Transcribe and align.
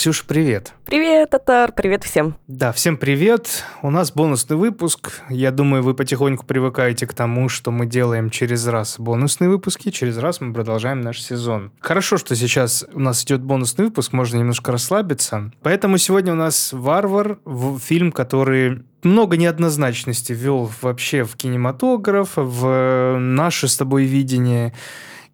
Ксюша, 0.00 0.24
привет. 0.26 0.72
Привет, 0.86 1.28
Татар, 1.28 1.72
привет 1.72 2.04
всем. 2.04 2.34
Да, 2.46 2.72
всем 2.72 2.96
привет. 2.96 3.64
У 3.82 3.90
нас 3.90 4.10
бонусный 4.12 4.56
выпуск. 4.56 5.20
Я 5.28 5.50
думаю, 5.50 5.82
вы 5.82 5.92
потихоньку 5.92 6.46
привыкаете 6.46 7.06
к 7.06 7.12
тому, 7.12 7.50
что 7.50 7.70
мы 7.70 7.84
делаем 7.84 8.30
через 8.30 8.66
раз 8.66 8.98
бонусные 8.98 9.50
выпуски, 9.50 9.90
через 9.90 10.16
раз 10.16 10.40
мы 10.40 10.54
продолжаем 10.54 11.02
наш 11.02 11.20
сезон. 11.20 11.70
Хорошо, 11.80 12.16
что 12.16 12.34
сейчас 12.34 12.86
у 12.94 12.98
нас 12.98 13.22
идет 13.24 13.42
бонусный 13.42 13.84
выпуск, 13.84 14.14
можно 14.14 14.38
немножко 14.38 14.72
расслабиться. 14.72 15.52
Поэтому 15.60 15.98
сегодня 15.98 16.32
у 16.32 16.36
нас 16.36 16.72
«Варвар», 16.72 17.38
фильм, 17.82 18.10
который 18.10 18.84
много 19.02 19.36
неоднозначности 19.36 20.32
ввел 20.32 20.70
вообще 20.80 21.24
в 21.24 21.36
кинематограф, 21.36 22.30
в 22.36 23.18
наше 23.18 23.68
с 23.68 23.76
тобой 23.76 24.04
видение. 24.04 24.72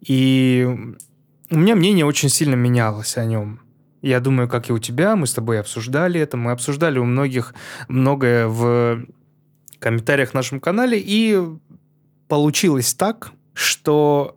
И 0.05 0.67
у 1.49 1.55
меня 1.57 1.77
мнение 1.77 2.05
очень 2.05 2.27
сильно 2.27 2.55
менялось 2.55 3.15
о 3.15 3.23
нем. 3.23 3.61
Я 4.01 4.19
думаю, 4.19 4.47
как 4.47 4.69
и 4.69 4.73
у 4.73 4.79
тебя, 4.79 5.15
мы 5.15 5.27
с 5.27 5.33
тобой 5.33 5.59
обсуждали 5.59 6.19
это, 6.19 6.37
мы 6.37 6.51
обсуждали 6.51 6.99
у 6.99 7.05
многих 7.05 7.53
многое 7.87 8.47
в 8.47 9.05
комментариях 9.79 10.31
в 10.31 10.33
нашем 10.33 10.59
канале, 10.59 11.01
и 11.03 11.39
получилось 12.27 12.93
так, 12.93 13.31
что 13.53 14.36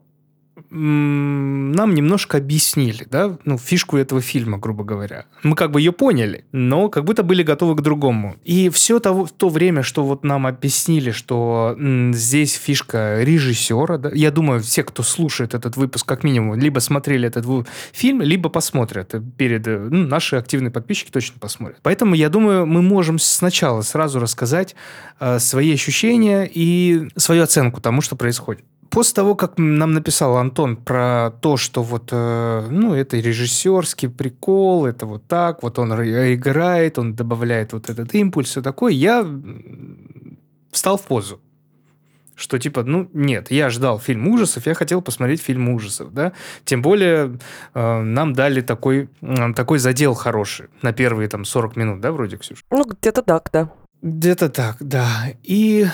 нам 0.71 1.95
немножко 1.95 2.39
объяснили, 2.39 3.05
да, 3.11 3.37
ну, 3.45 3.59
фишку 3.59 3.97
этого 3.97 4.21
фильма, 4.21 4.59
грубо 4.59 4.85
говоря. 4.85 5.27
Мы 5.43 5.57
как 5.57 5.73
бы 5.73 5.81
ее 5.81 5.93
поняли, 5.93 6.45
но 6.53 6.89
как 6.89 7.05
будто 7.05 7.23
были 7.23 7.43
готовы 7.43 7.75
к 7.75 7.81
другому. 7.81 8.37
И 8.45 8.69
все 8.69 9.01
того, 9.01 9.27
то 9.27 9.49
время, 9.49 9.83
что 9.83 10.05
вот 10.05 10.25
нам 10.25 10.47
объяснили, 10.47 11.11
что 11.11 11.77
здесь 12.13 12.55
фишка 12.55 13.23
режиссера, 13.23 13.99
да, 13.99 14.11
я 14.13 14.31
думаю, 14.31 14.61
все, 14.61 14.85
кто 14.85 15.03
слушает 15.03 15.55
этот 15.55 15.77
выпуск, 15.77 16.07
как 16.07 16.23
минимум, 16.23 16.59
либо 16.59 16.79
смотрели 16.79 17.27
этот 17.27 17.47
фильм, 17.93 18.23
либо 18.23 18.49
посмотрят 18.49 19.15
перед... 19.37 19.67
Ну, 19.67 20.07
наши 20.07 20.37
активные 20.37 20.71
подписчики 20.71 21.11
точно 21.11 21.41
посмотрят. 21.41 21.79
Поэтому, 21.83 22.15
я 22.15 22.29
думаю, 22.29 22.67
мы 22.67 22.81
можем 22.81 23.19
сначала 23.19 23.83
сразу 23.83 24.21
рассказать 24.21 24.77
э, 25.19 25.39
свои 25.41 25.75
ощущения 25.75 26.49
и 26.53 27.09
свою 27.17 27.43
оценку 27.43 27.81
тому, 27.81 28.03
что 28.03 28.15
происходит 28.15 28.65
после 28.91 29.15
того, 29.15 29.35
как 29.35 29.55
нам 29.57 29.93
написал 29.93 30.37
Антон 30.37 30.77
про 30.77 31.31
то, 31.41 31.57
что 31.57 31.83
вот, 31.83 32.09
э, 32.13 32.67
ну, 32.71 32.95
это 32.95 33.17
режиссерский 33.17 34.09
прикол, 34.09 34.87
это 34.87 35.07
вот 35.07 35.27
так, 35.27 35.63
вот 35.63 35.79
он 35.79 35.93
играет, 35.93 36.99
он 36.99 37.15
добавляет 37.15 37.73
вот 37.73 37.89
этот 37.89 38.15
импульс, 38.15 38.51
все 38.51 38.63
такое, 38.63 38.93
я 38.93 39.27
встал 40.73 40.97
в 40.97 41.03
позу. 41.03 41.41
Что 42.35 42.59
типа, 42.59 42.85
ну, 42.85 43.09
нет, 43.13 43.51
я 43.51 43.69
ждал 43.69 44.01
фильм 44.01 44.27
ужасов, 44.29 44.67
я 44.67 44.75
хотел 44.75 45.03
посмотреть 45.03 45.43
фильм 45.43 45.69
ужасов, 45.69 46.13
да. 46.15 46.33
Тем 46.65 46.81
более 46.81 47.39
э, 47.75 48.01
нам 48.01 48.33
дали 48.33 48.63
такой, 48.63 49.11
э, 49.21 49.53
такой 49.55 49.79
задел 49.79 50.15
хороший 50.15 50.69
на 50.83 50.93
первые 50.93 51.29
там 51.29 51.45
40 51.45 51.77
минут, 51.77 52.01
да, 52.01 52.13
вроде, 52.13 52.39
Ксюша? 52.39 52.63
Ну, 52.71 52.85
где-то 52.85 53.23
так, 53.23 53.51
да. 53.53 53.71
Где-то 54.03 54.49
так, 54.49 54.77
да. 54.81 55.07
И 55.43 55.87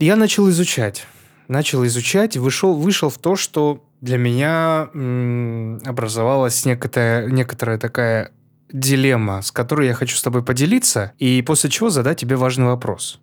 я 0.00 0.16
начал 0.16 0.50
изучать 0.50 1.06
начал 1.50 1.84
изучать 1.84 2.36
вышел, 2.36 2.74
вышел 2.74 3.10
в 3.10 3.18
то, 3.18 3.34
что 3.36 3.84
для 4.00 4.16
меня 4.16 4.88
м, 4.94 5.80
образовалась 5.84 6.64
некоторая, 6.64 7.26
некоторая 7.26 7.76
такая 7.76 8.30
дилемма, 8.72 9.42
с 9.42 9.50
которой 9.50 9.88
я 9.88 9.94
хочу 9.94 10.16
с 10.16 10.22
тобой 10.22 10.44
поделиться, 10.44 11.12
и 11.18 11.42
после 11.42 11.68
чего 11.68 11.90
задать 11.90 12.20
тебе 12.20 12.36
важный 12.36 12.66
вопрос. 12.66 13.20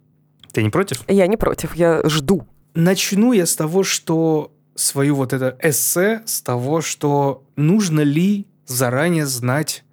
Ты 0.52 0.62
не 0.62 0.70
против? 0.70 1.04
Я 1.08 1.26
не 1.28 1.38
против, 1.38 1.76
я 1.76 2.02
жду. 2.04 2.46
Начну 2.76 3.32
я 3.32 3.46
с 3.46 3.56
того, 3.56 3.84
что 3.84 4.52
свою 4.76 5.16
вот 5.16 5.32
это 5.32 5.58
эссе, 5.62 6.22
с 6.26 6.42
того, 6.42 6.82
что 6.82 7.44
нужно 7.56 8.02
ли 8.02 8.46
заранее 8.66 9.26
знать 9.26 9.86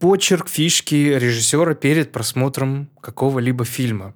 почерк, 0.00 0.48
фишки 0.48 0.94
режиссера 0.94 1.74
перед 1.74 2.10
просмотром 2.10 2.90
какого-либо 3.00 3.64
фильма. 3.64 4.12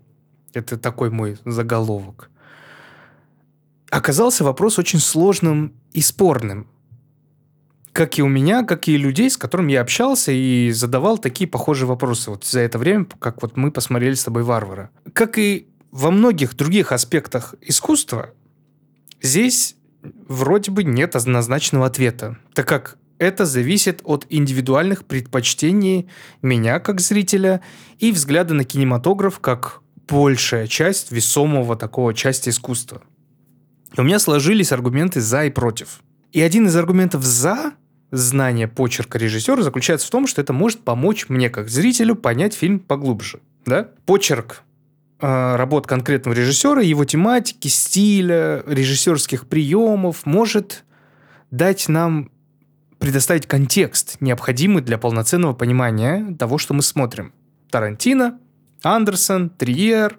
Это 0.54 0.77
такой 0.77 1.10
мой 1.10 1.38
заголовок 1.44 2.31
оказался 3.91 4.44
вопрос 4.44 4.78
очень 4.78 4.99
сложным 4.99 5.75
и 5.93 6.00
спорным. 6.00 6.69
Как 7.93 8.19
и 8.19 8.22
у 8.22 8.28
меня, 8.28 8.62
как 8.62 8.87
и 8.87 8.97
людей, 8.97 9.31
с 9.31 9.37
которыми 9.37 9.72
я 9.72 9.81
общался 9.81 10.31
и 10.31 10.71
задавал 10.71 11.19
такие 11.19 11.49
похожие 11.49 11.88
вопросы 11.88 12.31
вот 12.31 12.44
за 12.44 12.60
это 12.60 12.78
время, 12.78 13.06
как 13.19 13.43
вот 13.43 13.56
мы 13.56 13.72
посмотрели 13.72 14.15
с 14.15 14.25
тобой 14.25 14.44
«Варвара». 14.44 14.91
Как 15.12 15.38
и 15.38 15.69
во 15.91 16.10
многих 16.10 16.54
других 16.54 16.93
аспектах 16.93 17.54
искусства, 17.60 18.31
здесь 19.21 19.75
вроде 20.28 20.71
бы 20.71 20.84
нет 20.84 21.16
однозначного 21.16 21.87
ответа, 21.87 22.38
так 22.54 22.69
как 22.69 22.98
это 23.19 23.47
зависит 23.47 24.00
от 24.04 24.27
индивидуальных 24.28 25.04
предпочтений 25.04 26.09
меня 26.41 26.78
как 26.78 27.00
зрителя 27.00 27.62
и 27.98 28.12
взгляда 28.12 28.54
на 28.54 28.65
кинематограф 28.65 29.41
как 29.41 29.81
большая 30.06 30.69
часть 30.69 31.10
весомого 31.10 31.75
такого 31.75 32.15
части 32.15 32.50
искусства. 32.50 33.03
У 33.97 34.03
меня 34.03 34.19
сложились 34.19 34.72
аргументы 34.72 35.21
за 35.21 35.44
и 35.44 35.50
против. 35.50 36.00
И 36.32 36.41
один 36.41 36.66
из 36.66 36.76
аргументов 36.76 37.22
за 37.22 37.72
знание 38.10 38.69
почерка 38.69 39.19
режиссера 39.19 39.62
заключается 39.62 40.06
в 40.06 40.10
том, 40.10 40.26
что 40.26 40.41
это 40.41 40.53
может 40.53 40.81
помочь 40.81 41.28
мне, 41.28 41.50
как 41.50 41.69
зрителю, 41.69 42.15
понять 42.15 42.54
фильм 42.54 42.81
поглубже. 42.81 43.41
Да? 43.65 43.88
Почерк 44.06 44.62
э, 45.21 45.56
работ 45.56 45.87
конкретного 45.87 46.34
режиссера, 46.34 46.82
его 46.82 47.04
тематики, 47.04 47.69
стиля, 47.69 48.62
режиссерских 48.66 49.47
приемов 49.47 50.27
может 50.27 50.84
дать 51.50 51.88
нам 51.88 52.31
предоставить 52.98 53.47
контекст, 53.47 54.16
необходимый 54.21 54.82
для 54.82 54.98
полноценного 54.98 55.54
понимания 55.54 56.34
того, 56.38 56.59
что 56.59 56.75
мы 56.75 56.82
смотрим. 56.82 57.32
Тарантино, 57.71 58.38
Андерсон, 58.83 59.50
Триер, 59.50 60.19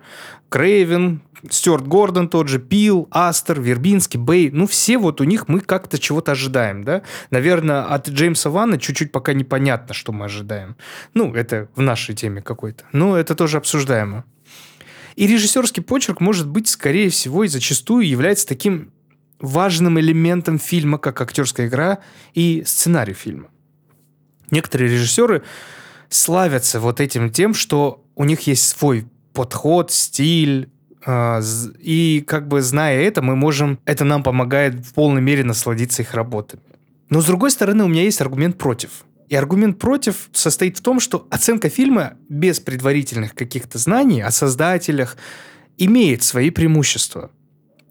Крейвен, 0.50 1.22
Стюарт 1.50 1.88
Гордон 1.88 2.28
тот 2.28 2.48
же, 2.50 2.60
Пил, 2.60 3.08
Астер, 3.12 3.62
Вербинский, 3.62 4.20
Бэй, 4.20 4.52
ну 4.52 4.68
все 4.68 4.98
вот 4.98 5.22
у 5.22 5.24
них 5.24 5.48
мы 5.48 5.62
как-то 5.62 5.98
чего-то 5.98 6.34
ожидаем, 6.34 6.84
да? 6.84 7.04
Наверное, 7.32 7.84
от 7.84 8.10
Джеймса 8.10 8.50
Ванна 8.50 8.78
чуть-чуть 8.78 9.12
пока 9.12 9.34
непонятно, 9.34 9.94
что 9.94 10.12
мы 10.12 10.26
ожидаем. 10.26 10.76
Ну, 11.14 11.34
это 11.34 11.70
в 11.76 11.82
нашей 11.82 12.16
теме 12.16 12.42
какой-то. 12.42 12.84
Но 12.92 13.18
это 13.18 13.36
тоже 13.36 13.58
обсуждаемо. 13.58 14.26
И 15.16 15.28
режиссерский 15.28 15.84
почерк 15.84 16.20
может 16.20 16.48
быть, 16.48 16.68
скорее 16.68 17.10
всего, 17.10 17.44
и 17.44 17.48
зачастую 17.48 18.08
является 18.08 18.48
таким 18.48 18.92
важным 19.40 20.00
элементом 20.00 20.60
фильма, 20.60 20.98
как 20.98 21.22
актерская 21.22 21.68
игра 21.68 22.00
и 22.34 22.64
сценарий 22.66 23.14
фильма. 23.14 23.50
Некоторые 24.52 24.92
режиссеры 24.92 25.44
славятся 26.10 26.80
вот 26.80 27.00
этим 27.00 27.32
тем, 27.32 27.54
что 27.54 28.04
у 28.20 28.26
них 28.26 28.42
есть 28.42 28.68
свой 28.68 29.08
подход, 29.34 29.92
стиль, 29.92 30.70
а, 31.06 31.40
и 31.80 32.22
как 32.28 32.50
бы 32.50 32.62
зная 32.62 33.02
это, 33.02 33.22
мы 33.22 33.38
можем, 33.38 33.80
это 33.86 34.04
нам 34.04 34.24
помогает 34.24 34.76
в 34.76 34.94
полной 34.94 35.22
мере 35.22 35.46
насладиться 35.46 36.02
их 36.02 36.14
работами. 36.14 36.62
Но 37.10 37.22
с 37.22 37.26
другой 37.26 37.50
стороны, 37.50 37.86
у 37.86 37.88
меня 37.88 38.04
есть 38.04 38.20
аргумент 38.20 38.58
против. 38.58 39.06
И 39.30 39.36
аргумент 39.36 39.80
против 39.80 40.30
состоит 40.34 40.78
в 40.78 40.82
том, 40.82 41.00
что 41.00 41.28
оценка 41.30 41.70
фильма 41.70 42.16
без 42.28 42.60
предварительных 42.60 43.34
каких-то 43.34 43.78
знаний 43.78 44.22
о 44.22 44.32
создателях 44.32 45.16
имеет 45.78 46.22
свои 46.22 46.50
преимущества. 46.50 47.32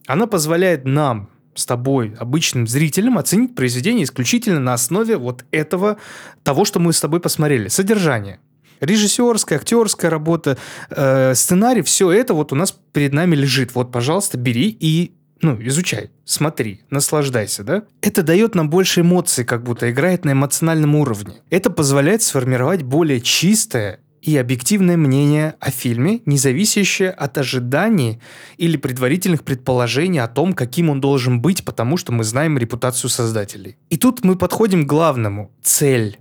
Она 0.06 0.26
позволяет 0.26 0.84
нам 0.84 1.30
с 1.54 1.64
тобой, 1.64 2.14
обычным 2.18 2.66
зрителям, 2.66 3.16
оценить 3.16 3.54
произведение 3.54 4.04
исключительно 4.04 4.60
на 4.60 4.74
основе 4.74 5.16
вот 5.16 5.46
этого, 5.52 5.96
того, 6.42 6.66
что 6.66 6.80
мы 6.80 6.92
с 6.92 7.00
тобой 7.00 7.20
посмотрели. 7.20 7.68
Содержание 7.68 8.40
режиссерская, 8.80 9.58
актерская 9.58 10.10
работа, 10.10 10.58
э, 10.90 11.34
сценарий, 11.34 11.82
все 11.82 12.10
это 12.10 12.34
вот 12.34 12.52
у 12.52 12.56
нас 12.56 12.76
перед 12.92 13.12
нами 13.12 13.34
лежит. 13.34 13.74
Вот, 13.74 13.92
пожалуйста, 13.92 14.38
бери 14.38 14.76
и 14.80 15.14
ну, 15.40 15.56
изучай, 15.60 16.10
смотри, 16.24 16.82
наслаждайся, 16.90 17.62
да? 17.62 17.84
Это 18.00 18.22
дает 18.22 18.54
нам 18.56 18.68
больше 18.70 19.02
эмоций, 19.02 19.44
как 19.44 19.62
будто 19.62 19.88
играет 19.90 20.24
на 20.24 20.32
эмоциональном 20.32 20.96
уровне. 20.96 21.36
Это 21.48 21.70
позволяет 21.70 22.22
сформировать 22.22 22.82
более 22.82 23.20
чистое 23.20 24.00
и 24.20 24.36
объективное 24.36 24.96
мнение 24.96 25.54
о 25.60 25.70
фильме, 25.70 26.22
не 26.26 26.38
зависящее 26.38 27.10
от 27.10 27.38
ожиданий 27.38 28.20
или 28.56 28.76
предварительных 28.76 29.44
предположений 29.44 30.20
о 30.20 30.28
том, 30.28 30.54
каким 30.54 30.90
он 30.90 31.00
должен 31.00 31.40
быть, 31.40 31.64
потому 31.64 31.96
что 31.96 32.12
мы 32.12 32.24
знаем 32.24 32.58
репутацию 32.58 33.10
создателей. 33.10 33.76
И 33.90 33.96
тут 33.96 34.24
мы 34.24 34.36
подходим 34.36 34.84
к 34.84 34.88
главному– 34.88 35.52
цель. 35.62 36.18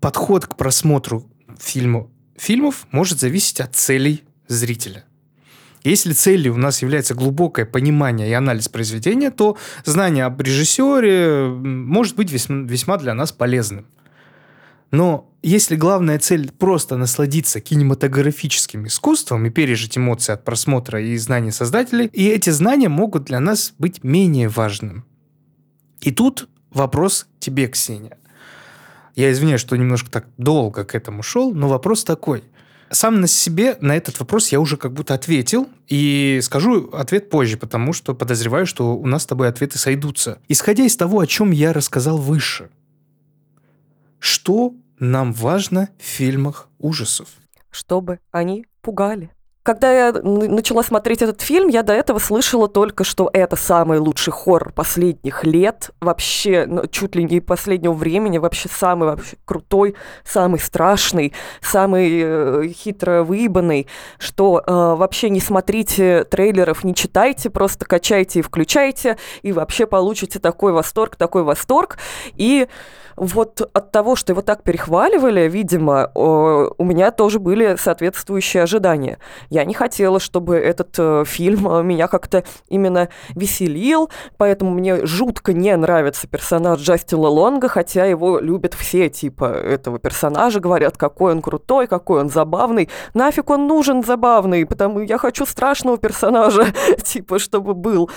Подход 0.00 0.46
к 0.46 0.56
просмотру 0.56 1.30
фильму, 1.62 2.10
фильмов 2.36 2.86
может 2.90 3.20
зависеть 3.20 3.60
от 3.60 3.74
целей 3.74 4.24
зрителя. 4.48 5.04
Если 5.84 6.12
целью 6.12 6.54
у 6.54 6.58
нас 6.58 6.82
является 6.82 7.14
глубокое 7.14 7.66
понимание 7.66 8.30
и 8.30 8.32
анализ 8.32 8.68
произведения, 8.68 9.30
то 9.30 9.56
знание 9.84 10.24
об 10.24 10.40
режиссере 10.40 11.48
может 11.48 12.14
быть 12.14 12.30
весьма, 12.30 12.62
весьма 12.62 12.98
для 12.98 13.14
нас 13.14 13.32
полезным. 13.32 13.86
Но 14.92 15.32
если 15.42 15.74
главная 15.74 16.18
цель 16.18 16.52
просто 16.52 16.96
насладиться 16.96 17.60
кинематографическим 17.60 18.86
искусством 18.86 19.46
и 19.46 19.50
пережить 19.50 19.98
эмоции 19.98 20.32
от 20.32 20.44
просмотра 20.44 21.02
и 21.02 21.16
знаний 21.16 21.50
создателей, 21.50 22.06
и 22.12 22.28
эти 22.28 22.50
знания 22.50 22.88
могут 22.88 23.24
для 23.24 23.40
нас 23.40 23.74
быть 23.78 24.04
менее 24.04 24.48
важным. 24.48 25.04
И 26.00 26.12
тут 26.12 26.48
вопрос 26.70 27.26
тебе, 27.40 27.66
Ксения. 27.68 28.18
Я 29.14 29.30
извиняюсь, 29.30 29.60
что 29.60 29.76
немножко 29.76 30.10
так 30.10 30.26
долго 30.38 30.84
к 30.84 30.94
этому 30.94 31.22
шел, 31.22 31.52
но 31.52 31.68
вопрос 31.68 32.04
такой. 32.04 32.44
Сам 32.90 33.20
на 33.20 33.26
себе 33.26 33.76
на 33.80 33.96
этот 33.96 34.18
вопрос 34.20 34.48
я 34.48 34.60
уже 34.60 34.76
как 34.76 34.92
будто 34.92 35.14
ответил, 35.14 35.68
и 35.88 36.40
скажу 36.42 36.90
ответ 36.92 37.30
позже, 37.30 37.56
потому 37.56 37.92
что 37.92 38.14
подозреваю, 38.14 38.66
что 38.66 38.94
у 38.94 39.06
нас 39.06 39.22
с 39.22 39.26
тобой 39.26 39.48
ответы 39.48 39.78
сойдутся. 39.78 40.38
Исходя 40.48 40.84
из 40.84 40.96
того, 40.96 41.20
о 41.20 41.26
чем 41.26 41.50
я 41.52 41.72
рассказал 41.72 42.18
выше, 42.18 42.70
что 44.18 44.74
нам 44.98 45.32
важно 45.32 45.88
в 45.98 46.02
фильмах 46.02 46.68
ужасов? 46.78 47.28
Чтобы 47.70 48.20
они 48.30 48.66
пугали. 48.82 49.30
Когда 49.62 49.92
я 49.92 50.12
начала 50.12 50.82
смотреть 50.82 51.22
этот 51.22 51.40
фильм, 51.40 51.68
я 51.68 51.84
до 51.84 51.92
этого 51.92 52.18
слышала 52.18 52.66
только, 52.66 53.04
что 53.04 53.30
это 53.32 53.54
самый 53.54 54.00
лучший 54.00 54.32
хоррор 54.32 54.72
последних 54.72 55.44
лет, 55.44 55.90
вообще 56.00 56.66
ну, 56.66 56.88
чуть 56.88 57.14
ли 57.14 57.22
не 57.22 57.38
последнего 57.38 57.92
времени, 57.92 58.38
вообще 58.38 58.68
самый 58.68 59.10
вообще 59.10 59.36
крутой, 59.44 59.94
самый 60.24 60.58
страшный, 60.58 61.32
самый 61.60 62.20
э, 62.24 62.68
хитро 62.72 63.22
выебанный, 63.22 63.86
что 64.18 64.64
э, 64.66 64.72
вообще 64.72 65.30
не 65.30 65.40
смотрите 65.40 66.24
трейлеров, 66.24 66.82
не 66.82 66.92
читайте, 66.92 67.48
просто 67.48 67.84
качайте 67.84 68.40
и 68.40 68.42
включайте, 68.42 69.16
и 69.42 69.52
вообще 69.52 69.86
получите 69.86 70.40
такой 70.40 70.72
восторг, 70.72 71.14
такой 71.14 71.44
восторг. 71.44 71.98
И 72.34 72.66
вот 73.16 73.60
от 73.72 73.92
того, 73.92 74.16
что 74.16 74.32
его 74.32 74.42
так 74.42 74.62
перехваливали, 74.62 75.48
видимо, 75.48 76.10
у 76.14 76.84
меня 76.84 77.10
тоже 77.10 77.38
были 77.38 77.76
соответствующие 77.76 78.62
ожидания. 78.62 79.18
Я 79.50 79.64
не 79.64 79.74
хотела, 79.74 80.20
чтобы 80.20 80.56
этот 80.56 80.94
э, 80.98 81.24
фильм 81.26 81.68
э, 81.68 81.82
меня 81.82 82.08
как-то 82.08 82.44
именно 82.68 83.08
веселил, 83.34 84.10
поэтому 84.36 84.70
мне 84.70 85.04
жутко 85.06 85.52
не 85.52 85.76
нравится 85.76 86.26
персонаж 86.26 86.80
Джастина 86.80 87.28
Лонга, 87.28 87.68
хотя 87.68 88.04
его 88.04 88.38
любят 88.38 88.74
все 88.74 89.08
типа 89.08 89.44
этого 89.44 89.98
персонажа, 89.98 90.60
говорят, 90.60 90.96
какой 90.96 91.32
он 91.32 91.42
крутой, 91.42 91.86
какой 91.86 92.20
он 92.20 92.28
забавный. 92.28 92.88
Нафиг 93.14 93.50
он 93.50 93.66
нужен 93.66 94.02
забавный, 94.02 94.66
потому 94.66 95.00
я 95.00 95.18
хочу 95.18 95.46
страшного 95.46 95.98
персонажа, 95.98 96.66
типа, 97.04 97.38
чтобы 97.38 97.74
был. 97.74 98.10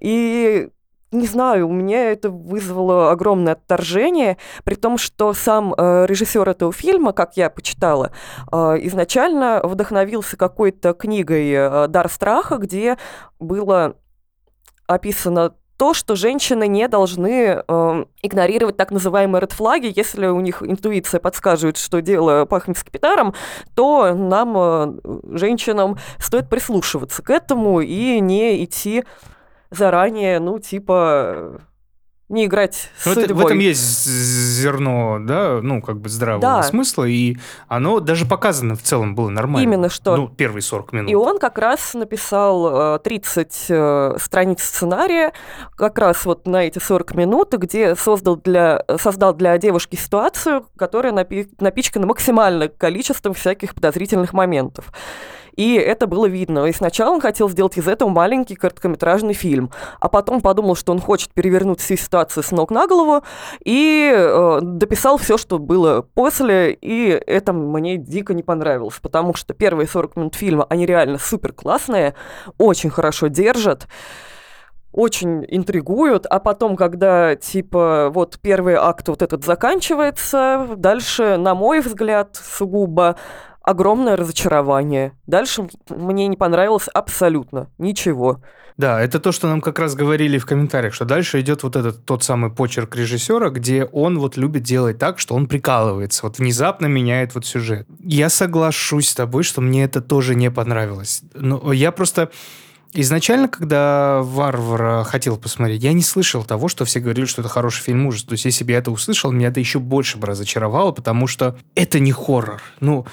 И 0.00 0.68
не 1.12 1.26
знаю, 1.26 1.68
у 1.68 1.72
меня 1.72 2.12
это 2.12 2.30
вызвало 2.30 3.10
огромное 3.10 3.54
отторжение, 3.54 4.36
при 4.64 4.76
том, 4.76 4.96
что 4.96 5.32
сам 5.32 5.74
э, 5.76 6.06
режиссер 6.06 6.48
этого 6.48 6.72
фильма, 6.72 7.12
как 7.12 7.36
я 7.36 7.50
почитала, 7.50 8.12
э, 8.52 8.56
изначально 8.82 9.60
вдохновился 9.64 10.36
какой-то 10.36 10.92
книгой 10.92 11.50
э, 11.50 11.88
«Дар 11.88 12.08
страха», 12.08 12.58
где 12.58 12.96
было 13.38 13.96
описано 14.86 15.54
то, 15.80 15.94
что 15.94 16.14
женщины 16.14 16.68
не 16.68 16.86
должны 16.88 17.62
э, 17.66 18.04
игнорировать 18.20 18.76
так 18.76 18.90
называемые 18.90 19.40
редфлаги. 19.40 19.90
Если 19.96 20.26
у 20.26 20.38
них 20.40 20.62
интуиция 20.62 21.20
подсказывает, 21.20 21.78
что 21.78 22.02
дело 22.02 22.44
пахнет 22.44 22.76
скипидаром, 22.76 23.32
то 23.74 24.12
нам, 24.12 24.54
э, 24.58 25.38
женщинам, 25.38 25.96
стоит 26.18 26.50
прислушиваться 26.50 27.22
к 27.22 27.30
этому 27.30 27.80
и 27.80 28.20
не 28.20 28.62
идти 28.62 29.04
заранее, 29.70 30.40
ну, 30.40 30.58
типа, 30.58 31.60
не 32.30 32.46
играть 32.46 32.90
с 32.96 33.02
судьбой. 33.02 33.34
В 33.34 33.46
этом 33.46 33.58
есть 33.58 34.06
зерно, 34.06 35.18
да, 35.20 35.58
ну, 35.60 35.82
как 35.82 36.00
бы 36.00 36.08
здравого 36.08 36.40
да. 36.40 36.62
смысла, 36.62 37.04
и 37.04 37.36
оно 37.66 37.98
даже 37.98 38.24
показано 38.24 38.76
в 38.76 38.82
целом 38.82 39.16
было 39.16 39.28
нормально. 39.28 39.66
Именно 39.66 39.88
что. 39.88 40.16
Ну, 40.16 40.28
первые 40.28 40.62
40 40.62 40.92
минут. 40.92 41.10
И 41.10 41.14
он 41.16 41.40
как 41.40 41.58
раз 41.58 41.92
написал 41.94 43.00
30 43.00 43.66
э, 43.68 43.74
э, 43.74 44.18
страниц 44.20 44.62
сценария, 44.62 45.32
как 45.76 45.98
раз 45.98 46.24
вот 46.24 46.46
на 46.46 46.64
эти 46.64 46.78
40 46.78 47.14
минут, 47.16 47.52
где 47.54 47.96
создал 47.96 48.36
для, 48.36 48.84
создал 48.98 49.34
для 49.34 49.58
девушки 49.58 49.96
ситуацию, 49.96 50.66
которая 50.76 51.12
напи- 51.12 51.52
напичкана 51.58 52.06
максимальным 52.06 52.70
количеством 52.78 53.34
всяких 53.34 53.74
подозрительных 53.74 54.32
моментов. 54.32 54.92
И 55.60 55.74
это 55.74 56.06
было 56.06 56.24
видно. 56.24 56.64
И 56.64 56.72
сначала 56.72 57.12
он 57.12 57.20
хотел 57.20 57.50
сделать 57.50 57.76
из 57.76 57.86
этого 57.86 58.08
маленький 58.08 58.54
короткометражный 58.54 59.34
фильм, 59.34 59.70
а 60.00 60.08
потом 60.08 60.40
подумал, 60.40 60.74
что 60.74 60.90
он 60.90 61.00
хочет 61.00 61.34
перевернуть 61.34 61.80
всю 61.80 61.96
ситуацию 61.96 62.42
с 62.42 62.50
ног 62.50 62.70
на 62.70 62.86
голову 62.86 63.22
и 63.62 64.10
э, 64.10 64.60
дописал 64.62 65.18
все, 65.18 65.36
что 65.36 65.58
было 65.58 66.00
после, 66.14 66.72
и 66.72 67.08
это 67.08 67.52
мне 67.52 67.98
дико 67.98 68.32
не 68.32 68.42
понравилось, 68.42 69.00
потому 69.02 69.34
что 69.34 69.52
первые 69.52 69.86
40 69.86 70.16
минут 70.16 70.34
фильма, 70.34 70.64
они 70.70 70.86
реально 70.86 71.18
супер 71.18 71.52
классные, 71.52 72.14
очень 72.56 72.88
хорошо 72.88 73.26
держат 73.26 73.86
очень 74.92 75.44
интригуют, 75.46 76.26
а 76.26 76.40
потом, 76.40 76.76
когда, 76.76 77.36
типа, 77.36 78.10
вот 78.12 78.40
первый 78.42 78.74
акт 78.74 79.08
вот 79.08 79.22
этот 79.22 79.44
заканчивается, 79.44 80.66
дальше, 80.76 81.36
на 81.36 81.54
мой 81.54 81.80
взгляд, 81.80 82.34
сугубо 82.34 83.14
огромное 83.62 84.16
разочарование. 84.16 85.12
Дальше 85.26 85.68
мне 85.88 86.26
не 86.28 86.36
понравилось 86.36 86.88
абсолютно 86.88 87.68
ничего. 87.78 88.42
Да, 88.76 88.98
это 88.98 89.20
то, 89.20 89.30
что 89.30 89.46
нам 89.46 89.60
как 89.60 89.78
раз 89.78 89.94
говорили 89.94 90.38
в 90.38 90.46
комментариях, 90.46 90.94
что 90.94 91.04
дальше 91.04 91.38
идет 91.40 91.62
вот 91.62 91.76
этот 91.76 92.06
тот 92.06 92.24
самый 92.24 92.50
почерк 92.50 92.96
режиссера, 92.96 93.50
где 93.50 93.84
он 93.84 94.18
вот 94.18 94.38
любит 94.38 94.62
делать 94.62 94.96
так, 94.98 95.18
что 95.18 95.34
он 95.34 95.48
прикалывается, 95.48 96.24
вот 96.24 96.38
внезапно 96.38 96.86
меняет 96.86 97.34
вот 97.34 97.44
сюжет. 97.44 97.86
Я 97.98 98.30
соглашусь 98.30 99.10
с 99.10 99.14
тобой, 99.14 99.42
что 99.42 99.60
мне 99.60 99.84
это 99.84 100.00
тоже 100.00 100.34
не 100.34 100.50
понравилось. 100.50 101.22
Но 101.34 101.72
я 101.72 101.92
просто... 101.92 102.30
Изначально, 102.92 103.46
когда 103.46 104.20
«Варвара» 104.22 105.04
хотел 105.04 105.36
посмотреть, 105.36 105.84
я 105.84 105.92
не 105.92 106.02
слышал 106.02 106.42
того, 106.42 106.66
что 106.66 106.84
все 106.84 106.98
говорили, 106.98 107.24
что 107.24 107.40
это 107.40 107.48
хороший 107.48 107.82
фильм 107.82 108.04
ужас. 108.06 108.24
То 108.24 108.32
есть, 108.32 108.46
если 108.46 108.64
бы 108.64 108.72
я 108.72 108.78
это 108.78 108.90
услышал, 108.90 109.30
меня 109.30 109.46
это 109.46 109.60
еще 109.60 109.78
больше 109.78 110.18
бы 110.18 110.26
разочаровало, 110.26 110.90
потому 110.90 111.28
что 111.28 111.56
это 111.76 112.00
не 112.00 112.10
хоррор. 112.10 112.60
Ну, 112.80 113.06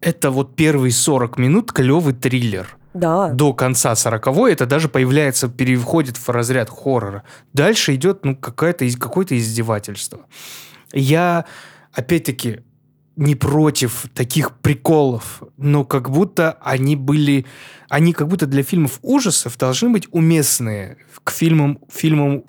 это 0.00 0.30
вот 0.30 0.56
первые 0.56 0.92
40 0.92 1.38
минут 1.38 1.72
клевый 1.72 2.14
триллер. 2.14 2.76
Да. 2.94 3.28
До 3.28 3.52
конца 3.52 3.94
40 3.94 4.26
это 4.50 4.66
даже 4.66 4.88
появляется, 4.88 5.48
переходит 5.48 6.16
в 6.16 6.28
разряд 6.28 6.70
хоррора. 6.70 7.22
Дальше 7.52 7.94
идет 7.94 8.24
ну, 8.24 8.36
какое-то, 8.36 8.88
какое-то 8.98 9.36
издевательство. 9.38 10.20
Я, 10.92 11.44
опять-таки, 11.92 12.60
не 13.16 13.34
против 13.34 14.06
таких 14.14 14.56
приколов, 14.58 15.42
но 15.56 15.84
как 15.84 16.10
будто 16.10 16.52
они 16.60 16.96
были... 16.96 17.46
Они 17.88 18.12
как 18.12 18.28
будто 18.28 18.46
для 18.46 18.62
фильмов 18.62 18.98
ужасов 19.02 19.58
должны 19.58 19.90
быть 19.90 20.08
уместные 20.12 20.98
к 21.24 21.30
фильмам... 21.30 21.78
фильмам 21.90 22.44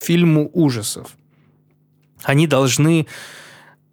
фильму 0.00 0.50
ужасов. 0.52 1.16
Они 2.22 2.46
должны 2.46 3.06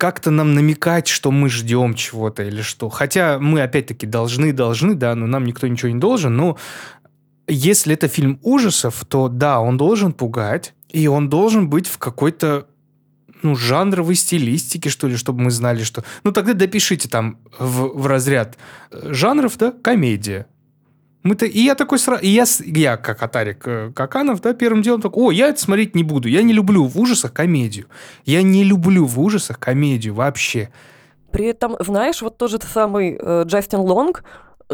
как-то 0.02 0.32
нам 0.32 0.56
намекать, 0.56 1.08
что 1.08 1.30
мы 1.30 1.48
ждем 1.48 1.94
чего-то 1.94 2.42
или 2.42 2.64
что. 2.64 2.90
Хотя 2.90 3.38
мы, 3.38 3.62
опять-таки, 3.62 4.08
должны, 4.08 4.52
должны, 4.52 4.96
да, 4.96 5.14
но 5.14 5.28
нам 5.28 5.46
никто 5.46 5.68
ничего 5.68 5.92
не 5.92 6.00
должен. 6.00 6.36
Но 6.36 6.58
если 7.48 7.94
это 7.94 8.08
фильм 8.08 8.40
ужасов, 8.42 9.06
то 9.08 9.28
да, 9.28 9.60
он 9.60 9.78
должен 9.78 10.12
пугать, 10.12 10.74
и 10.90 11.06
он 11.06 11.30
должен 11.30 11.70
быть 11.70 11.86
в 11.86 12.00
какой-то 12.00 12.66
ну, 13.44 13.56
жанровой 13.56 14.16
стилистике, 14.16 14.90
что 14.90 15.08
ли, 15.08 15.16
чтобы 15.16 15.44
мы 15.44 15.52
знали, 15.52 15.84
что... 15.84 16.04
Ну, 16.24 16.32
тогда 16.32 16.54
допишите 16.54 17.08
там 17.08 17.38
в, 17.60 18.02
в 18.02 18.08
разряд 18.08 18.58
э, 18.90 19.14
жанров, 19.14 19.56
да, 19.60 19.72
комедия. 19.72 20.48
Мы-то, 21.24 21.46
и 21.46 21.60
я 21.60 21.76
такой 21.76 22.00
сразу, 22.00 22.24
я, 22.24 22.46
я 22.66 22.98
как 22.98 23.22
Атарик 23.22 23.68
э, 23.68 23.92
Каканов, 23.94 24.42
да, 24.42 24.54
первым 24.54 24.82
делом 24.82 25.02
такой, 25.02 25.24
о, 25.24 25.32
я 25.32 25.50
это 25.50 25.62
смотреть 25.62 25.96
не 25.96 26.04
буду. 26.04 26.28
Я 26.28 26.42
не 26.42 26.54
люблю 26.54 26.86
в 26.86 27.00
ужасах 27.00 27.32
комедию. 27.32 27.86
Я 28.26 28.42
не 28.42 28.64
люблю 28.64 29.06
в 29.06 29.20
ужасах 29.20 29.60
комедию 29.60 30.16
вообще. 30.16 30.72
При 31.32 31.46
этом, 31.46 31.76
знаешь, 31.80 32.22
вот 32.22 32.38
тот 32.38 32.50
же 32.50 32.60
самый 32.74 33.18
э, 33.20 33.44
Джастин 33.46 33.80
Лонг, 33.80 34.24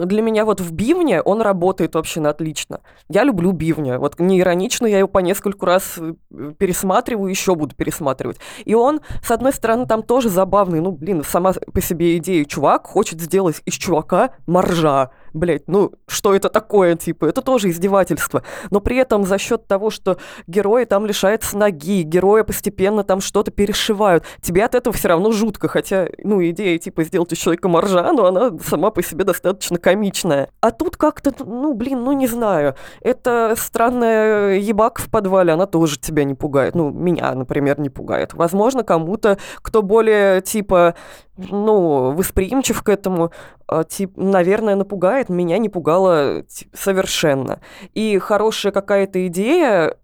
для 0.05 0.21
меня 0.21 0.45
вот 0.45 0.61
в 0.61 0.71
бивне 0.71 1.21
он 1.21 1.41
работает 1.41 1.95
вообще 1.95 2.21
на 2.21 2.29
отлично. 2.29 2.81
Я 3.09 3.23
люблю 3.23 3.51
бивня. 3.51 3.99
Вот 3.99 4.19
не 4.19 4.39
иронично, 4.39 4.85
я 4.85 4.99
его 4.99 5.07
по 5.07 5.19
нескольку 5.19 5.65
раз 5.65 5.95
э, 5.97 6.13
пересматриваю, 6.57 7.29
еще 7.29 7.55
буду 7.55 7.75
пересматривать. 7.75 8.37
И 8.65 8.73
он, 8.73 9.01
с 9.23 9.31
одной 9.31 9.53
стороны, 9.53 9.85
там 9.85 10.03
тоже 10.03 10.29
забавный. 10.29 10.81
Ну, 10.81 10.91
блин, 10.91 11.23
сама 11.23 11.53
по 11.73 11.81
себе 11.81 12.17
идея. 12.17 12.45
Чувак 12.45 12.85
хочет 12.85 13.19
сделать 13.19 13.61
из 13.65 13.73
чувака 13.73 14.31
моржа. 14.45 15.11
Блять, 15.37 15.67
ну, 15.67 15.91
что 16.07 16.33
это 16.33 16.49
такое, 16.49 16.95
типа? 16.95 17.25
Это 17.25 17.41
тоже 17.41 17.69
издевательство. 17.69 18.41
Но 18.71 18.79
при 18.79 18.97
этом 18.97 19.23
за 19.23 19.37
счет 19.37 19.67
того, 19.67 19.91
что 19.91 20.17
герои 20.47 20.85
там 20.85 21.05
лишаются 21.05 21.55
ноги, 21.57 22.01
герои 22.01 22.41
постепенно 22.41 23.03
там 23.03 23.21
что-то 23.21 23.51
перешивают, 23.51 24.23
тебе 24.41 24.65
от 24.65 24.73
этого 24.73 24.95
все 24.95 25.09
равно 25.09 25.31
жутко. 25.31 25.67
Хотя, 25.67 26.07
ну, 26.23 26.43
идея, 26.49 26.79
типа, 26.79 27.03
сделать 27.03 27.31
из 27.33 27.37
человека 27.37 27.67
моржа, 27.67 28.11
но 28.13 28.25
она 28.25 28.51
сама 28.65 28.89
по 28.89 29.03
себе 29.03 29.23
достаточно 29.25 29.77
комичная. 29.77 30.49
А 30.59 30.71
тут 30.71 30.97
как-то, 30.97 31.31
ну, 31.45 31.75
блин, 31.75 32.03
ну 32.03 32.13
не 32.13 32.27
знаю. 32.27 32.75
Это 33.01 33.53
странная 33.57 34.57
ебак 34.57 34.99
в 34.99 35.11
подвале, 35.11 35.53
она 35.53 35.67
тоже 35.67 35.99
тебя 35.99 36.23
не 36.23 36.33
пугает. 36.33 36.73
Ну, 36.73 36.89
меня, 36.89 37.33
например, 37.35 37.79
не 37.79 37.89
пугает. 37.89 38.33
Возможно, 38.33 38.83
кому-то, 38.83 39.37
кто 39.61 39.83
более, 39.83 40.41
типа, 40.41 40.95
ну, 41.37 42.11
восприимчив 42.11 42.81
к 42.83 42.89
этому, 42.89 43.31
а, 43.67 43.83
тип, 43.83 44.13
наверное, 44.15 44.75
напугает. 44.75 45.29
Меня 45.29 45.57
не 45.57 45.69
пугало 45.69 46.43
совершенно. 46.73 47.59
И 47.93 48.17
хорошая 48.17 48.71
какая-то 48.71 49.27
идея, 49.27 49.95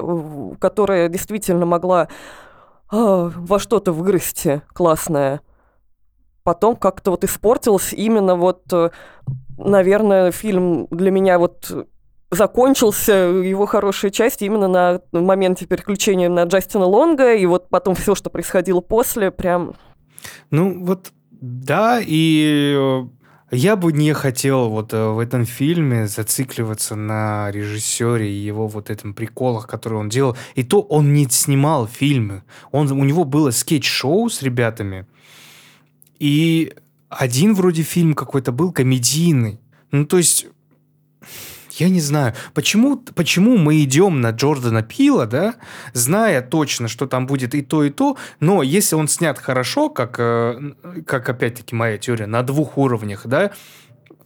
которая 0.59 1.09
действительно 1.09 1.65
могла 1.65 2.07
а, 2.89 3.31
во 3.35 3.59
что-то 3.59 3.91
вырасти 3.91 4.61
классное, 4.73 5.41
потом 6.43 6.75
как-то 6.75 7.11
вот 7.11 7.23
испортилась 7.23 7.93
именно 7.93 8.35
вот, 8.35 8.61
э, 8.71 8.89
наверное, 9.57 10.31
фильм 10.31 10.87
для 10.91 11.09
меня 11.09 11.39
вот 11.39 11.71
закончился 12.33 13.13
его 13.13 13.65
хорошая 13.65 14.11
часть 14.11 14.41
именно 14.41 14.67
на 14.67 15.01
моменте 15.11 15.65
переключения 15.65 16.29
на 16.29 16.43
Джастина 16.43 16.85
Лонга, 16.85 17.33
и 17.33 17.45
вот 17.45 17.69
потом 17.69 17.95
все, 17.95 18.15
что 18.15 18.29
происходило 18.29 18.81
после, 18.81 19.31
прям... 19.31 19.73
Ну, 20.51 20.83
вот 20.85 21.11
да, 21.45 21.99
и 22.01 22.73
э, 22.73 23.05
я 23.51 23.75
бы 23.75 23.91
не 23.91 24.13
хотел 24.13 24.69
вот 24.69 24.93
э, 24.93 25.09
в 25.09 25.19
этом 25.19 25.43
фильме 25.43 26.07
зацикливаться 26.07 26.95
на 26.95 27.51
режиссере 27.51 28.31
и 28.31 28.45
его 28.45 28.69
вот 28.69 28.89
этом 28.89 29.13
приколах, 29.13 29.67
которые 29.67 29.99
он 29.99 30.07
делал. 30.07 30.37
И 30.55 30.63
то 30.63 30.79
он 30.79 31.13
не 31.13 31.27
снимал 31.29 31.85
фильмы. 31.85 32.43
Он, 32.71 32.89
у 32.93 33.03
него 33.03 33.25
было 33.25 33.51
скетч-шоу 33.51 34.29
с 34.29 34.41
ребятами. 34.41 35.05
И 36.17 36.73
один 37.09 37.55
вроде 37.55 37.83
фильм 37.83 38.13
какой-то 38.13 38.53
был 38.53 38.71
комедийный. 38.71 39.59
Ну, 39.91 40.05
то 40.05 40.19
есть 40.19 40.47
я 41.79 41.89
не 41.89 42.01
знаю, 42.01 42.33
почему, 42.53 42.97
почему 42.97 43.57
мы 43.57 43.81
идем 43.83 44.21
на 44.21 44.31
Джордана 44.31 44.83
Пила, 44.83 45.25
да, 45.25 45.55
зная 45.93 46.41
точно, 46.41 46.87
что 46.87 47.07
там 47.07 47.25
будет 47.25 47.55
и 47.55 47.61
то, 47.61 47.83
и 47.83 47.89
то, 47.89 48.17
но 48.39 48.63
если 48.63 48.95
он 48.95 49.07
снят 49.07 49.39
хорошо, 49.39 49.89
как, 49.89 50.15
э, 50.19 50.73
как 51.05 51.29
опять-таки 51.29 51.75
моя 51.75 51.97
теория, 51.97 52.27
на 52.27 52.43
двух 52.43 52.77
уровнях, 52.77 53.25
да, 53.25 53.51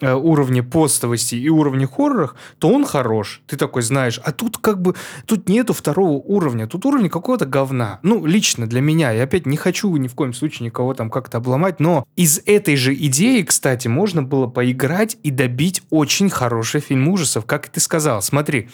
уровне 0.01 0.63
постовости 0.63 1.35
и 1.35 1.49
уровне 1.49 1.87
хоррорах, 1.87 2.35
то 2.59 2.69
он 2.69 2.85
хорош. 2.85 3.41
Ты 3.47 3.57
такой 3.57 3.81
знаешь. 3.81 4.19
А 4.23 4.31
тут 4.31 4.57
как 4.57 4.81
бы, 4.81 4.95
тут 5.25 5.49
нету 5.49 5.73
второго 5.73 6.13
уровня. 6.13 6.67
Тут 6.67 6.85
уровень 6.85 7.09
какого-то 7.09 7.45
говна. 7.45 7.99
Ну, 8.03 8.25
лично 8.25 8.67
для 8.67 8.81
меня. 8.81 9.11
Я 9.11 9.23
опять 9.23 9.45
не 9.45 9.57
хочу 9.57 9.95
ни 9.95 10.07
в 10.07 10.15
коем 10.15 10.33
случае 10.33 10.65
никого 10.65 10.93
там 10.93 11.09
как-то 11.09 11.37
обломать, 11.37 11.79
но 11.79 12.05
из 12.15 12.41
этой 12.45 12.75
же 12.75 12.93
идеи, 12.93 13.41
кстати, 13.41 13.87
можно 13.87 14.23
было 14.23 14.47
поиграть 14.47 15.17
и 15.23 15.31
добить 15.31 15.81
очень 15.89 16.29
хороший 16.29 16.81
фильм 16.81 17.07
ужасов, 17.07 17.45
как 17.45 17.69
ты 17.69 17.79
сказал. 17.79 18.21
Смотри, 18.21 18.69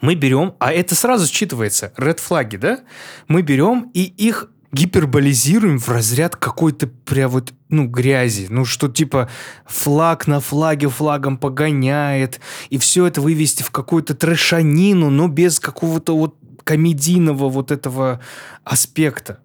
мы 0.00 0.14
берем, 0.14 0.54
а 0.58 0.72
это 0.72 0.94
сразу 0.94 1.24
считывается, 1.24 1.92
ред 1.96 2.20
флаги, 2.20 2.56
да? 2.56 2.80
Мы 3.28 3.42
берем 3.42 3.90
и 3.94 4.02
их 4.02 4.50
гиперболизируем 4.72 5.78
в 5.78 5.88
разряд 5.88 6.36
какой-то 6.36 6.86
прям 6.86 7.30
вот, 7.30 7.52
ну, 7.68 7.86
грязи. 7.86 8.46
Ну, 8.48 8.64
что 8.64 8.88
типа 8.88 9.28
флаг 9.66 10.26
на 10.26 10.40
флаге 10.40 10.88
флагом 10.88 11.38
погоняет, 11.38 12.40
и 12.70 12.78
все 12.78 13.06
это 13.06 13.20
вывести 13.20 13.62
в 13.62 13.70
какую-то 13.70 14.14
трэшанину, 14.14 15.10
но 15.10 15.28
без 15.28 15.60
какого-то 15.60 16.16
вот 16.16 16.36
комедийного 16.64 17.48
вот 17.48 17.70
этого 17.70 18.20
аспекта 18.64 19.38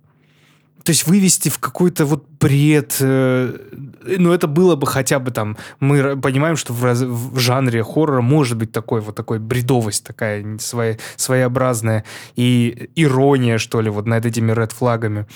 то 0.83 0.91
есть 0.91 1.07
вывести 1.07 1.49
в 1.49 1.59
какой-то 1.59 2.05
вот 2.05 2.25
бред, 2.39 2.97
э, 2.99 3.57
ну 4.03 4.31
это 4.31 4.47
было 4.47 4.75
бы 4.75 4.87
хотя 4.87 5.19
бы 5.19 5.31
там, 5.31 5.57
мы 5.79 6.19
понимаем, 6.19 6.55
что 6.55 6.73
в, 6.73 6.83
раз, 6.83 7.01
в 7.01 7.37
жанре 7.37 7.83
хоррора 7.83 8.21
может 8.21 8.57
быть 8.57 8.71
такой 8.71 9.01
вот 9.01 9.15
такой 9.15 9.39
бредовость 9.39 10.03
такая 10.03 10.57
своя, 10.59 10.97
своеобразная 11.15 12.03
и 12.35 12.89
ирония 12.95 13.57
что 13.57 13.81
ли 13.81 13.89
вот 13.89 14.05
над 14.05 14.25
этими 14.25 14.51
ред 14.51 14.71
флагами. 14.71 15.27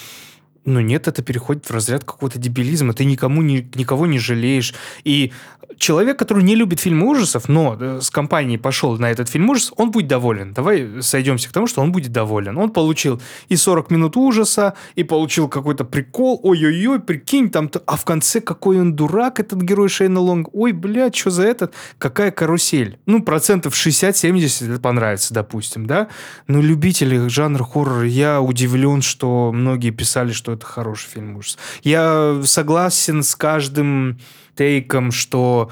Но 0.65 0.81
нет, 0.81 1.07
это 1.07 1.21
переходит 1.21 1.65
в 1.65 1.71
разряд 1.71 2.03
какого-то 2.03 2.39
дебилизма. 2.39 2.93
Ты 2.93 3.05
никому 3.05 3.43
не, 3.43 3.69
никого 3.75 4.07
не 4.07 4.17
жалеешь. 4.17 4.73
И 5.03 5.31
человек, 5.77 6.17
который 6.17 6.43
не 6.43 6.55
любит 6.55 6.79
фильмы 6.79 7.07
ужасов, 7.07 7.47
но 7.49 7.77
э, 7.79 7.99
с 8.01 8.09
компанией 8.09 8.57
пошел 8.57 8.97
на 8.97 9.11
этот 9.11 9.29
фильм 9.29 9.49
ужасов, 9.49 9.73
он 9.77 9.91
будет 9.91 10.07
доволен. 10.07 10.53
Давай 10.53 11.01
сойдемся 11.01 11.49
к 11.49 11.51
тому, 11.51 11.67
что 11.67 11.81
он 11.81 11.91
будет 11.91 12.11
доволен. 12.11 12.57
Он 12.57 12.71
получил 12.71 13.21
и 13.49 13.55
40 13.55 13.91
минут 13.91 14.17
ужаса, 14.17 14.73
и 14.95 15.03
получил 15.03 15.47
какой-то 15.47 15.85
прикол. 15.85 16.39
Ой-ой-ой, 16.43 16.99
прикинь, 16.99 17.49
там... 17.49 17.65
-то... 17.65 17.81
А 17.85 17.95
в 17.95 18.05
конце 18.05 18.41
какой 18.41 18.79
он 18.79 18.95
дурак, 18.95 19.39
этот 19.39 19.61
герой 19.61 19.89
Шейна 19.89 20.19
Лонг. 20.19 20.49
Ой, 20.53 20.71
блядь, 20.71 21.15
что 21.15 21.29
за 21.29 21.43
этот? 21.43 21.73
Какая 21.97 22.31
карусель? 22.31 22.97
Ну, 23.05 23.21
процентов 23.21 23.73
60-70 23.73 24.71
это 24.71 24.81
понравится, 24.81 25.33
допустим, 25.33 25.85
да? 25.85 26.07
Но 26.47 26.61
любители 26.61 27.27
жанра 27.27 27.63
хоррора, 27.63 28.07
я 28.07 28.41
удивлен, 28.41 29.01
что 29.01 29.51
многие 29.51 29.91
писали, 29.91 30.31
что 30.31 30.54
это 30.55 30.65
хороший 30.65 31.09
фильм 31.09 31.37
ужасов. 31.37 31.59
Я 31.83 32.41
согласен 32.43 33.23
с 33.23 33.35
каждым 33.35 34.19
тейком, 34.55 35.11
что 35.11 35.69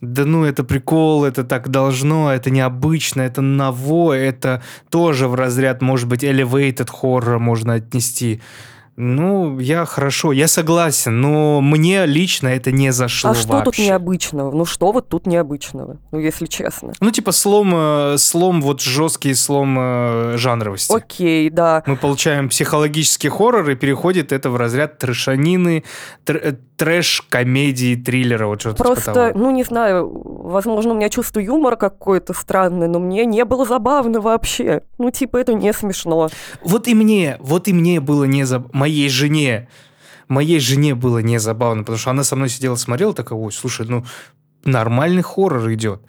да 0.00 0.24
ну 0.24 0.44
это 0.44 0.62
прикол, 0.62 1.24
это 1.24 1.42
так 1.42 1.68
должно, 1.70 2.32
это 2.32 2.50
необычно, 2.50 3.22
это 3.22 3.40
ново, 3.40 4.12
это 4.12 4.62
тоже 4.90 5.26
в 5.28 5.34
разряд, 5.34 5.80
может 5.80 6.06
быть, 6.08 6.22
elevated 6.22 6.90
horror 7.02 7.38
можно 7.38 7.74
отнести. 7.74 8.40
Ну, 8.98 9.58
я 9.58 9.84
хорошо, 9.84 10.32
я 10.32 10.48
согласен, 10.48 11.20
но 11.20 11.60
мне 11.60 12.06
лично 12.06 12.48
это 12.48 12.72
не 12.72 12.92
зашло 12.92 13.30
А 13.30 13.34
что 13.34 13.48
вообще. 13.52 13.64
тут 13.64 13.78
необычного? 13.78 14.50
Ну, 14.50 14.64
что 14.64 14.90
вот 14.92 15.08
тут 15.08 15.26
необычного, 15.26 15.98
ну, 16.12 16.18
если 16.18 16.46
честно? 16.46 16.94
Ну, 17.00 17.10
типа 17.10 17.32
слом, 17.32 17.72
э, 17.74 18.16
слом, 18.18 18.62
вот 18.62 18.80
жесткий 18.80 19.34
слом 19.34 19.76
э, 19.78 20.36
жанровости. 20.38 20.96
Окей, 20.96 21.50
да. 21.50 21.82
Мы 21.86 21.96
получаем 21.96 22.48
психологический 22.48 23.28
хоррор, 23.28 23.68
и 23.68 23.74
переходит 23.74 24.32
это 24.32 24.48
в 24.48 24.56
разряд 24.56 24.96
трэшанины, 24.98 25.84
тр 26.24 26.36
э, 26.36 26.52
трэш, 26.76 27.22
комедии, 27.28 27.96
триллера, 27.96 28.46
вот 28.46 28.60
что-то 28.60 28.82
Просто, 28.82 29.12
типа 29.12 29.32
ну, 29.34 29.50
не 29.50 29.64
знаю, 29.64 30.08
возможно, 30.08 30.92
у 30.92 30.96
меня 30.96 31.08
чувство 31.08 31.40
юмора 31.40 31.76
какое-то 31.76 32.32
странное, 32.34 32.88
но 32.88 32.98
мне 32.98 33.24
не 33.26 33.44
было 33.44 33.64
забавно 33.64 34.20
вообще. 34.20 34.82
Ну, 34.98 35.10
типа, 35.10 35.38
это 35.38 35.54
не 35.54 35.72
смешно. 35.72 36.28
Вот 36.62 36.88
и 36.88 36.94
мне, 36.94 37.36
вот 37.40 37.68
и 37.68 37.72
мне 37.72 38.00
было 38.00 38.24
не 38.24 38.44
забавно. 38.44 38.78
Моей 38.78 39.08
жене, 39.08 39.68
моей 40.28 40.60
жене 40.60 40.94
было 40.94 41.18
не 41.18 41.38
забавно, 41.38 41.82
потому 41.82 41.98
что 41.98 42.10
она 42.10 42.24
со 42.24 42.36
мной 42.36 42.48
сидела, 42.48 42.76
смотрела, 42.76 43.14
такая, 43.14 43.38
ой, 43.38 43.52
слушай, 43.52 43.86
ну, 43.88 44.04
нормальный 44.64 45.22
хоррор 45.22 45.72
идет. 45.72 46.02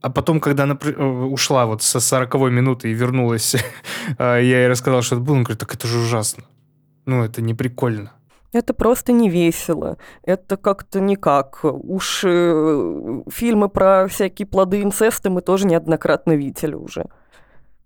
А 0.00 0.10
потом, 0.10 0.38
когда 0.38 0.62
она 0.62 0.78
э, 0.80 1.02
ушла 1.02 1.66
вот 1.66 1.82
со 1.82 1.98
40 1.98 2.34
минуты 2.50 2.90
и 2.90 2.94
вернулась, 2.94 3.56
а, 4.18 4.36
я 4.38 4.60
ей 4.60 4.68
рассказал, 4.68 5.02
что 5.02 5.16
это 5.16 5.24
было, 5.24 5.36
она 5.36 5.44
говорит, 5.44 5.60
так 5.60 5.74
это 5.74 5.88
же 5.88 5.98
ужасно. 5.98 6.44
Ну, 7.06 7.24
это 7.24 7.42
не 7.42 7.54
прикольно. 7.54 8.12
Это 8.52 8.72
просто 8.72 9.12
не 9.12 9.28
весело. 9.28 9.98
Это 10.22 10.56
как-то 10.56 11.00
никак. 11.00 11.60
Уж 11.62 12.22
э, 12.24 13.22
фильмы 13.28 13.68
про 13.68 14.08
всякие 14.08 14.46
плоды 14.46 14.82
инцеста 14.82 15.28
мы 15.28 15.42
тоже 15.42 15.66
неоднократно 15.66 16.32
видели 16.32 16.74
уже. 16.74 17.06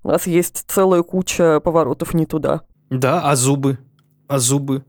У 0.05 0.09
нас 0.09 0.27
есть 0.27 0.65
целая 0.69 1.03
куча 1.03 1.61
поворотов 1.61 2.15
не 2.15 2.27
туда. 2.27 2.63
Да, 2.91 3.23
а 3.25 3.35
зубы? 3.37 3.79
А 4.29 4.39
зубы? 4.39 4.85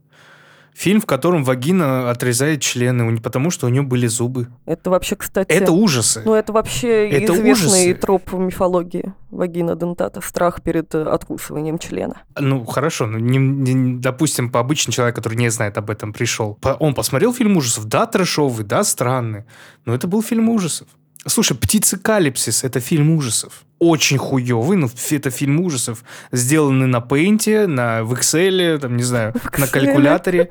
Фильм, 0.76 1.02
в 1.02 1.06
котором 1.06 1.44
вагина 1.44 2.10
отрезает 2.10 2.62
члены, 2.62 3.18
потому 3.20 3.52
что 3.52 3.68
у 3.68 3.70
нее 3.70 3.84
были 3.84 4.08
зубы. 4.08 4.48
Это 4.66 4.90
вообще, 4.90 5.16
кстати... 5.16 5.52
Это 5.52 5.72
ужасы. 5.72 6.24
Ну, 6.26 6.34
это 6.34 6.52
вообще 6.52 7.10
это 7.10 7.34
известный 7.34 7.92
ужасы. 7.92 7.94
троп 7.94 8.32
в 8.32 8.40
мифологии. 8.40 9.14
Вагина 9.30 9.76
дентата. 9.76 10.22
Страх 10.22 10.62
перед 10.62 10.94
э, 10.96 11.04
откусыванием 11.04 11.78
члена. 11.80 12.22
Ну, 12.40 12.66
хорошо. 12.66 13.06
Ну, 13.06 13.20
не, 13.20 13.38
не, 13.38 14.00
допустим, 14.00 14.50
по 14.50 14.60
обычный 14.60 14.92
человек, 14.92 15.16
который 15.16 15.36
не 15.36 15.50
знает 15.50 15.78
об 15.78 15.90
этом, 15.90 16.14
пришел. 16.14 16.58
Он 16.80 16.94
посмотрел 16.94 17.34
фильм 17.34 17.58
ужасов. 17.58 17.86
Да, 17.86 18.06
трэшовый, 18.06 18.66
да, 18.66 18.84
странный. 18.84 19.46
Но 19.86 19.94
это 19.94 20.08
был 20.08 20.22
фильм 20.22 20.50
ужасов. 20.50 20.88
Слушай, 21.26 21.58
«Птицы 21.58 21.98
Калипсис»— 21.98 22.64
это 22.66 22.80
фильм 22.80 23.12
ужасов. 23.12 23.64
Очень 23.80 24.18
хуёвый, 24.18 24.78
но 24.78 24.90
это 25.12 25.30
фильм 25.30 25.60
ужасов. 25.62 26.04
Сделанный 26.32 26.88
на 26.88 27.02
пейнте, 27.02 27.68
на, 27.68 28.04
в 28.04 28.14
Excel, 28.14 28.80
там, 28.80 28.98
не 28.98 29.04
знаю, 29.04 29.34
на 29.58 29.68
калькуляторе. 29.68 30.50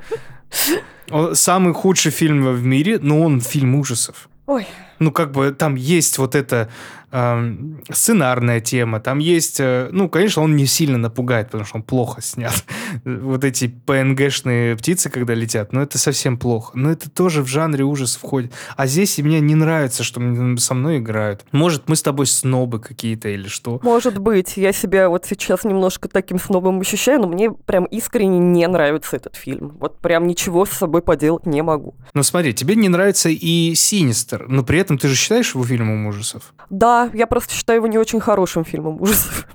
Самый 1.35 1.75
худший 1.75 2.11
фильм 2.11 2.47
в 2.55 2.65
мире, 2.65 2.99
но 2.99 3.21
он 3.21 3.41
фильм 3.41 3.75
ужасов. 3.75 4.29
Ой. 4.47 4.67
Ну, 5.03 5.13
как 5.13 5.33
бы 5.33 5.53
там 5.53 5.75
есть 5.75 6.19
вот 6.19 6.35
это 6.35 6.69
э, 7.13 7.55
сценарная 7.91 8.61
тема, 8.61 9.01
там 9.01 9.19
есть... 9.19 9.61
Э, 9.61 9.89
ну, 9.93 10.09
конечно, 10.09 10.43
он 10.43 10.57
не 10.57 10.67
сильно 10.67 10.99
напугает, 10.99 11.47
потому 11.47 11.65
что 11.65 11.77
он 11.77 11.83
плохо 11.83 12.21
снят. 12.23 12.65
вот 13.05 13.45
эти 13.45 13.69
ПНГшные 13.69 14.77
птицы, 14.77 15.11
когда 15.11 15.35
летят, 15.35 15.73
ну, 15.73 15.81
это 15.81 15.99
совсем 15.99 16.39
плохо. 16.39 16.73
Но 16.75 16.91
это 16.91 17.11
тоже 17.11 17.43
в 17.43 17.47
жанре 17.47 17.85
ужас 17.85 18.17
входит. 18.17 18.53
А 18.77 18.87
здесь 18.87 19.19
и 19.19 19.23
мне 19.23 19.41
не 19.41 19.55
нравится, 19.55 20.03
что 20.03 20.21
со 20.57 20.75
мной 20.75 20.99
играют. 20.99 21.45
Может, 21.53 21.89
мы 21.89 21.97
с 21.97 22.03
тобой 22.03 22.27
снобы 22.27 22.81
какие-то 22.81 23.29
или 23.29 23.49
что? 23.49 23.79
Может 23.83 24.19
быть. 24.19 24.57
Я 24.57 24.73
себя 24.73 25.09
вот 25.09 25.27
сейчас 25.27 25.65
немножко 25.65 26.09
таким 26.09 26.39
снобом 26.39 26.81
ощущаю, 26.81 27.21
но 27.21 27.29
мне 27.29 27.51
прям 27.51 27.85
искренне 27.85 28.39
не 28.39 28.67
нравится 28.67 29.17
этот 29.17 29.37
фильм. 29.37 29.77
Вот 29.79 30.01
прям 30.01 30.27
ничего 30.27 30.65
с 30.65 30.71
собой 30.71 31.03
поделать 31.03 31.47
не 31.47 31.63
могу. 31.63 31.95
Ну, 32.15 32.23
смотри, 32.23 32.55
тебе 32.55 32.75
не 32.75 32.89
нравится 32.89 33.29
и 33.29 33.75
Синистер, 33.75 34.49
но 34.49 34.63
при 34.63 34.79
этом 34.79 34.92
ты 34.99 35.09
же 35.09 35.15
считаешь 35.15 35.55
его 35.55 35.65
фильмом 35.65 36.07
ужасов? 36.07 36.55
Да, 36.71 37.11
я 37.15 37.27
просто 37.27 37.53
считаю 37.55 37.79
его 37.79 37.87
не 37.87 37.99
очень 37.99 38.21
хорошим 38.21 38.65
фильмом 38.65 39.01
ужасов. 39.01 39.47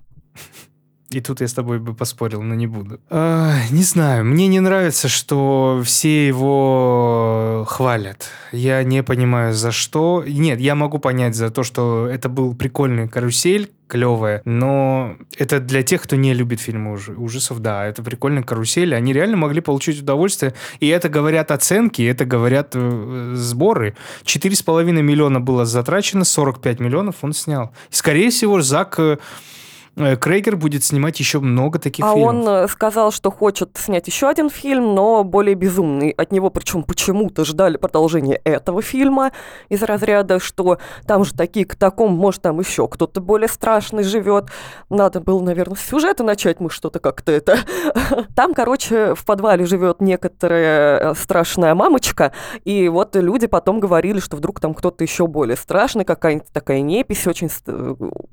И 1.09 1.21
тут 1.21 1.39
я 1.39 1.47
с 1.47 1.53
тобой 1.53 1.79
бы 1.79 1.93
поспорил, 1.93 2.41
но 2.41 2.53
не 2.53 2.67
буду. 2.67 2.99
А, 3.09 3.55
не 3.71 3.83
знаю, 3.83 4.25
мне 4.25 4.47
не 4.47 4.59
нравится, 4.59 5.07
что 5.07 5.81
все 5.85 6.27
его 6.27 7.65
хвалят. 7.69 8.29
Я 8.51 8.83
не 8.83 9.03
понимаю, 9.03 9.53
за 9.53 9.71
что. 9.71 10.25
Нет, 10.27 10.59
я 10.59 10.75
могу 10.75 10.99
понять 10.99 11.33
за 11.35 11.49
то, 11.49 11.63
что 11.63 12.07
это 12.07 12.27
был 12.27 12.53
прикольный 12.55 13.07
карусель, 13.07 13.71
клевая, 13.87 14.41
но 14.43 15.15
это 15.37 15.61
для 15.61 15.81
тех, 15.81 16.01
кто 16.01 16.17
не 16.17 16.33
любит 16.33 16.59
фильмы 16.59 16.91
уж, 16.91 17.07
ужасов, 17.07 17.59
да, 17.61 17.85
это 17.85 18.03
прикольная 18.03 18.43
карусель, 18.43 18.93
они 18.93 19.13
реально 19.13 19.37
могли 19.37 19.61
получить 19.61 20.01
удовольствие, 20.01 20.53
и 20.81 20.87
это 20.87 21.07
говорят 21.07 21.51
оценки, 21.51 22.01
это 22.01 22.25
говорят 22.25 22.71
э, 22.73 23.31
сборы. 23.35 23.95
4,5 24.25 24.83
миллиона 24.91 25.39
было 25.39 25.63
затрачено, 25.63 26.25
45 26.25 26.81
миллионов 26.81 27.15
он 27.21 27.31
снял. 27.31 27.71
И, 27.91 27.95
скорее 27.95 28.29
всего, 28.29 28.61
Зак... 28.61 28.99
Э, 29.98 30.16
Крейгер 30.16 30.56
будет 30.56 30.84
снимать 30.84 31.20
еще 31.20 31.39
много 31.39 31.80
таких 31.80 32.06
а 32.06 32.13
фильмов. 32.13 32.25
А 32.25 32.30
он 32.30 32.48
э, 32.48 32.68
сказал, 32.68 33.12
что 33.12 33.32
хочет 33.32 33.72
снять 33.77 34.08
еще 34.08 34.30
один 34.30 34.50
фильм, 34.50 34.94
но 34.94 35.24
более 35.24 35.56
безумный. 35.56 36.12
От 36.12 36.32
него 36.32 36.50
причем 36.51 36.84
почему-то 36.84 37.46
ждали 37.46 37.77
продолжения 37.77 38.39
этого 38.44 38.82
фильма 38.82 39.32
из 39.70 39.82
разряда, 39.82 40.39
что 40.39 40.77
там 41.08 41.24
же 41.24 41.34
такие 41.34 41.66
к 41.66 41.75
такому, 41.75 42.16
может, 42.16 42.44
там 42.44 42.60
еще 42.60 42.88
кто-то 42.88 43.22
более 43.22 43.48
страшный 43.48 44.04
живет. 44.04 44.50
Надо 44.89 45.20
было, 45.20 45.42
наверное, 45.42 45.75
с 45.75 45.82
сюжета 45.82 46.24
начать, 46.24 46.60
мы 46.60 46.70
что-то 46.70 47.00
как-то 47.00 47.32
это... 47.32 47.58
Там, 48.36 48.54
короче, 48.54 49.16
в 49.16 49.25
подвале 49.25 49.66
живет 49.66 50.01
некоторая 50.01 51.12
э, 51.12 51.16
страшная 51.16 51.74
мамочка, 51.74 52.34
и 52.66 52.88
вот 52.88 53.16
люди 53.16 53.48
потом 53.48 53.80
говорили, 53.80 54.20
что 54.20 54.38
вдруг 54.38 54.60
там 54.60 54.74
кто-то 54.74 55.04
еще 55.04 55.27
более 55.27 55.58
страшный, 55.58 56.06
какая-нибудь 56.06 56.51
такая 56.51 56.82
непись 56.82 57.25
очень 57.25 57.50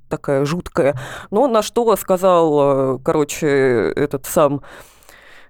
такая 0.08 0.44
жуткая. 0.44 0.98
Но 1.30 1.46
на 1.54 1.62
что 1.62 1.96
сказал, 1.96 2.96
э, 2.96 2.98
короче, 3.02 3.92
этот 3.96 4.26
сам 4.26 4.60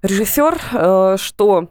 режиссер, 0.02 0.61
э, 0.73 1.16
что 1.18 1.70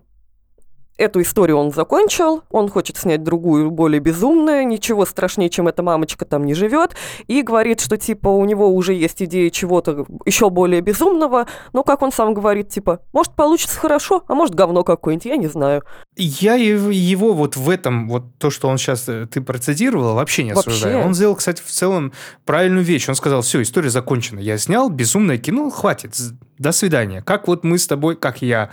Эту 0.97 1.21
историю 1.21 1.57
он 1.57 1.71
закончил, 1.71 2.43
он 2.51 2.69
хочет 2.69 2.97
снять 2.97 3.23
другую, 3.23 3.71
более 3.71 3.99
безумную, 3.99 4.67
ничего 4.67 5.05
страшнее, 5.05 5.49
чем 5.49 5.67
эта 5.67 5.81
мамочка 5.81 6.23
там 6.23 6.45
не 6.45 6.53
живет, 6.53 6.91
и 7.27 7.41
говорит, 7.41 7.81
что 7.81 7.97
типа 7.97 8.27
у 8.27 8.45
него 8.45 8.69
уже 8.69 8.93
есть 8.93 9.21
идея 9.23 9.49
чего-то 9.49 10.05
еще 10.25 10.51
более 10.51 10.81
безумного, 10.81 11.47
но 11.73 11.83
как 11.83 12.03
он 12.03 12.11
сам 12.11 12.35
говорит, 12.35 12.69
типа, 12.69 12.99
может 13.11 13.33
получится 13.33 13.79
хорошо, 13.79 14.23
а 14.27 14.35
может 14.35 14.53
говно 14.53 14.83
какое-нибудь, 14.83 15.25
я 15.25 15.37
не 15.37 15.47
знаю. 15.47 15.83
Я 16.15 16.55
его 16.55 17.33
вот 17.33 17.55
в 17.55 17.69
этом, 17.69 18.07
вот 18.07 18.37
то, 18.37 18.51
что 18.51 18.67
он 18.67 18.77
сейчас 18.77 19.09
э, 19.09 19.25
ты 19.25 19.41
процитировал, 19.41 20.13
вообще 20.13 20.43
не 20.43 20.51
осуждаю. 20.51 20.97
Вообще? 20.97 21.07
Он 21.07 21.15
сделал, 21.15 21.35
кстати, 21.35 21.61
в 21.65 21.71
целом 21.71 22.13
правильную 22.45 22.83
вещь. 22.83 23.09
Он 23.09 23.15
сказал, 23.15 23.41
все, 23.41 23.61
история 23.63 23.89
закончена. 23.89 24.39
Я 24.39 24.59
снял 24.59 24.89
безумное 24.89 25.39
кино, 25.39 25.69
хватит, 25.71 26.15
до 26.63 26.71
свидания. 26.71 27.21
Как 27.21 27.47
вот 27.47 27.63
мы 27.63 27.77
с 27.77 27.85
тобой, 27.85 28.15
как 28.15 28.41
я 28.41 28.71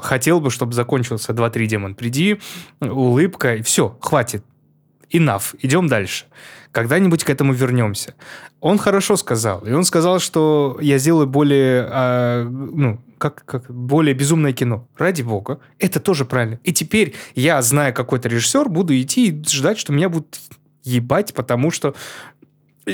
хотел 0.00 0.40
бы, 0.40 0.50
чтобы 0.50 0.72
закончился 0.72 1.32
2-3 1.32 1.66
демон. 1.66 1.94
Приди, 1.94 2.40
улыбка, 2.80 3.54
и 3.54 3.62
все, 3.62 3.96
хватит. 4.00 4.42
Enough, 5.12 5.54
идем 5.62 5.86
дальше. 5.86 6.24
Когда-нибудь 6.72 7.22
к 7.22 7.30
этому 7.30 7.52
вернемся. 7.52 8.14
Он 8.60 8.78
хорошо 8.78 9.16
сказал. 9.16 9.60
И 9.60 9.72
он 9.72 9.84
сказал, 9.84 10.18
что 10.18 10.78
я 10.80 10.98
сделаю 10.98 11.28
более, 11.28 11.86
а, 11.88 12.44
ну, 12.44 13.00
как, 13.18 13.44
как 13.44 13.70
более 13.70 14.14
безумное 14.14 14.52
кино. 14.52 14.88
Ради 14.98 15.22
бога. 15.22 15.60
Это 15.78 16.00
тоже 16.00 16.24
правильно. 16.24 16.58
И 16.64 16.72
теперь 16.72 17.14
я, 17.34 17.62
зная 17.62 17.92
какой-то 17.92 18.28
режиссер, 18.28 18.68
буду 18.68 18.92
идти 19.00 19.28
и 19.28 19.44
ждать, 19.48 19.78
что 19.78 19.92
меня 19.92 20.08
будут 20.08 20.40
ебать, 20.82 21.34
потому 21.34 21.70
что 21.70 21.94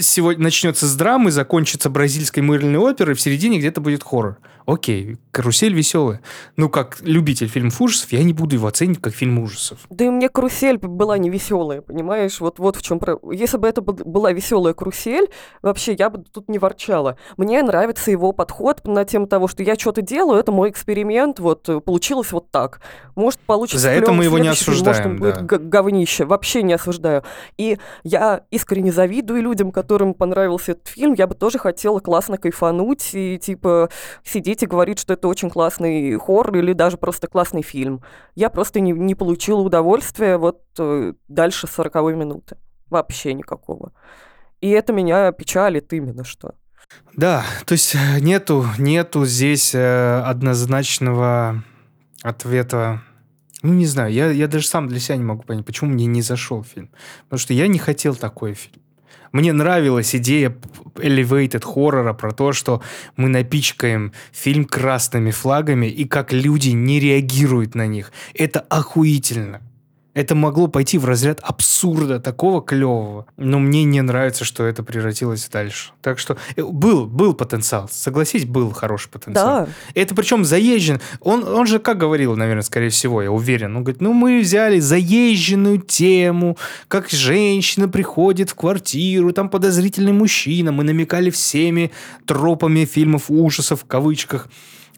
сегодня 0.00 0.44
начнется 0.44 0.86
с 0.86 0.96
драмы, 0.96 1.30
закончится 1.30 1.90
бразильской 1.90 2.42
мыльной 2.42 2.78
оперой, 2.78 3.14
в 3.14 3.20
середине 3.20 3.58
где-то 3.58 3.80
будет 3.80 4.02
хоррор. 4.02 4.38
Окей, 4.66 5.16
карусель 5.30 5.74
веселая. 5.74 6.20
Ну, 6.56 6.68
как 6.68 6.98
любитель 7.00 7.48
фильмов 7.48 7.80
ужасов, 7.80 8.12
я 8.12 8.22
не 8.22 8.32
буду 8.32 8.56
его 8.56 8.68
оценивать 8.68 9.00
как 9.00 9.14
фильм 9.14 9.38
ужасов. 9.38 9.80
Да 9.90 10.04
и 10.04 10.10
мне 10.10 10.28
карусель 10.28 10.78
была 10.78 11.18
не 11.18 11.30
веселая, 11.30 11.80
понимаешь? 11.80 12.40
Вот, 12.40 12.58
вот 12.58 12.76
в 12.76 12.82
чем. 12.82 13.00
Если 13.32 13.56
бы 13.56 13.68
это 13.68 13.80
была 13.80 14.32
веселая 14.32 14.74
карусель, 14.74 15.28
вообще 15.62 15.94
я 15.94 16.10
бы 16.10 16.22
тут 16.22 16.48
не 16.48 16.58
ворчала. 16.58 17.16
Мне 17.36 17.62
нравится 17.62 18.10
его 18.10 18.32
подход 18.32 18.86
на 18.86 19.04
тему 19.04 19.26
того, 19.26 19.48
что 19.48 19.62
я 19.62 19.74
что-то 19.74 20.02
делаю, 20.02 20.38
это 20.38 20.52
мой 20.52 20.70
эксперимент, 20.70 21.40
вот 21.40 21.68
получилось 21.84 22.32
вот 22.32 22.50
так. 22.50 22.80
Может, 23.14 23.40
получится 23.40 23.78
За 23.78 23.90
это 23.90 24.12
мы 24.12 24.24
его 24.24 24.38
не 24.38 24.48
осуждаем. 24.48 24.86
Может, 24.86 25.06
он 25.06 25.16
да. 25.16 25.40
будет 25.40 25.68
говнище. 25.68 26.24
Вообще 26.24 26.62
не 26.62 26.74
осуждаю. 26.74 27.24
И 27.58 27.78
я 28.04 28.44
искренне 28.50 28.92
завидую 28.92 29.42
людям, 29.42 29.72
которым 29.72 30.14
понравился 30.14 30.72
этот 30.72 30.88
фильм. 30.88 31.14
Я 31.14 31.26
бы 31.26 31.34
тоже 31.34 31.58
хотела 31.58 32.00
классно 32.00 32.38
кайфануть 32.38 33.10
и, 33.14 33.38
типа, 33.38 33.90
сидеть 34.24 34.51
сидеть 34.52 34.62
и 34.62 34.66
говорить, 34.66 34.98
что 34.98 35.14
это 35.14 35.28
очень 35.28 35.50
классный 35.50 36.14
хор 36.16 36.54
или 36.56 36.72
даже 36.72 36.96
просто 36.96 37.26
классный 37.26 37.62
фильм. 37.62 38.02
Я 38.34 38.50
просто 38.50 38.80
не, 38.80 38.92
не 38.92 39.14
получила 39.14 39.60
удовольствия 39.60 40.36
вот 40.36 40.62
э, 40.78 41.14
дальше 41.28 41.66
40 41.66 41.94
минуты. 42.16 42.56
Вообще 42.90 43.34
никакого. 43.34 43.92
И 44.60 44.68
это 44.68 44.92
меня 44.92 45.32
печалит 45.32 45.92
именно 45.92 46.24
что. 46.24 46.54
Да, 47.16 47.44
то 47.64 47.72
есть 47.72 47.94
э, 47.94 48.20
нету, 48.20 48.66
нету 48.78 49.24
здесь 49.24 49.74
э, 49.74 50.22
однозначного 50.26 51.62
ответа 52.22 53.00
ну, 53.64 53.74
не 53.74 53.86
знаю, 53.86 54.12
я, 54.12 54.28
я 54.32 54.48
даже 54.48 54.66
сам 54.66 54.88
для 54.88 54.98
себя 54.98 55.16
не 55.16 55.22
могу 55.22 55.44
понять, 55.44 55.64
почему 55.64 55.90
мне 55.90 56.06
не 56.06 56.20
зашел 56.20 56.64
фильм. 56.64 56.90
Потому 57.24 57.38
что 57.38 57.54
я 57.54 57.68
не 57.68 57.78
хотел 57.78 58.16
такой 58.16 58.54
фильм. 58.54 58.81
Мне 59.32 59.52
нравилась 59.52 60.14
идея 60.14 60.54
elevated 60.96 61.64
хоррора 61.64 62.12
про 62.12 62.32
то, 62.32 62.52
что 62.52 62.82
мы 63.16 63.28
напичкаем 63.28 64.12
фильм 64.30 64.66
красными 64.66 65.30
флагами 65.30 65.86
и 65.86 66.04
как 66.04 66.32
люди 66.32 66.70
не 66.70 67.00
реагируют 67.00 67.74
на 67.74 67.86
них. 67.86 68.12
Это 68.34 68.60
охуительно. 68.60 69.62
Это 70.14 70.34
могло 70.34 70.68
пойти 70.68 70.98
в 70.98 71.06
разряд 71.06 71.40
абсурда, 71.42 72.20
такого 72.20 72.60
клевого. 72.62 73.26
Но 73.38 73.58
мне 73.58 73.84
не 73.84 74.02
нравится, 74.02 74.44
что 74.44 74.64
это 74.64 74.82
превратилось 74.82 75.48
дальше. 75.48 75.92
Так 76.02 76.18
что 76.18 76.36
э, 76.54 76.62
был, 76.62 77.06
был 77.06 77.32
потенциал. 77.32 77.88
Согласись, 77.90 78.44
был 78.44 78.72
хороший 78.72 79.08
потенциал. 79.08 79.66
Да. 79.66 79.68
Это 79.94 80.14
причем 80.14 80.44
заезжен. 80.44 81.00
Он, 81.20 81.44
он 81.44 81.66
же 81.66 81.78
как 81.78 81.96
говорил, 81.96 82.36
наверное, 82.36 82.62
скорее 82.62 82.90
всего, 82.90 83.22
я 83.22 83.30
уверен. 83.30 83.74
Он 83.76 83.84
говорит, 83.84 84.02
ну 84.02 84.12
мы 84.12 84.40
взяли 84.40 84.80
заезженную 84.80 85.78
тему, 85.78 86.58
как 86.88 87.08
женщина 87.08 87.88
приходит 87.88 88.50
в 88.50 88.54
квартиру, 88.54 89.32
там 89.32 89.48
подозрительный 89.48 90.12
мужчина. 90.12 90.72
Мы 90.72 90.84
намекали 90.84 91.30
всеми 91.30 91.90
тропами 92.26 92.84
фильмов 92.84 93.30
ужасов 93.30 93.80
в 93.80 93.86
кавычках 93.86 94.48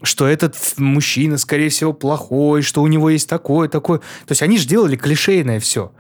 что 0.05 0.27
этот 0.27 0.57
мужчина, 0.77 1.39
скорее 1.39 1.69
всего, 1.69 1.93
плохой, 1.93 2.63
что 2.63 2.83
у 2.83 2.87
него 2.87 3.11
есть 3.11 3.29
такое, 3.29 3.69
такое. 3.69 3.99
То 3.99 4.33
есть 4.33 4.43
они 4.43 4.59
же 4.59 4.67
делали 4.67 4.97
клишейное 4.97 5.61
все. 5.61 5.93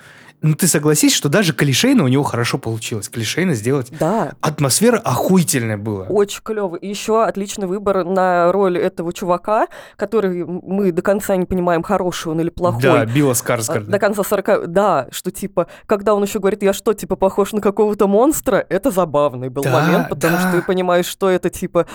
Ну, 0.45 0.55
ты 0.55 0.67
согласись, 0.67 1.15
что 1.15 1.31
даже 1.31 1.55
клишейно 1.55 2.05
у 2.05 2.09
него 2.09 2.23
хорошо 2.23 2.59
получилось. 2.59 3.09
Клишейно 3.09 3.55
сделать. 3.55 3.91
Да. 3.99 4.35
Атмосфера 4.43 4.99
охуительная 4.99 5.79
была. 5.79 6.05
Очень 6.05 6.43
клево. 6.43 6.77
И 6.77 6.87
еще 6.87 7.25
отличный 7.25 7.67
выбор 7.67 8.05
на 8.05 8.53
роль 8.53 8.77
этого 8.77 9.15
чувака, 9.15 9.69
который 9.97 10.45
мы 10.45 10.93
до 10.93 11.01
конца 11.01 11.35
не 11.37 11.47
понимаем, 11.47 11.83
хороший 11.83 12.31
он 12.33 12.43
или 12.43 12.51
плохой. 12.51 12.83
Да, 12.83 13.07
Билла 13.07 13.33
Скарсгарда. 13.33 13.91
До 13.91 13.99
конца 13.99 14.23
40... 14.23 14.67
Да, 14.67 15.09
что 15.13 15.31
типа, 15.31 15.67
когда 15.87 16.15
он 16.15 16.23
еще 16.23 16.41
говорит, 16.41 16.63
я 16.63 16.75
что, 16.75 16.93
типа, 16.93 17.17
похож 17.17 17.53
на 17.53 17.63
какого-то 17.63 18.07
монстра, 18.07 18.67
это 18.69 18.91
забавный 18.91 19.49
был 19.49 19.63
да, 19.63 19.73
момент, 19.73 20.11
потому 20.11 20.37
да. 20.37 20.43
что 20.43 20.61
ты 20.61 20.63
понимаешь, 20.63 21.07
что 21.07 21.31
это, 21.31 21.49
типа, 21.49 21.87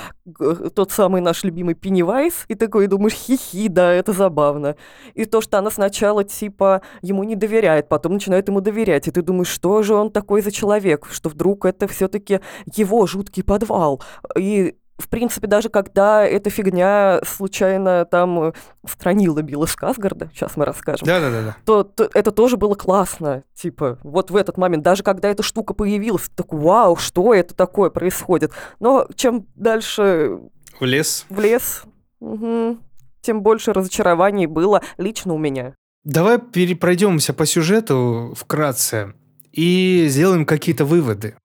тот 0.73 0.91
самый 0.91 1.21
наш 1.21 1.43
любимый 1.43 1.75
Пеннивайз, 1.75 2.45
и 2.47 2.55
такой 2.55 2.87
думаешь, 2.87 3.13
хихи, 3.13 3.67
да, 3.67 3.93
это 3.93 4.11
забавно. 4.11 4.75
И 5.13 5.25
то, 5.25 5.39
что 5.39 5.59
она 5.59 5.69
сначала, 5.69 6.23
типа, 6.23 6.81
ему 7.03 7.23
не 7.23 7.35
доверяет, 7.35 7.87
потом 7.89 8.13
начинает 8.13 8.38
ему 8.47 8.61
доверять, 8.61 9.07
и 9.07 9.11
ты 9.11 9.21
думаешь, 9.21 9.49
что 9.49 9.83
же 9.83 9.93
он 9.93 10.11
такой 10.11 10.41
за 10.41 10.51
человек, 10.51 11.07
что 11.11 11.29
вдруг 11.29 11.65
это 11.65 11.87
все-таки 11.87 12.39
его 12.75 13.05
жуткий 13.05 13.43
подвал. 13.43 14.01
И 14.37 14.75
в 14.99 15.07
принципе, 15.07 15.47
даже 15.47 15.69
когда 15.69 16.25
эта 16.25 16.49
фигня 16.49 17.21
случайно 17.25 18.05
там 18.05 18.53
странила 18.85 19.41
Билла 19.41 19.65
Сказгарда, 19.65 20.29
сейчас 20.33 20.57
мы 20.57 20.65
расскажем, 20.65 21.07
да, 21.07 21.19
да, 21.21 21.29
да, 21.31 21.57
то, 21.65 21.83
то 21.83 22.09
это 22.13 22.31
тоже 22.31 22.57
было 22.57 22.75
классно. 22.75 23.43
Типа, 23.55 23.97
вот 24.03 24.29
в 24.29 24.35
этот 24.35 24.57
момент, 24.57 24.83
даже 24.83 25.01
когда 25.01 25.29
эта 25.29 25.41
штука 25.41 25.73
появилась, 25.73 26.29
так 26.35 26.51
вау, 26.51 26.97
что 26.97 27.33
это 27.33 27.55
такое 27.55 27.89
происходит. 27.89 28.51
Но 28.79 29.07
чем 29.15 29.47
дальше... 29.55 30.39
В 30.79 30.85
лес. 30.85 31.25
В 31.29 31.39
лес. 31.39 31.83
Угу. 32.19 32.77
Тем 33.21 33.41
больше 33.41 33.73
разочарований 33.73 34.47
было 34.47 34.81
лично 34.97 35.33
у 35.33 35.37
меня. 35.37 35.75
Давай 36.09 36.39
перепройдемся 36.39 37.33
по 37.33 37.45
сюжету 37.45 38.33
вкратце 38.35 39.13
и 39.51 40.07
сделаем 40.09 40.47
какие-то 40.47 40.83
выводы. 40.83 41.35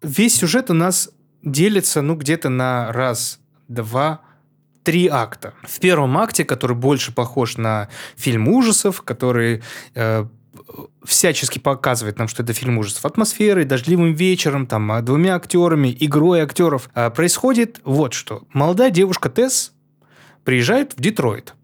Весь 0.00 0.36
сюжет 0.36 0.70
у 0.70 0.72
нас 0.72 1.10
делится, 1.42 2.00
ну, 2.00 2.14
где-то 2.14 2.48
на 2.48 2.90
раз, 2.90 3.38
два, 3.68 4.22
три 4.82 5.08
акта. 5.08 5.52
В 5.62 5.78
первом 5.78 6.16
акте, 6.16 6.42
который 6.46 6.74
больше 6.74 7.12
похож 7.12 7.58
на 7.58 7.90
фильм 8.16 8.48
ужасов, 8.48 9.02
который 9.02 9.62
э, 9.94 10.24
всячески 11.04 11.58
показывает 11.58 12.18
нам, 12.18 12.28
что 12.28 12.42
это 12.42 12.54
фильм 12.54 12.78
ужасов. 12.78 13.04
Атмосферой, 13.04 13.66
дождливым 13.66 14.14
вечером, 14.14 14.66
там, 14.66 15.04
двумя 15.04 15.36
актерами, 15.36 15.94
игрой 16.00 16.40
актеров. 16.40 16.88
А 16.94 17.10
происходит 17.10 17.82
вот 17.84 18.14
что. 18.14 18.44
Молодая 18.54 18.88
девушка 18.88 19.28
Тесс 19.28 19.75
приезжает 20.46 20.94
в 20.94 21.00
Детройт. 21.00 21.54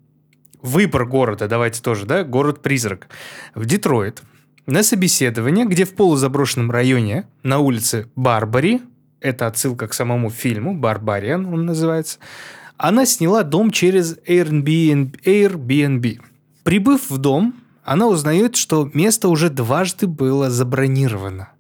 Выбор 0.61 1.07
города, 1.07 1.49
давайте 1.49 1.81
тоже, 1.81 2.05
да, 2.05 2.25
город-призрак. 2.25 3.09
В 3.55 3.65
Детройт 3.65 4.23
на 4.67 4.83
собеседование, 4.83 5.65
где 5.65 5.85
в 5.85 5.95
полузаброшенном 5.95 6.71
районе 6.71 7.27
на 7.43 7.61
улице 7.61 8.09
Барбари, 8.17 8.83
это 9.21 9.47
отсылка 9.47 9.87
к 9.87 9.95
самому 9.95 10.31
фильму, 10.31 10.77
Барбариан 10.77 11.47
он 11.47 11.65
называется, 11.65 12.19
она 12.77 13.07
сняла 13.07 13.45
дом 13.45 13.71
через 13.71 14.19
Airbnb. 14.27 15.21
Airbnb. 15.25 16.21
Прибыв 16.65 17.09
в 17.09 17.19
дом, 17.19 17.55
она 17.85 18.09
узнает, 18.09 18.57
что 18.57 18.91
место 18.95 19.29
уже 19.29 19.49
дважды 19.49 20.09
было 20.09 20.51
забронировано. 20.51 21.51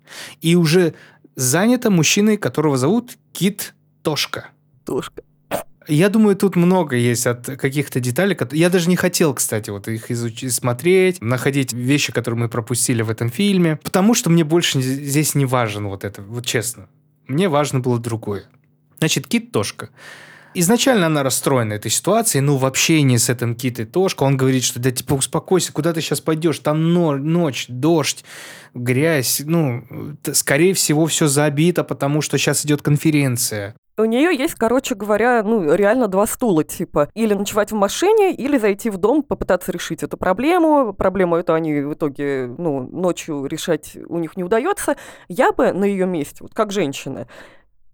И 0.41 0.57
уже 0.57 0.95
занято 1.37 1.91
мужчиной, 1.91 2.37
которого 2.37 2.77
зовут 2.77 3.17
Кит 3.33 3.75
Тошка. 4.03 4.49
Тошка. 4.85 5.23
Я 5.88 6.09
думаю, 6.09 6.37
тут 6.37 6.57
много 6.57 6.97
есть 6.97 7.27
от 7.27 7.47
каких-то 7.47 8.01
деталей. 8.01 8.37
Я 8.53 8.71
даже 8.71 8.88
не 8.88 8.97
хотел, 8.97 9.35
кстати, 9.35 9.71
вот 9.71 9.88
их 9.88 10.11
изучить, 10.11 10.53
смотреть, 10.53 11.21
находить 11.21 11.73
вещи, 11.73 12.12
которые 12.12 12.40
мы 12.40 12.49
пропустили 12.49 13.03
в 13.03 13.11
этом 13.11 13.31
фильме, 13.31 13.77
потому 13.83 14.14
что 14.14 14.31
мне 14.31 14.45
больше 14.45 14.81
здесь 14.81 15.35
не 15.35 15.45
важен 15.45 15.87
вот 15.87 16.05
это, 16.05 16.23
вот 16.23 16.47
честно. 16.47 16.88
Мне 17.27 17.49
важно 17.49 17.81
было 17.81 17.99
другое. 17.99 18.45
Значит, 18.99 19.27
Кит 19.27 19.53
Тошка 19.53 19.90
Изначально 20.55 21.07
она 21.07 21.23
расстроена 21.23 21.73
этой 21.73 21.90
ситуацией, 21.90 22.42
ну, 22.42 22.57
в 22.57 22.66
общении 22.66 23.16
с 23.16 23.31
этим 23.31 23.55
Китой 23.55 23.87
Тошко. 23.87 24.25
Он 24.25 24.37
говорит, 24.37 24.64
что 24.64 24.81
да, 24.81 24.90
типа, 24.90 25.14
успокойся, 25.14 25.73
куда 25.73 25.95
ты 25.95 26.03
сейчас 26.03 26.21
пойдешь? 26.21 26.59
Там 26.59 26.92
но, 26.92 27.16
ночь, 27.16 27.66
дождь, 27.68 28.23
грязь. 28.75 29.40
Ну, 29.45 29.85
скорее 30.33 30.75
всего, 30.75 31.07
все 31.07 31.27
забито, 31.27 31.85
потому 31.85 32.21
что 32.21 32.37
сейчас 32.37 32.66
идет 32.66 32.83
конференция. 32.83 33.75
У 33.98 34.05
нее 34.05 34.35
есть, 34.35 34.55
короче 34.55 34.94
говоря, 34.94 35.42
ну, 35.42 35.74
реально 35.74 36.09
два 36.09 36.26
стула, 36.26 36.64
типа, 36.64 37.11
или 37.14 37.35
ночевать 37.35 37.72
в 37.72 37.74
машине, 37.74 38.33
или 38.33 38.57
зайти 38.57 38.88
в 38.88 38.96
дом, 38.96 39.22
попытаться 39.22 39.70
решить 39.70 40.02
эту 40.02 40.16
проблему. 40.16 40.94
Проблему 40.94 41.37
эту 41.37 41.52
они 41.52 41.81
в 41.83 41.92
итоге, 41.92 42.52
ну, 42.57 42.81
ночью 42.81 43.44
решать 43.44 43.96
у 44.09 44.18
них 44.18 44.37
не 44.37 44.44
удается. 44.44 44.96
Я 45.28 45.52
бы 45.52 45.72
на 45.72 45.85
ее 45.85 46.07
месте, 46.07 46.38
вот 46.40 46.55
как 46.55 46.72
женщина, 46.72 47.28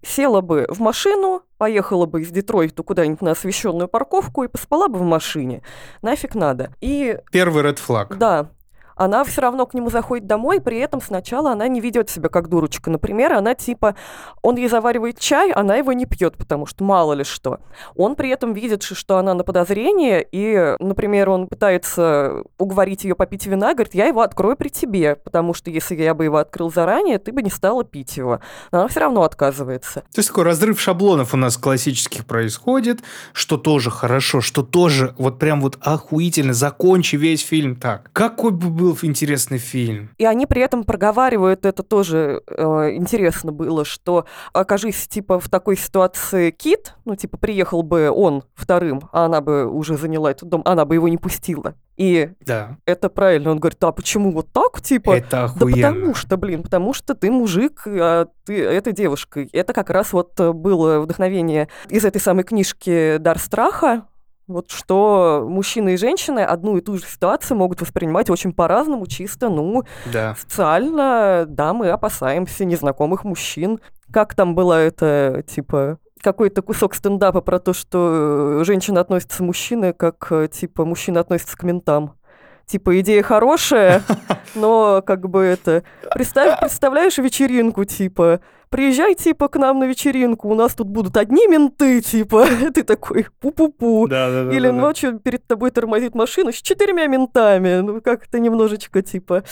села 0.03 0.41
бы 0.41 0.67
в 0.69 0.79
машину, 0.79 1.43
поехала 1.57 2.07
бы 2.07 2.23
из 2.23 2.31
Детройта 2.31 2.85
куда-нибудь 2.85 3.21
на 3.21 3.33
освещенную 3.33 3.89
парковку 3.89 4.45
и 4.45 4.49
поспала 4.49 4.87
бы 4.87 5.01
в 5.01 5.03
машине. 5.03 5.63
Нафиг 6.03 6.37
надо. 6.37 6.73
И... 6.81 7.19
Первый 7.33 7.65
ред 7.65 7.81
флаг. 7.81 8.17
Да 8.17 8.51
она 8.99 9.25
все 9.25 9.41
равно 9.41 9.65
к 9.65 9.75
нему 9.75 9.91
заходит 9.91 10.27
домой, 10.27 10.61
при 10.61 10.79
этом 10.79 11.01
сначала 11.01 11.53
она 11.53 11.69
не 11.69 11.81
ведет 11.81 12.11
себя 12.11 12.29
как 12.29 12.49
дурочка. 12.49 12.91
Например, 12.91 13.33
она 13.35 13.55
типа, 13.55 13.95
он 14.43 14.57
ей 14.57 14.69
заваривает 14.69 15.19
чай, 15.19 15.53
она 15.53 15.77
его 15.77 15.93
не 15.93 16.05
пьет, 16.05 16.37
потому 16.37 16.67
что 16.67 16.83
мало 16.85 17.13
ли 17.13 17.25
что. 17.25 17.61
Он 17.95 18.17
при 18.17 18.31
этом 18.31 18.53
видит, 18.53 18.83
что 18.83 19.19
она 19.19 19.35
на 19.35 19.45
подозрение, 19.45 20.27
и, 20.31 20.77
например, 20.81 21.31
он 21.31 21.47
пытается 21.47 22.43
уговорить 22.59 23.05
ее 23.05 23.15
попить 23.15 23.47
вина, 23.47 23.75
говорит, 23.75 23.95
я 23.95 24.07
его 24.07 24.21
открою 24.21 24.57
при 24.57 24.69
тебе, 24.69 25.15
потому 25.17 25.55
что 25.55 25.71
если 25.71 25.95
я 25.95 26.15
бы 26.15 26.25
его 26.25 26.39
открыл 26.39 26.71
заранее, 26.71 27.19
ты 27.19 27.33
бы 27.33 27.43
не 27.43 27.51
стала 27.51 27.85
пить 27.85 28.17
его. 28.17 28.41
Она 28.73 28.89
все 28.89 29.01
равно 29.01 29.23
отказывается. 29.23 30.01
То 30.13 30.19
есть 30.19 30.29
такой 30.29 30.45
разрыв 30.45 30.81
шаблонов 30.81 31.35
у 31.35 31.37
нас 31.37 31.57
классических 31.57 32.27
происходит, 32.27 33.01
что 33.33 33.57
тоже 33.57 33.91
хорошо, 33.91 34.41
что 34.41 34.63
тоже 34.63 35.15
вот 35.19 35.39
прям 35.39 35.61
вот 35.61 35.79
охуительно, 35.81 36.53
закончи 36.53 37.15
весь 37.15 37.43
фильм 37.43 37.77
так. 37.77 38.11
Какой 38.13 38.51
бы 38.51 38.69
был 38.69 38.88
был 38.89 38.99
интересный 39.03 39.59
фильм. 39.59 40.11
И 40.19 40.25
они 40.25 40.47
при 40.47 40.63
этом 40.63 40.85
проговаривают, 40.85 41.65
это 41.67 41.83
тоже 41.83 42.43
э, 42.47 42.91
интересно 42.95 43.53
было, 43.53 43.85
что 43.85 44.25
окажись, 44.53 45.07
типа, 45.09 45.39
в 45.39 45.49
такой 45.49 45.77
ситуации 45.77 46.51
Кит, 46.51 46.95
ну, 47.05 47.17
типа, 47.17 47.37
приехал 47.37 47.83
бы 47.83 48.11
он 48.11 48.45
вторым, 48.55 49.09
а 49.13 49.27
она 49.27 49.41
бы 49.41 49.67
уже 49.67 49.97
заняла 49.97 50.31
этот 50.31 50.49
дом, 50.49 50.63
она 50.65 50.85
бы 50.85 50.95
его 50.95 51.09
не 51.09 51.19
пустила. 51.19 51.75
И 51.97 52.31
да. 52.47 52.77
это 52.87 53.09
правильно. 53.09 53.51
Он 53.51 53.59
говорит, 53.59 53.83
а 53.83 53.91
почему 53.91 54.31
вот 54.31 54.53
так, 54.53 54.81
типа? 54.81 55.17
Это 55.17 55.45
охуенно. 55.45 55.83
Да 55.83 55.89
потому 55.89 56.15
что, 56.15 56.37
блин, 56.37 56.63
потому 56.63 56.95
что 56.95 57.15
ты 57.15 57.31
мужик, 57.31 57.83
а 57.87 58.29
ты 58.45 58.63
эта 58.63 58.93
девушка. 58.93 59.47
Это 59.53 59.73
как 59.73 59.91
раз 59.91 60.13
вот 60.13 60.41
было 60.41 61.01
вдохновение 61.01 61.69
из 61.89 62.05
этой 62.05 62.21
самой 62.21 62.45
книжки 62.45 63.17
«Дар 63.19 63.39
страха», 63.39 64.07
вот 64.49 64.71
что 64.71 65.45
мужчина 65.47 65.91
и 65.91 65.97
женщины 65.97 66.41
одну 66.41 66.77
и 66.77 66.81
ту 66.81 66.97
же 66.97 67.05
ситуацию 67.05 67.57
могут 67.57 67.81
воспринимать 67.81 68.31
очень 68.31 68.53
по-разному, 68.53 69.07
чисто, 69.07 69.51
ну, 69.51 69.85
да. 70.13 70.35
социально, 70.35 71.45
да, 71.47 71.75
мы 71.75 71.91
опасаемся 71.91 72.65
незнакомых 72.65 73.25
мужчин. 73.25 73.79
Как 74.11 74.35
там 74.35 74.55
было 74.55 74.73
это, 74.73 75.45
типа, 75.47 75.99
какой-то 76.23 76.63
кусок 76.63 76.95
стендапа 76.95 77.43
про 77.43 77.59
то, 77.59 77.73
что 77.75 78.65
женщина 78.65 79.01
относится 79.01 79.39
к 79.39 79.41
мужчине, 79.41 79.93
как, 79.93 80.33
типа, 80.51 80.85
мужчина 80.85 81.21
относится 81.21 81.57
к 81.57 81.63
ментам 81.63 82.18
типа, 82.69 83.01
идея 83.01 83.23
хорошая, 83.23 84.03
но 84.55 85.03
как 85.05 85.29
бы 85.29 85.43
это... 85.43 85.83
Представь, 86.13 86.61
представляешь 86.61 87.19
вечеринку, 87.19 87.85
типа, 87.85 88.41
приезжай, 88.69 89.15
типа, 89.15 89.49
к 89.49 89.57
нам 89.57 89.81
на 89.81 89.85
вечеринку, 89.85 90.49
у 90.49 90.55
нас 90.55 90.75
тут 90.75 90.89
будут 90.89 91.17
одни 91.17 91.47
менты, 91.49 92.01
типа, 92.01 92.47
ты 92.75 92.85
такой, 92.85 93.27
пу-пу-пу. 93.41 94.07
Да, 94.09 94.31
да, 94.31 94.45
да, 94.45 94.53
Или 94.53 94.69
да, 94.69 94.73
ночью 94.73 95.19
перед 95.19 95.47
тобой 95.47 95.71
тормозит 95.71 96.15
машина 96.15 96.53
с 96.53 96.57
четырьмя 96.57 97.07
ментами, 97.07 97.81
ну, 97.81 98.01
как-то 98.01 98.39
немножечко, 98.39 99.03
типа... 99.03 99.45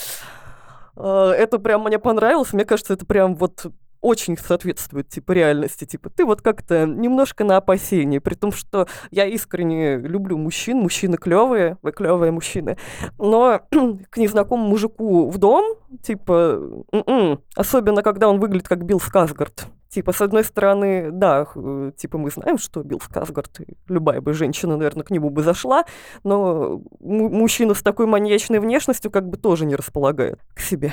А, 0.97 1.33
это 1.33 1.59
прям 1.59 1.85
мне 1.85 1.99
понравилось, 1.99 2.53
мне 2.53 2.65
кажется, 2.65 2.95
это 2.95 3.07
прям 3.07 3.35
вот 3.35 3.67
очень 4.07 4.39
соответствует, 4.39 5.09
типа, 5.09 5.33
реальности. 5.33 5.85
Типа, 5.85 6.11
ты 6.11 6.25
вот 6.25 6.41
как-то 6.41 6.87
немножко 6.87 7.43
на 7.43 7.57
опасении, 7.57 8.21
при 8.21 8.35
том, 8.35 8.53
что 8.53 8.87
я 9.11 9.27
искренне 9.27 9.97
люблю 9.97 10.39
мужчин, 10.39 10.79
мужчины 10.79 11.17
клевые, 11.17 11.77
вы 11.83 11.91
клевые 11.91 12.31
мужчины, 12.31 12.79
но 13.19 13.61
к 14.11 14.17
незнакомому 14.17 14.69
мужику 14.69 15.29
в 15.29 15.39
дом, 15.39 15.77
типа, 16.03 16.61
м-м, 16.93 17.41
особенно 17.57 18.03
когда 18.03 18.29
он 18.29 18.39
выглядит 18.39 18.69
как 18.69 18.85
Билл 18.85 19.01
Сказгард. 19.01 19.67
Типа, 19.89 20.13
с 20.13 20.21
одной 20.21 20.45
стороны, 20.45 21.11
да, 21.11 21.49
типа 21.97 22.19
мы 22.19 22.31
знаем, 22.31 22.59
что 22.59 22.85
Билл 22.85 23.01
Сказгард, 23.01 23.61
любая 23.89 24.21
бы 24.21 24.35
женщина, 24.35 24.77
наверное, 24.77 25.05
к 25.05 25.11
нему 25.11 25.31
бы 25.31 25.43
зашла, 25.43 25.85
но 26.23 26.81
мужчина 27.01 27.75
с 27.75 27.83
такой 27.83 28.07
маньячной 28.07 28.61
внешностью 28.61 29.11
как 29.11 29.29
бы 29.29 29.37
тоже 29.37 29.67
не 29.67 29.75
располагает 29.75 30.39
к 30.55 30.61
себе. 30.61 30.93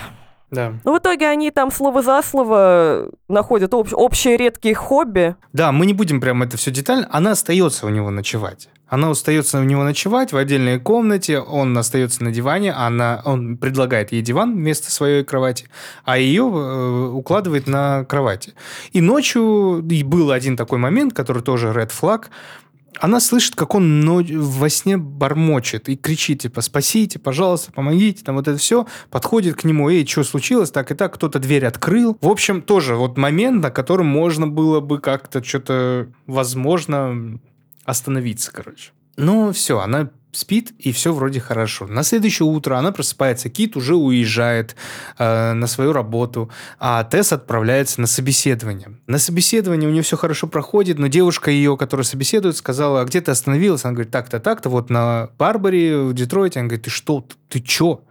Да. 0.53 0.73
Но 0.83 0.93
в 0.93 0.99
итоге 0.99 1.27
они 1.27 1.51
там 1.51 1.71
слово 1.71 2.01
за 2.01 2.21
слово 2.21 3.09
находят 3.27 3.73
об, 3.73 3.87
общие 3.93 4.37
редкие 4.37 4.75
хобби. 4.75 5.35
Да, 5.51 5.71
мы 5.71 5.85
не 5.85 5.93
будем 5.93 6.21
прям 6.21 6.43
это 6.43 6.57
все 6.57 6.71
детально. 6.71 7.07
Она 7.11 7.31
остается 7.31 7.85
у 7.85 7.89
него 7.89 8.09
ночевать. 8.09 8.69
Она 8.93 9.09
остается 9.09 9.57
у 9.57 9.63
него 9.63 9.83
ночевать 9.83 10.33
в 10.33 10.37
отдельной 10.37 10.79
комнате, 10.79 11.39
он 11.39 11.75
остается 11.75 12.23
на 12.23 12.31
диване, 12.31 12.73
она, 12.73 13.23
он 13.25 13.57
предлагает 13.57 14.11
ей 14.11 14.21
диван 14.21 14.53
вместо 14.53 14.91
своей 14.91 15.23
кровати, 15.23 15.67
а 16.05 16.19
ее 16.19 16.43
э, 16.43 17.07
укладывает 17.07 17.65
на 17.65 18.05
кровати. 18.05 18.53
И 18.91 19.01
ночью 19.01 19.83
и 19.89 20.03
был 20.03 20.29
один 20.29 20.55
такой 20.55 20.77
момент, 20.77 21.13
который 21.13 21.41
тоже 21.41 21.69
red 21.69 21.89
flag, 21.89 22.25
она 22.99 23.19
слышит, 23.19 23.55
как 23.55 23.75
он 23.75 24.05
во 24.05 24.69
сне 24.69 24.97
бормочет 24.97 25.89
и 25.89 25.95
кричит, 25.95 26.41
типа, 26.41 26.61
спасите, 26.61 27.19
пожалуйста, 27.19 27.71
помогите, 27.71 28.23
там 28.23 28.35
вот 28.35 28.47
это 28.47 28.57
все, 28.57 28.87
подходит 29.09 29.55
к 29.55 29.63
нему, 29.63 29.89
эй, 29.89 30.05
что 30.05 30.23
случилось, 30.23 30.71
так 30.71 30.91
и 30.91 30.95
так, 30.95 31.13
кто-то 31.15 31.39
дверь 31.39 31.65
открыл. 31.65 32.17
В 32.21 32.29
общем, 32.29 32.61
тоже 32.61 32.95
вот 32.95 33.17
момент, 33.17 33.61
на 33.61 33.71
котором 33.71 34.07
можно 34.07 34.47
было 34.47 34.79
бы 34.79 34.99
как-то 34.99 35.43
что-то, 35.43 36.07
возможно, 36.27 37.39
остановиться, 37.85 38.51
короче. 38.51 38.91
Ну, 39.17 39.51
все, 39.51 39.79
она 39.79 40.09
спит, 40.33 40.73
и 40.79 40.91
все 40.91 41.13
вроде 41.13 41.39
хорошо. 41.39 41.87
На 41.87 42.03
следующее 42.03 42.47
утро 42.47 42.77
она 42.77 42.91
просыпается, 42.91 43.49
Кит 43.49 43.75
уже 43.75 43.95
уезжает 43.95 44.75
э, 45.17 45.53
на 45.53 45.67
свою 45.67 45.93
работу, 45.93 46.51
а 46.79 47.03
Тесс 47.03 47.31
отправляется 47.33 48.01
на 48.01 48.07
собеседование. 48.07 48.97
На 49.07 49.19
собеседование 49.19 49.87
у 49.87 49.91
нее 49.91 50.03
все 50.03 50.17
хорошо 50.17 50.47
проходит, 50.47 50.99
но 50.99 51.07
девушка 51.07 51.51
ее, 51.51 51.77
которая 51.77 52.05
собеседует, 52.05 52.57
сказала, 52.57 53.01
а 53.01 53.05
где 53.05 53.21
ты 53.21 53.31
остановилась? 53.31 53.85
Она 53.85 53.93
говорит, 53.93 54.11
так-то, 54.11 54.39
так-то, 54.39 54.69
вот 54.69 54.89
на 54.89 55.29
Барбаре 55.37 55.97
в 55.97 56.13
Детройте. 56.13 56.59
Она 56.59 56.67
говорит, 56.67 56.85
ты 56.85 56.89
что, 56.89 57.25
ты 57.49 57.59
чё? 57.59 58.01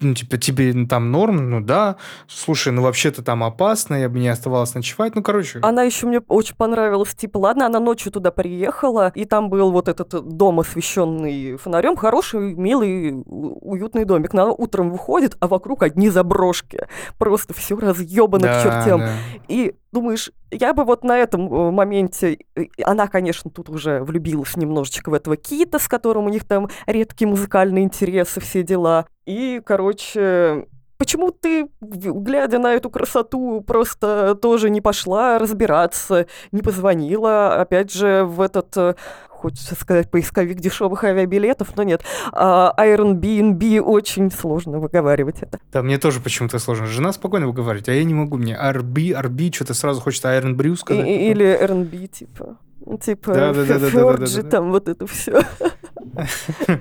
Ну, 0.00 0.14
типа, 0.14 0.38
тебе 0.38 0.86
там 0.86 1.10
норм, 1.10 1.50
ну 1.50 1.60
да, 1.60 1.96
слушай, 2.26 2.72
ну 2.72 2.82
вообще-то 2.82 3.22
там 3.22 3.44
опасно, 3.44 3.94
я 3.94 4.08
бы 4.08 4.18
не 4.18 4.28
оставалась 4.28 4.74
ночевать, 4.74 5.14
ну, 5.14 5.22
короче. 5.22 5.60
Она 5.62 5.82
еще 5.82 6.06
мне 6.06 6.20
очень 6.28 6.56
понравилась, 6.56 7.14
типа, 7.14 7.38
ладно, 7.38 7.66
она 7.66 7.80
ночью 7.80 8.12
туда 8.12 8.30
приехала, 8.30 9.12
и 9.14 9.24
там 9.24 9.48
был 9.48 9.70
вот 9.70 9.88
этот 9.88 10.36
дом, 10.36 10.60
освещенный 10.60 11.56
фонарем, 11.56 11.96
хороший, 11.96 12.54
милый, 12.54 13.22
уютный 13.26 14.04
домик. 14.04 14.34
Она 14.34 14.46
утром 14.46 14.90
выходит, 14.90 15.36
а 15.40 15.48
вокруг 15.48 15.82
одни 15.82 16.10
заброшки, 16.10 16.86
просто 17.18 17.54
все 17.54 17.76
разъебано 17.76 18.44
да, 18.44 18.60
к 18.60 18.62
чертям. 18.62 19.00
Да. 19.00 19.12
И 19.48 19.74
думаешь, 19.92 20.32
я 20.50 20.74
бы 20.74 20.84
вот 20.84 21.04
на 21.04 21.18
этом 21.18 21.52
э, 21.52 21.70
моменте, 21.70 22.38
она, 22.82 23.06
конечно, 23.08 23.50
тут 23.50 23.68
уже 23.68 24.02
влюбилась 24.02 24.56
немножечко 24.56 25.10
в 25.10 25.14
этого 25.14 25.36
Кита, 25.36 25.78
с 25.78 25.86
которым 25.86 26.26
у 26.26 26.30
них 26.30 26.44
там 26.44 26.68
редкие 26.86 27.28
музыкальные 27.28 27.84
интересы, 27.84 28.40
все 28.40 28.62
дела. 28.62 29.06
И, 29.26 29.60
короче, 29.64 30.66
Почему 31.02 31.32
ты, 31.32 31.68
глядя 31.80 32.60
на 32.60 32.74
эту 32.74 32.88
красоту, 32.88 33.60
просто 33.60 34.36
тоже 34.36 34.70
не 34.70 34.80
пошла 34.80 35.40
разбираться, 35.40 36.28
не 36.52 36.62
позвонила, 36.62 37.60
опять 37.60 37.92
же, 37.92 38.22
в 38.24 38.40
этот 38.40 38.76
э, 38.76 38.94
хочется 39.42 39.74
сказать, 39.74 40.08
поисковик 40.10 40.60
дешевых 40.60 41.02
авиабилетов, 41.02 41.76
но 41.76 41.82
нет. 41.82 42.02
А, 42.32 42.72
Airbnb 42.78 43.80
очень 43.80 44.30
сложно 44.30 44.78
выговаривать 44.78 45.42
это. 45.42 45.58
Да, 45.72 45.82
мне 45.82 45.98
тоже 45.98 46.20
почему-то 46.20 46.58
сложно. 46.60 46.86
Жена 46.86 47.12
спокойно 47.12 47.48
выговаривает, 47.48 47.88
а 47.88 47.92
я 47.92 48.04
не 48.04 48.14
могу. 48.14 48.36
Мне 48.36 48.54
RB, 48.54 49.20
RB, 49.20 49.52
что-то 49.52 49.74
сразу 49.74 50.00
хочется 50.00 50.28
Iron 50.28 50.54
Brew 50.54 50.76
сказать. 50.76 51.06
И, 51.06 51.30
или 51.30 51.44
RB, 51.60 52.06
типа. 52.06 52.56
Ну, 52.84 52.98
типа, 52.98 53.34
да, 53.34 53.52
да, 53.52 53.64
да, 53.64 53.78
Ферджи, 53.78 54.42
там 54.42 54.70
вот 54.70 54.88
это 54.88 55.06
все. 55.06 55.42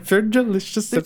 Ферджи, 0.04 0.44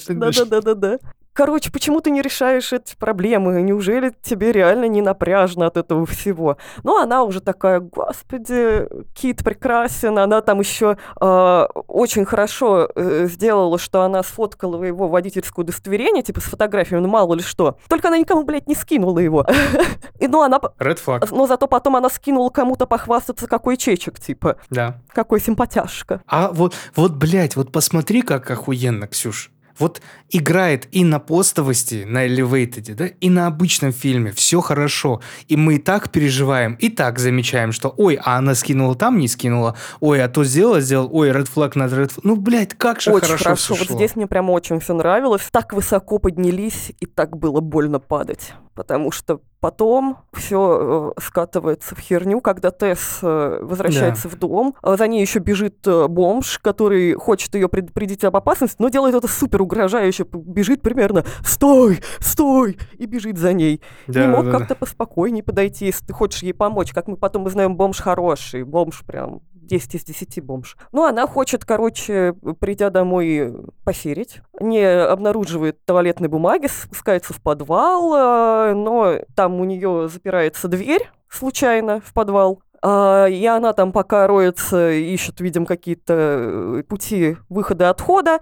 Да-да-да-да. 0.08 1.00
Короче, 1.36 1.70
почему 1.70 2.00
ты 2.00 2.12
не 2.12 2.22
решаешь 2.22 2.72
эти 2.72 2.96
проблемы? 2.96 3.62
Неужели 3.62 4.14
тебе 4.22 4.54
реально 4.54 4.86
не 4.86 5.02
напряжно 5.02 5.68
от 5.68 5.76
этого 5.76 6.06
всего? 6.06 6.58
Ну, 6.84 6.98
она 6.98 7.24
уже 7.24 7.42
такая, 7.42 7.82
господи, 7.82 8.88
Кит 9.14 9.44
прекрасен. 9.44 10.18
Она 10.18 10.40
там 10.40 10.62
еще 10.62 10.98
э, 11.20 11.68
очень 11.88 12.24
хорошо 12.24 12.90
э, 12.96 13.28
сделала, 13.30 13.78
что 13.78 14.04
она 14.04 14.24
сфоткала 14.24 14.82
его 14.82 15.10
водительское 15.10 15.66
удостоверение, 15.66 16.24
типа 16.24 16.40
с 16.40 16.46
фотографиями, 16.46 17.02
ну 17.02 17.10
мало 17.10 17.34
ли 17.34 17.42
что. 17.42 17.80
Только 17.90 18.08
она 18.08 18.18
никому, 18.18 18.44
блядь, 18.44 18.70
не 18.70 18.76
скинула 18.76 19.20
его. 19.20 19.46
И, 20.22 20.28
ну, 20.28 20.42
она... 20.42 20.62
Red 20.80 21.00
flag. 21.06 21.28
Но 21.32 21.48
зато 21.48 21.68
потом 21.68 21.98
она 21.98 22.10
скинула 22.10 22.50
кому-то 22.50 22.86
похвастаться, 22.86 23.48
какой 23.48 23.76
чечек, 23.76 24.22
типа. 24.22 24.56
Да. 24.70 25.02
Какой 25.10 25.42
симпатяшка. 25.42 26.22
А 26.28 26.50
вот, 26.54 26.74
вот, 26.96 27.12
блядь, 27.12 27.58
вот 27.58 27.74
посмотри, 27.74 28.22
как 28.22 28.50
охуенно, 28.50 29.08
Ксюш 29.08 29.52
вот 29.80 30.02
играет 30.30 30.88
и 30.92 31.04
на 31.04 31.20
постовости, 31.20 32.06
на 32.08 32.28
Elevated, 32.28 32.94
да, 32.96 33.08
и 33.08 33.30
на 33.30 33.48
обычном 33.48 33.92
фильме. 33.92 34.32
Все 34.32 34.62
хорошо. 34.62 35.22
И 35.48 35.56
мы 35.56 35.76
и 35.76 35.80
так 35.80 36.10
переживаем, 36.10 36.76
и 36.76 36.90
так 36.90 37.20
замечаем, 37.20 37.72
что 37.72 37.94
ой, 37.98 38.20
а 38.22 38.38
она 38.38 38.56
скинула 38.56 38.96
там, 38.96 39.18
не 39.18 39.28
скинула. 39.28 39.76
Ой, 40.00 40.24
а 40.24 40.28
то 40.28 40.44
сделала, 40.44 40.82
сделал. 40.82 41.10
Ой, 41.12 41.30
red 41.30 41.50
flag 41.54 41.72
над 41.76 41.92
red 41.94 42.10
flag. 42.14 42.22
Ну, 42.24 42.36
блядь, 42.36 42.74
как 42.74 43.02
же 43.02 43.12
очень 43.12 43.28
хорошо 43.28 43.46
хорошо. 43.46 43.76
Вот 43.76 43.90
здесь 43.90 44.16
мне 44.16 44.28
прям 44.28 44.50
очень 44.50 44.80
все 44.80 44.94
нравилось. 44.94 45.44
Так 45.52 45.74
высоко 45.74 46.20
поднялись, 46.20 46.92
и 47.00 47.06
так 47.06 47.38
было 47.38 47.60
больно 47.62 48.00
падать 48.00 48.54
потому 48.76 49.12
что 49.12 49.40
потом 49.62 50.18
все 50.34 51.14
э, 51.18 51.22
скатывается 51.22 51.96
в 51.96 52.00
херню, 52.00 52.42
когда 52.42 52.72
Тесс 52.72 53.20
э, 53.24 53.60
возвращается 53.62 54.30
да. 54.30 54.36
в 54.36 54.40
дом, 54.40 54.76
а 54.82 54.98
за 54.98 55.08
ней 55.08 55.22
еще 55.22 55.40
бежит 55.40 55.88
э, 55.88 56.08
бомж, 56.08 56.60
который 56.60 57.14
хочет 57.14 57.56
ее 57.56 57.70
предупредить 57.70 58.24
об 58.26 58.36
опасности, 58.36 58.76
но 58.80 58.90
делает 58.90 59.16
это 59.16 59.28
супер 59.28 59.62
угрожающе, 59.62 60.26
бежит 60.32 60.82
примерно 60.82 61.24
«Стой! 61.44 62.02
Стой!» 62.20 62.78
и 62.98 63.06
бежит 63.06 63.38
за 63.38 63.54
ней. 63.54 63.82
Да, 64.08 64.22
Не 64.22 64.28
мог 64.28 64.46
да, 64.46 64.52
как-то 64.52 64.76
да. 64.76 64.76
поспокойнее 64.76 65.42
подойти, 65.42 65.86
если 65.86 66.06
ты 66.06 66.14
хочешь 66.14 66.44
ей 66.44 66.54
помочь. 66.54 66.94
Как 66.94 67.08
мы 67.08 67.16
потом 67.18 67.46
узнаем, 67.46 67.76
бомж 67.76 68.00
хороший, 68.00 68.64
бомж 68.64 69.04
прям 69.06 69.42
10 69.66 69.96
из 69.96 70.04
10 70.04 70.42
бомж. 70.42 70.78
Ну, 70.92 71.06
она 71.06 71.28
хочет, 71.28 71.66
короче, 71.66 72.34
придя 72.60 72.90
домой, 72.90 73.54
посерить. 73.84 74.42
Не 74.60 74.86
обнаруживает 74.86 75.84
туалетной 75.86 76.28
бумаги, 76.28 76.68
спускается 76.68 77.34
в 77.34 77.42
подвал, 77.42 78.14
э, 78.16 78.74
но 78.74 79.20
там 79.36 79.60
у 79.60 79.66
нее 79.66 80.10
запирается 80.12 80.68
дверь 80.68 81.10
случайно 81.30 82.02
в 82.02 82.14
подвал. 82.14 82.62
А, 82.82 83.26
и 83.26 83.46
она 83.46 83.74
там 83.74 83.92
пока 83.92 84.28
роется, 84.28 84.92
ищет, 84.92 85.42
видим, 85.42 85.66
какие-то 85.66 86.14
э, 86.14 86.84
пути 86.88 87.38
выхода-отхода, 87.50 88.40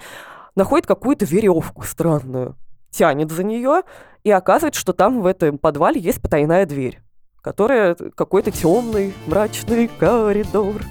находит 0.55 0.86
какую-то 0.86 1.25
веревку 1.25 1.83
странную, 1.83 2.55
тянет 2.89 3.31
за 3.31 3.43
нее, 3.43 3.83
и 4.23 4.31
оказывается, 4.31 4.81
что 4.81 4.93
там 4.93 5.21
в 5.21 5.25
этом 5.25 5.57
подвале 5.57 5.99
есть 5.99 6.21
потайная 6.21 6.65
дверь 6.65 6.99
которая 7.43 7.95
какой-то 7.95 8.51
темный, 8.51 9.13
мрачный 9.27 9.89
коридор. 9.99 10.81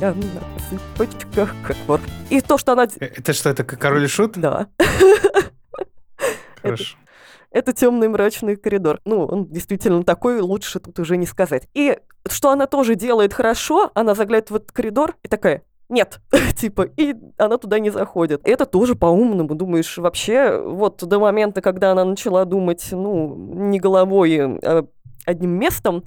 Я 0.00 0.14
на 0.14 0.42
цыпочках, 0.68 1.54
как 1.66 1.76
вор. 1.86 2.00
И 2.30 2.40
то, 2.40 2.56
что 2.58 2.72
она... 2.72 2.84
Э, 2.84 3.06
это 3.06 3.32
что, 3.32 3.50
это 3.50 3.64
король 3.64 4.04
и 4.04 4.08
шут? 4.08 4.32
Да. 4.38 4.68
Хорошо. 6.62 6.96
Это 7.50 7.72
темный 7.72 8.08
мрачный 8.08 8.56
коридор. 8.56 9.00
Ну, 9.04 9.26
он 9.26 9.46
действительно 9.46 10.04
такой, 10.04 10.40
лучше 10.40 10.80
тут 10.80 10.98
уже 10.98 11.16
не 11.16 11.26
сказать. 11.26 11.68
И 11.74 11.98
что 12.28 12.50
она 12.50 12.66
тоже 12.66 12.94
делает 12.94 13.34
хорошо, 13.34 13.90
она 13.94 14.14
заглядывает 14.14 14.50
в 14.50 14.56
этот 14.56 14.72
коридор 14.72 15.16
и 15.22 15.28
такая, 15.28 15.62
нет, 15.88 16.20
типа, 16.56 16.88
и 16.96 17.14
она 17.36 17.58
туда 17.58 17.78
не 17.78 17.90
заходит. 17.90 18.40
Это 18.44 18.64
тоже 18.64 18.94
по-умному, 18.94 19.54
думаешь, 19.54 19.98
вообще, 19.98 20.58
вот 20.58 21.04
до 21.04 21.18
момента, 21.18 21.60
когда 21.60 21.92
она 21.92 22.04
начала 22.04 22.44
думать, 22.46 22.88
ну, 22.92 23.34
не 23.36 23.78
головой, 23.78 24.38
а 24.40 24.86
одним 25.26 25.50
местом, 25.50 26.04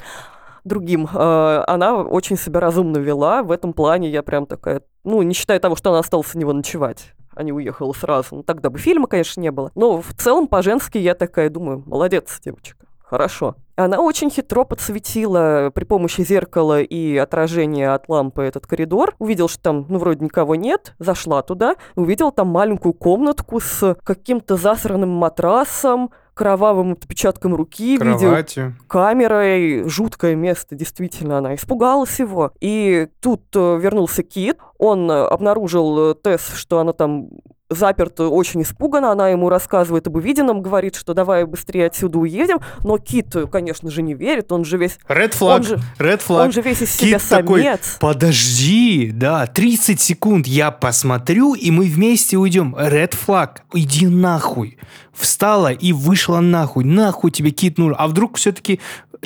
другим, 0.65 1.07
э, 1.11 1.63
она 1.67 1.95
очень 1.95 2.37
себя 2.37 2.59
разумно 2.59 2.97
вела. 2.97 3.43
В 3.43 3.51
этом 3.51 3.71
плане 3.71 4.09
я 4.09 4.23
прям 4.23 4.45
такая, 4.45 4.81
ну, 5.03 5.21
не 5.21 5.33
считая 5.33 5.59
того, 5.59 5.75
что 5.75 5.91
она 5.91 5.99
осталась 5.99 6.35
у 6.35 6.39
него 6.39 6.51
ночевать 6.51 7.13
а 7.35 7.43
не 7.43 7.51
уехала 7.51 7.93
сразу. 7.93 8.37
Ну, 8.37 8.43
тогда 8.43 8.69
бы 8.69 8.79
фильма, 8.79 9.07
конечно, 9.07 9.41
не 9.41 9.51
было. 9.51 9.71
Но 9.75 10.01
в 10.01 10.13
целом, 10.13 10.47
по-женски, 10.47 10.97
я 10.97 11.13
такая 11.13 11.49
думаю, 11.49 11.83
молодец, 11.85 12.39
девочка, 12.41 12.85
хорошо. 13.03 13.55
Она 13.75 13.99
очень 13.99 14.29
хитро 14.29 14.63
подсветила 14.63 15.69
при 15.75 15.83
помощи 15.83 16.21
зеркала 16.21 16.81
и 16.81 17.17
отражения 17.17 17.93
от 17.93 18.07
лампы 18.07 18.43
этот 18.43 18.65
коридор. 18.65 19.15
Увидел, 19.19 19.49
что 19.49 19.61
там, 19.61 19.85
ну, 19.89 19.99
вроде 19.99 20.23
никого 20.23 20.55
нет. 20.55 20.95
Зашла 20.97 21.41
туда. 21.41 21.75
Увидела 21.95 22.31
там 22.31 22.47
маленькую 22.47 22.93
комнатку 22.93 23.59
с 23.59 23.97
каким-то 24.03 24.55
засранным 24.55 25.09
матрасом, 25.09 26.11
кровавым 26.35 26.91
отпечатком 26.91 27.55
руки, 27.55 27.97
Кроватью. 27.97 28.65
видео 28.65 28.73
камерой. 28.87 29.89
Жуткое 29.89 30.35
место, 30.35 30.75
действительно, 30.75 31.39
она 31.39 31.55
испугалась 31.55 32.19
его. 32.19 32.51
И 32.59 33.07
тут 33.21 33.43
э, 33.55 33.79
вернулся 33.79 34.21
Кит, 34.21 34.59
он 34.77 35.09
э, 35.09 35.25
обнаружил 35.25 36.11
э, 36.11 36.15
Тесс, 36.21 36.53
что 36.55 36.79
она 36.79 36.93
там 36.93 37.29
заперта, 37.69 38.27
очень 38.27 38.61
испугана, 38.61 39.11
она 39.11 39.29
ему 39.29 39.49
рассказывает 39.49 40.07
об 40.07 40.15
увиденном, 40.15 40.61
говорит, 40.61 40.95
что 40.95 41.13
давай 41.13 41.45
быстрее 41.45 41.87
отсюда 41.87 42.19
уедем, 42.19 42.59
но 42.83 42.97
Кит, 42.97 43.35
конечно 43.51 43.89
же, 43.89 44.01
не 44.01 44.13
верит, 44.13 44.51
он 44.51 44.65
же 44.65 44.77
весь... 44.77 44.99
Red 45.07 45.33
flag, 45.37 45.55
он 45.55 45.63
же, 45.63 45.79
red 45.97 46.21
flag. 46.25 46.45
Он 46.45 46.51
же 46.51 46.61
весь 46.61 46.81
из 46.81 46.95
Кит 46.95 47.21
себя 47.21 47.37
такой, 47.37 47.63
самец. 47.63 47.97
подожди, 47.99 49.11
да, 49.11 49.47
30 49.47 49.99
секунд, 49.99 50.47
я 50.47 50.71
посмотрю, 50.71 51.55
и 51.55 51.71
мы 51.71 51.85
вместе 51.85 52.37
уйдем. 52.37 52.75
Red 52.75 53.15
flag, 53.15 53.57
иди 53.73 54.07
нахуй. 54.07 54.77
Встала 55.11 55.71
и 55.71 55.93
вышла 55.93 56.41
нахуй, 56.41 56.83
нахуй 56.83 57.31
тебе 57.31 57.51
Кит 57.51 57.77
нужен. 57.77 57.95
А 57.97 58.07
вдруг 58.07 58.37
все-таки 58.37 58.79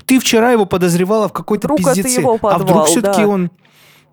ты 0.05 0.19
вчера 0.19 0.51
его 0.51 0.65
подозревала 0.65 1.27
в 1.27 1.33
какой-то 1.33 1.67
пиздеце, 1.75 2.23
а 2.41 2.57
вдруг 2.57 2.85
все-таки 2.85 3.21
да. 3.21 3.27
он... 3.27 3.51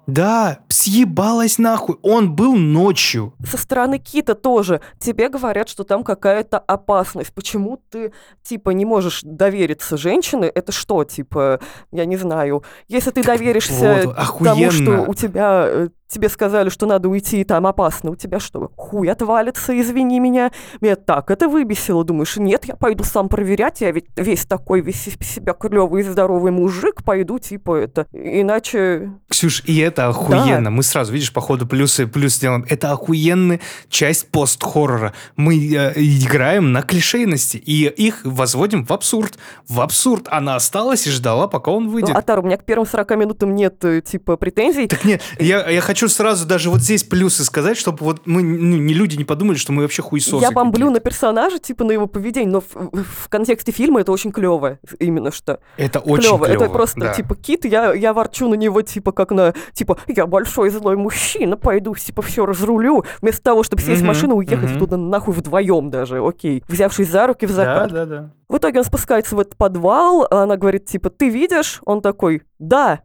Да, 0.07 0.61
съебалась 0.69 1.59
нахуй. 1.59 1.97
Он 2.03 2.35
был 2.35 2.55
ночью. 2.55 3.35
Со 3.45 3.57
стороны 3.57 3.99
Кита 3.99 4.35
тоже. 4.35 4.81
Тебе 4.99 5.29
говорят, 5.29 5.69
что 5.69 5.85
там 5.85 6.05
какая-то 6.05 6.59
опасность. 6.59 7.35
Почему 7.35 7.81
ты, 7.91 8.13
типа, 8.43 8.71
не 8.71 8.85
можешь 8.85 9.21
довериться 9.23 9.97
женщине? 9.97 10.47
Это 10.47 10.71
что, 10.71 11.05
типа, 11.05 11.61
я 11.91 12.05
не 12.05 12.17
знаю. 12.17 12.63
Если 12.89 13.11
ты 13.11 13.23
доверишься 13.23 14.03
вот, 14.05 14.45
тому, 14.45 14.71
что 14.71 15.03
у 15.03 15.15
тебя 15.15 15.67
э, 15.69 15.89
тебе 16.09 16.29
сказали, 16.29 16.69
что 16.69 16.87
надо 16.87 17.09
уйти, 17.09 17.41
и 17.41 17.45
там 17.45 17.67
опасно, 17.67 18.11
у 18.11 18.17
тебя 18.17 18.41
что, 18.41 18.71
хуй 18.77 19.11
отвалится, 19.11 19.79
извини 19.79 20.21
меня. 20.21 20.51
Меня 20.81 20.97
так 20.97 21.31
это 21.31 21.49
выбесило, 21.49 22.05
думаешь, 22.05 22.37
нет, 22.37 22.65
я 22.67 22.77
пойду 22.77 23.05
сам 23.05 23.29
проверять, 23.29 23.81
я 23.81 23.91
ведь 23.91 24.07
весь 24.17 24.47
такой, 24.47 24.81
весь 24.81 25.09
из 25.09 25.15
себя 25.27 25.53
клевый 25.53 26.03
и 26.03 26.05
здоровый 26.05 26.53
мужик, 26.53 27.03
пойду, 27.05 27.39
типа, 27.39 27.77
это, 27.77 28.07
иначе... 28.13 29.13
Ксюш, 29.29 29.63
и 29.65 29.79
это 29.79 30.09
охуенно. 30.09 30.65
Да. 30.65 30.71
Мы 30.71 30.83
сразу, 30.83 31.13
видишь, 31.13 31.33
по 31.33 31.41
ходу 31.41 31.67
плюсы 31.67 32.07
плюс 32.07 32.39
делаем. 32.39 32.65
Это 32.69 32.93
охуенная 32.93 33.61
часть 33.89 34.31
пост-хоррора. 34.31 35.13
Мы 35.37 35.57
э, 35.57 35.93
играем 35.97 36.73
на 36.73 36.83
клишейности, 36.83 37.57
и 37.57 37.87
их 37.87 38.21
возводим 38.25 38.85
в 38.85 38.93
абсурд. 38.93 39.39
В 39.69 39.81
абсурд. 39.81 40.29
Она 40.31 40.57
осталась 40.57 41.07
и 41.07 41.11
ждала, 41.11 41.49
пока 41.49 41.71
он 41.71 41.89
выйдет. 41.89 42.11
Ну, 42.11 42.19
Атар, 42.19 42.39
у 42.39 42.43
меня 42.43 42.57
к 42.57 42.65
первым 42.65 42.87
40 42.87 43.11
минутам 43.17 43.55
нет, 43.55 43.85
э, 43.85 44.01
типа, 44.01 44.37
претензий. 44.37 44.87
Так 44.87 45.05
нет, 45.05 45.23
я, 45.39 45.69
я 45.69 45.81
хочу 45.81 45.96
хочу 45.97 46.09
сразу 46.09 46.47
даже 46.47 46.69
вот 46.69 46.81
здесь 46.83 47.05
плюсы 47.05 47.43
сказать, 47.43 47.79
чтобы 47.79 47.99
вот 48.05 48.27
мы, 48.27 48.43
ну, 48.43 48.77
не 48.77 48.93
люди 48.93 49.17
не 49.17 49.25
подумали, 49.25 49.57
что 49.57 49.73
мы 49.73 49.81
вообще 49.81 50.03
хуесосы 50.03 50.43
Я 50.43 50.51
бомблю 50.51 50.91
на 50.91 51.01
персонажа, 51.01 51.59
типа 51.59 51.85
на 51.85 51.93
его 51.93 52.07
поведение, 52.07 52.51
но 52.51 52.61
в, 52.61 52.75
в- 52.75 53.03
в 53.25 53.29
контексте 53.31 53.73
фильма 53.73 54.01
это 54.03 54.13
очень 54.13 54.31
клево, 54.31 54.79
именно 54.99 55.33
что. 55.33 55.59
Это 55.79 56.01
очень 56.01 56.29
клево. 56.29 56.45
Это 56.45 56.69
просто 56.69 57.01
да. 57.01 57.15
типа 57.15 57.35
кит, 57.35 57.65
я, 57.65 57.95
я 57.95 58.13
ворчу 58.13 58.47
на 58.51 58.55
него, 58.57 58.83
типа, 58.83 59.13
как 59.13 59.31
на 59.31 59.55
типа, 59.73 59.97
я 60.07 60.27
большой 60.27 60.69
злой 60.69 60.97
мужчина, 60.97 61.57
пойду, 61.57 61.95
типа, 61.95 62.21
все 62.21 62.45
разрулю, 62.45 63.05
вместо 63.23 63.43
того, 63.43 63.63
чтобы 63.63 63.81
сесть 63.81 64.01
в 64.01 64.05
Мгм, 64.05 64.09
машину 64.09 64.35
и 64.35 64.47
уехать 64.47 64.73
мгм. 64.73 64.79
туда 64.79 64.97
нахуй 64.99 65.33
вдвоем 65.33 65.89
даже, 65.91 66.19
окей. 66.23 66.63
Взявшись 66.69 67.09
за 67.09 67.27
руки 67.27 67.47
в 67.47 67.51
Да, 67.51 67.55
закат. 67.57 67.93
да, 67.93 68.05
да. 68.05 68.31
В 68.51 68.59
итоге 68.59 68.81
он 68.81 68.85
спускается 68.85 69.35
в 69.35 69.41
этот 69.41 69.57
подвал, 69.57 70.27
а 70.31 70.43
она 70.43 70.59
говорит, 70.59 70.85
типа, 70.85 71.09
ты 71.09 71.31
видишь? 71.31 71.81
Он 71.87 72.03
такой, 72.03 72.43
да. 72.59 73.01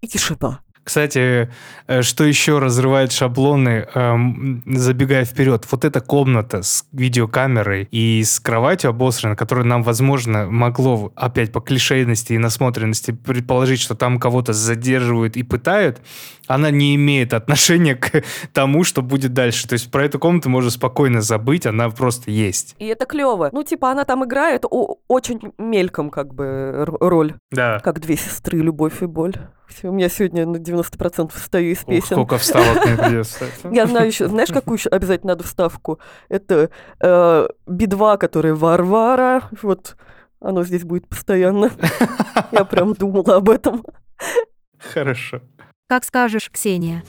И 0.00 0.08
тишина. 0.08 0.58
Кстати, 0.84 1.48
э, 1.86 2.02
что 2.02 2.24
еще 2.24 2.58
разрывает 2.58 3.12
шаблоны, 3.12 3.86
эм, 3.94 4.62
забегая 4.66 5.24
вперед, 5.24 5.64
вот 5.70 5.84
эта 5.84 6.00
комната 6.00 6.62
с 6.62 6.84
видеокамерой 6.92 7.86
и 7.92 8.24
с 8.24 8.40
кроватью 8.40 8.90
обосранной, 8.90 9.36
которая 9.36 9.64
нам, 9.64 9.84
возможно, 9.84 10.46
могло 10.50 11.12
опять 11.14 11.52
по 11.52 11.60
клишейности 11.60 12.32
и 12.32 12.38
насмотренности 12.38 13.12
предположить, 13.12 13.80
что 13.80 13.94
там 13.94 14.18
кого-то 14.18 14.52
задерживают 14.52 15.36
и 15.36 15.44
пытают, 15.44 16.00
она 16.46 16.70
не 16.70 16.94
имеет 16.96 17.34
отношения 17.34 17.94
к 17.94 18.22
тому, 18.52 18.84
что 18.84 19.02
будет 19.02 19.32
дальше. 19.32 19.68
То 19.68 19.74
есть 19.74 19.90
про 19.90 20.04
эту 20.04 20.18
комнату 20.18 20.48
можно 20.50 20.70
спокойно 20.70 21.20
забыть, 21.20 21.66
она 21.66 21.88
просто 21.90 22.30
есть. 22.30 22.74
И 22.78 22.86
это 22.86 23.06
клево. 23.06 23.50
Ну, 23.52 23.62
типа, 23.62 23.90
она 23.90 24.04
там 24.04 24.24
играет 24.24 24.64
очень 25.08 25.52
мельком, 25.58 26.10
как 26.10 26.34
бы, 26.34 26.84
роль. 27.00 27.34
Да. 27.50 27.80
Как 27.80 28.00
две 28.00 28.16
сестры, 28.16 28.58
любовь 28.58 29.02
и 29.02 29.06
боль. 29.06 29.36
У 29.82 29.92
меня 29.92 30.08
сегодня 30.08 30.46
на 30.46 30.56
90% 30.56 31.32
встаю 31.34 31.72
из 31.72 31.80
Ух, 31.80 31.86
песен. 31.86 32.16
сколько 32.16 32.36
вставок 32.36 32.82
придется. 32.82 33.46
Я 33.70 33.86
знаю 33.86 34.08
еще, 34.08 34.28
знаешь, 34.28 34.50
какую 34.50 34.76
еще 34.76 34.90
обязательно 34.90 35.32
надо 35.32 35.44
вставку? 35.44 35.98
Это 36.28 36.70
э, 37.00 37.48
Би-2, 37.66 38.18
который 38.18 38.52
Варвара. 38.52 39.48
Вот 39.62 39.96
оно 40.40 40.62
здесь 40.64 40.84
будет 40.84 41.08
постоянно. 41.08 41.70
Я 42.52 42.64
прям 42.64 42.92
думала 42.94 43.36
об 43.36 43.48
этом. 43.48 43.84
Хорошо. 44.78 45.40
Как 45.92 46.04
скажешь, 46.04 46.50
Ксения. 46.50 47.04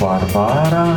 Варвара. 0.00 0.96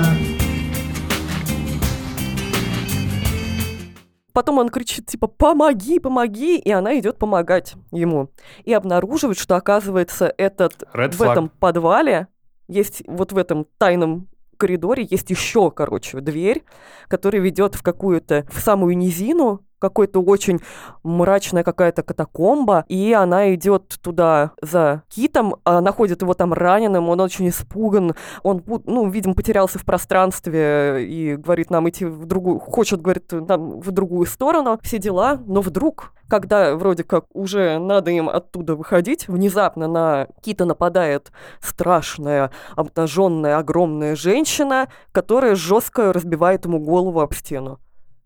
Потом 4.32 4.60
он 4.60 4.70
кричит, 4.70 5.06
типа, 5.06 5.28
помоги, 5.28 6.00
помоги, 6.00 6.58
и 6.58 6.72
она 6.72 6.98
идет 6.98 7.18
помогать 7.18 7.74
ему. 7.92 8.30
И 8.64 8.72
обнаруживает, 8.72 9.38
что, 9.38 9.58
оказывается, 9.58 10.34
этот 10.38 10.84
Red 10.94 11.12
в 11.12 11.22
flag. 11.22 11.32
этом 11.34 11.50
подвале 11.50 12.30
есть 12.70 13.04
вот 13.08 13.34
в 13.34 13.38
этом 13.38 13.68
тайном 13.78 14.30
коридоре 14.58 15.08
есть 15.10 15.30
еще, 15.30 15.72
короче, 15.72 16.20
дверь, 16.22 16.63
которая 17.08 17.41
ведет 17.41 17.76
в 17.76 17.84
какую-то, 17.84 18.46
в 18.50 18.60
самую 18.60 18.98
низину, 18.98 19.62
какой-то 19.80 20.22
очень 20.22 20.62
мрачная 21.04 21.63
какая-то 21.63 22.02
катакомба, 22.02 22.86
и 22.88 23.13
она 23.13 23.54
идет 23.54 23.98
туда 24.02 24.54
за 24.62 25.04
Китом, 25.10 25.58
а 25.63 25.82
находит 25.82 26.22
его 26.22 26.34
там 26.34 26.54
раненым, 26.54 27.10
он 27.10 27.20
очень 27.20 27.50
испуган, 27.50 28.15
он, 28.41 28.63
ну, 28.86 29.10
видимо, 29.10 29.36
потерялся 29.36 29.78
в 29.78 29.86
пространстве 29.86 31.06
и 31.06 31.36
говорит 31.36 31.70
нам 31.70 31.88
идти 31.89 32.06
в 32.06 32.26
другую, 32.26 32.60
хочет, 32.60 33.02
говорит, 33.02 33.32
нам 33.32 33.80
в 33.80 33.91
другую 33.91 34.26
сторону, 34.26 34.80
все 34.82 34.98
дела, 34.98 35.39
но 35.46 35.62
вдруг, 35.62 36.13
когда 36.28 36.76
вроде 36.76 37.04
как 37.04 37.26
уже 37.34 37.78
надо 37.80 38.12
им 38.12 38.30
оттуда 38.30 38.76
выходить, 38.76 39.28
внезапно 39.28 39.88
на 39.88 40.28
Кита 40.42 40.66
нападает 40.66 41.32
страшная, 41.60 42.52
обнаженная, 42.76 43.58
огромная 43.58 44.16
женщина, 44.16 44.90
которая 45.12 45.56
жестко 45.56 46.14
разбивает 46.14 46.66
ему 46.66 46.80
голову 46.80 47.22
об 47.22 47.34
стену. 47.34 47.80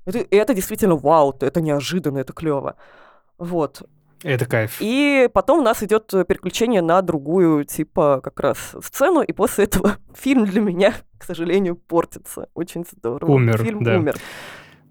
Это, 0.05 0.25
это 0.31 0.53
действительно 0.53 0.95
вау, 0.95 1.35
это 1.39 1.61
неожиданно, 1.61 2.19
это 2.19 2.33
клево. 2.33 2.75
Вот. 3.37 3.83
Это 4.23 4.45
кайф. 4.45 4.77
И 4.79 5.29
потом 5.33 5.59
у 5.59 5.61
нас 5.61 5.81
идет 5.81 6.07
переключение 6.27 6.81
на 6.81 7.01
другую, 7.01 7.63
типа, 7.63 8.19
как 8.21 8.39
раз 8.39 8.75
сцену, 8.83 9.21
и 9.21 9.31
после 9.31 9.65
этого 9.65 9.97
фильм 10.13 10.45
для 10.45 10.61
меня, 10.61 10.93
к 11.17 11.23
сожалению, 11.23 11.75
портится. 11.75 12.49
Очень 12.53 12.85
здорово. 12.89 13.31
Умер, 13.31 13.63
Фильм 13.63 13.83
да. 13.83 13.97
умер. 13.97 14.17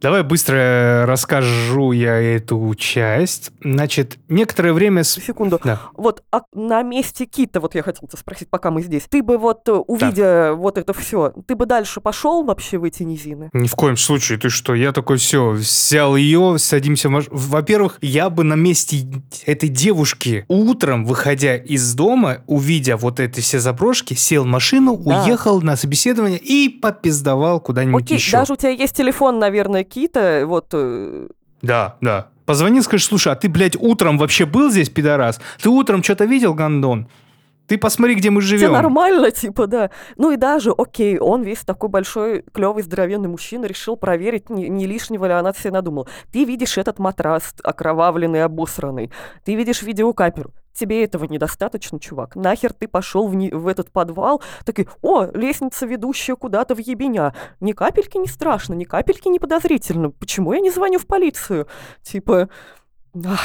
Давай 0.01 0.23
быстро 0.23 1.05
расскажу 1.07 1.93
я 1.93 2.15
эту 2.15 2.75
часть. 2.77 3.51
Значит, 3.63 4.17
некоторое 4.29 4.73
время... 4.73 5.03
Секунду. 5.03 5.61
Да. 5.65 5.81
Вот 5.95 6.23
а 6.31 6.43
на 6.55 6.83
месте 6.83 7.27
Кита, 7.27 7.61
вот 7.61 7.75
я 7.75 7.83
хотела 7.83 8.09
тебя 8.09 8.19
спросить, 8.19 8.49
пока 8.49 8.71
мы 8.71 8.83
здесь. 8.83 9.05
Ты 9.11 9.23
бы 9.23 9.39
вот, 9.39 9.69
э, 9.69 9.73
увидя 9.73 10.53
вот 10.55 10.79
это 10.79 10.93
все, 10.93 11.33
ты 11.47 11.57
бы 11.57 11.67
дальше 11.67 12.01
пошел 12.01 12.45
вообще 12.45 12.79
в 12.79 12.85
эти 12.85 13.03
низины? 13.03 13.51
Ни 13.53 13.67
в 13.67 13.75
коем 13.75 13.97
случае, 13.97 14.39
ты 14.39 14.51
что, 14.51 14.75
я 14.75 14.93
такой, 14.93 15.19
все, 15.19 15.51
взял 15.51 16.15
ее, 16.17 16.57
садимся 16.59 17.09
в 17.09 17.13
маш- 17.13 17.29
Во-первых, 17.31 17.99
я 18.01 18.31
бы 18.31 18.45
на 18.45 18.55
месте 18.55 18.99
этой 19.47 19.69
девушки 19.69 20.45
утром, 20.49 21.05
выходя 21.05 21.57
из 21.57 21.95
дома, 21.95 22.39
увидя 22.47 22.97
вот 22.97 23.19
эти 23.21 23.41
все 23.41 23.59
заброшки, 23.59 24.15
сел 24.15 24.45
в 24.45 24.47
машину, 24.47 24.97
Да. 24.97 25.25
уехал 25.25 25.61
на 25.61 25.77
собеседование 25.77 26.39
и 26.39 26.69
попиздавал 26.69 27.61
куда-нибудь 27.61 28.05
Окей, 28.05 28.19
еще. 28.19 28.33
даже 28.33 28.53
у 28.53 28.57
тебя 28.57 28.71
есть 28.71 28.95
телефон, 28.97 29.39
наверное, 29.39 29.85
Кита, 29.89 30.45
вот... 30.47 30.69
э, 30.73 31.29
Да, 31.63 31.97
да. 32.01 32.29
Позвони, 32.47 32.81
скажи, 32.83 33.05
слушай, 33.05 33.33
а 33.33 33.37
ты, 33.37 33.49
блядь, 33.49 33.77
утром 33.77 34.17
вообще 34.19 34.47
был 34.47 34.71
здесь, 34.71 34.89
пидорас? 34.89 35.41
Ты 35.61 35.69
утром 35.69 36.03
что-то 36.03 36.25
видел, 36.25 36.55
гандон? 36.55 37.09
Ты 37.69 37.77
посмотри, 37.79 38.15
где 38.15 38.31
мы 38.31 38.41
Все 38.41 38.57
живем. 38.57 38.73
нормально, 38.73 39.31
типа, 39.31 39.67
да. 39.67 39.91
Ну 40.17 40.31
и 40.33 40.37
даже, 40.37 40.73
окей, 40.77 41.19
он 41.19 41.43
весь 41.43 41.61
такой 41.61 41.91
большой, 41.91 42.43
клевый, 42.53 42.83
здоровенный 42.83 43.29
мужчина, 43.29 43.67
решил 43.67 43.97
проверить, 43.97 44.49
не, 44.51 44.69
не 44.69 44.87
лишнего 44.87 45.27
ли 45.27 45.33
она 45.33 45.53
себе 45.53 45.73
надумала. 45.73 46.09
Ты 46.33 46.45
видишь 46.45 46.79
этот 46.79 46.99
матрас 46.99 47.55
окровавленный, 47.63 48.43
обосранный. 48.43 49.13
Ты 49.45 49.55
видишь 49.55 49.83
видеокамеру. 49.83 50.53
Тебе 50.73 51.03
этого 51.05 51.25
недостаточно, 51.25 51.99
чувак. 51.99 52.37
Нахер 52.37 52.73
ты 52.73 52.87
пошел 52.89 53.27
в, 53.27 53.35
ни- 53.35 53.51
в 53.51 53.67
этот 53.67 53.91
подвал, 53.91 54.41
такой, 54.65 54.89
о, 55.03 55.25
лестница, 55.35 55.87
ведущая 55.87 56.37
куда-то 56.37 56.75
в 56.75 56.79
ебеня. 56.79 57.35
Ни 57.61 57.73
капельки 57.73 58.17
не 58.17 58.29
страшно, 58.29 58.75
ни 58.75 58.85
капельки 58.85 59.29
не 59.29 59.41
подозрительно. 59.41 60.11
Почему 60.11 60.53
я 60.53 60.61
не 60.61 60.71
звоню 60.71 61.01
в 61.01 61.07
полицию? 61.09 61.67
Типа, 62.03 62.49
ах, 63.27 63.41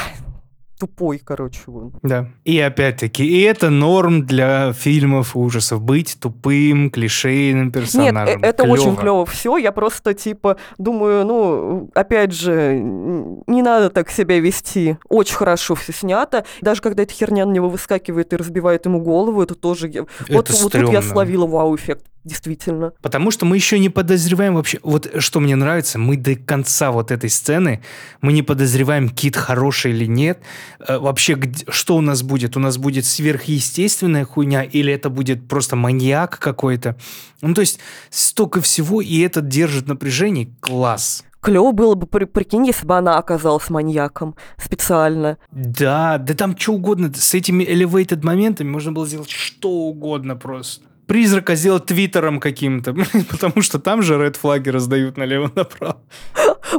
тупой, 0.78 1.18
короче, 1.18 1.60
он. 1.68 1.92
Да. 2.02 2.28
И 2.44 2.58
опять-таки, 2.58 3.24
и 3.24 3.40
это 3.42 3.70
норм 3.70 4.26
для 4.26 4.72
фильмов 4.72 5.36
ужасов. 5.36 5.82
Быть 5.82 6.16
тупым, 6.20 6.90
клишейным 6.90 7.66
Нет, 7.66 7.74
персонажем. 7.74 8.42
э- 8.42 8.46
это 8.46 8.64
очень 8.64 8.84
Клёво. 8.96 9.00
клево 9.00 9.26
все. 9.26 9.56
Я 9.56 9.72
просто, 9.72 10.14
типа, 10.14 10.56
думаю, 10.78 11.24
ну, 11.24 11.90
опять 11.94 12.32
же, 12.32 12.74
не 12.80 13.62
надо 13.62 13.90
так 13.90 14.10
себя 14.10 14.38
вести. 14.40 14.96
Очень 15.08 15.36
хорошо 15.36 15.74
все 15.74 15.92
снято. 15.92 16.44
Даже 16.60 16.82
когда 16.82 17.02
эта 17.04 17.12
херня 17.12 17.46
на 17.46 17.52
него 17.52 17.68
выскакивает 17.68 18.32
и 18.32 18.36
разбивает 18.36 18.86
ему 18.86 19.00
голову, 19.00 19.42
это 19.42 19.54
тоже... 19.54 19.88
я- 19.88 20.02
Вот, 20.02 20.50
Это 20.50 20.62
вот 20.62 20.72
тут 20.72 20.74
я 20.74 20.86
стрёмно. 20.86 21.02
словила 21.02 21.46
вау-эффект. 21.46 22.04
Действительно. 22.24 22.92
Потому 23.02 23.30
что 23.30 23.44
мы 23.44 23.56
еще 23.56 23.78
не 23.78 23.90
подозреваем 23.90 24.54
вообще... 24.54 24.80
Вот 24.82 25.10
что 25.18 25.40
мне 25.40 25.56
нравится, 25.56 25.98
мы 25.98 26.16
до 26.16 26.34
конца 26.36 26.90
вот 26.90 27.10
этой 27.10 27.28
сцены, 27.28 27.82
мы 28.22 28.32
не 28.32 28.42
подозреваем, 28.42 29.10
Кит 29.10 29.36
хороший 29.36 29.92
или 29.92 30.06
нет. 30.06 30.40
Э, 30.80 30.98
Вообще, 30.98 31.38
что 31.68 31.96
у 31.96 32.00
нас 32.00 32.22
будет? 32.22 32.56
У 32.56 32.60
нас 32.60 32.78
будет 32.78 33.04
сверхъестественная 33.04 34.24
хуйня 34.24 34.62
или 34.62 34.92
это 34.92 35.10
будет 35.10 35.46
просто 35.48 35.76
маньяк 35.76 36.38
какой-то? 36.38 36.96
Ну, 37.42 37.52
то 37.52 37.60
есть 37.60 37.78
столько 38.08 38.62
всего, 38.62 39.02
и 39.02 39.18
это 39.20 39.42
держит 39.42 39.86
напряжение. 39.86 40.48
Класс. 40.60 41.24
Клево 41.40 41.72
было 41.72 41.94
бы, 41.94 42.06
при- 42.06 42.24
прикинь, 42.24 42.66
если 42.66 42.86
бы 42.86 42.96
она 42.96 43.18
оказалась 43.18 43.68
маньяком 43.68 44.34
специально. 44.56 45.36
Да, 45.50 46.16
да 46.16 46.32
там 46.32 46.56
что 46.56 46.72
угодно. 46.72 47.12
С 47.14 47.34
этими 47.34 47.62
elevated 47.64 48.24
моментами 48.24 48.70
можно 48.70 48.92
было 48.92 49.06
сделать 49.06 49.28
что 49.28 49.68
угодно 49.70 50.36
просто. 50.36 50.86
Призрака 51.06 51.54
сделать 51.54 51.86
твиттером 51.86 52.40
каким-то, 52.40 52.94
потому 53.30 53.62
что 53.62 53.78
там 53.78 54.02
же 54.02 54.16
ред 54.22 54.36
флаги 54.36 54.70
раздают 54.70 55.16
налево-направо. 55.16 56.00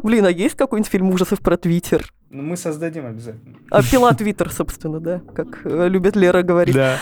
Блин, 0.04 0.26
а 0.26 0.32
есть 0.32 0.56
какой-нибудь 0.56 0.92
фильм 0.92 1.10
ужасов 1.10 1.40
про 1.40 1.58
Твиттер? 1.58 2.12
Ну, 2.30 2.42
мы 2.42 2.58
создадим 2.58 3.06
обязательно. 3.06 3.56
А 3.70 3.84
пила 3.84 4.14
Твиттер, 4.14 4.52
собственно, 4.52 5.00
да, 5.00 5.22
как 5.36 5.62
э, 5.66 5.88
любит 5.88 6.16
Лера 6.16 6.42
говорить. 6.42 6.76
Да. 6.76 7.00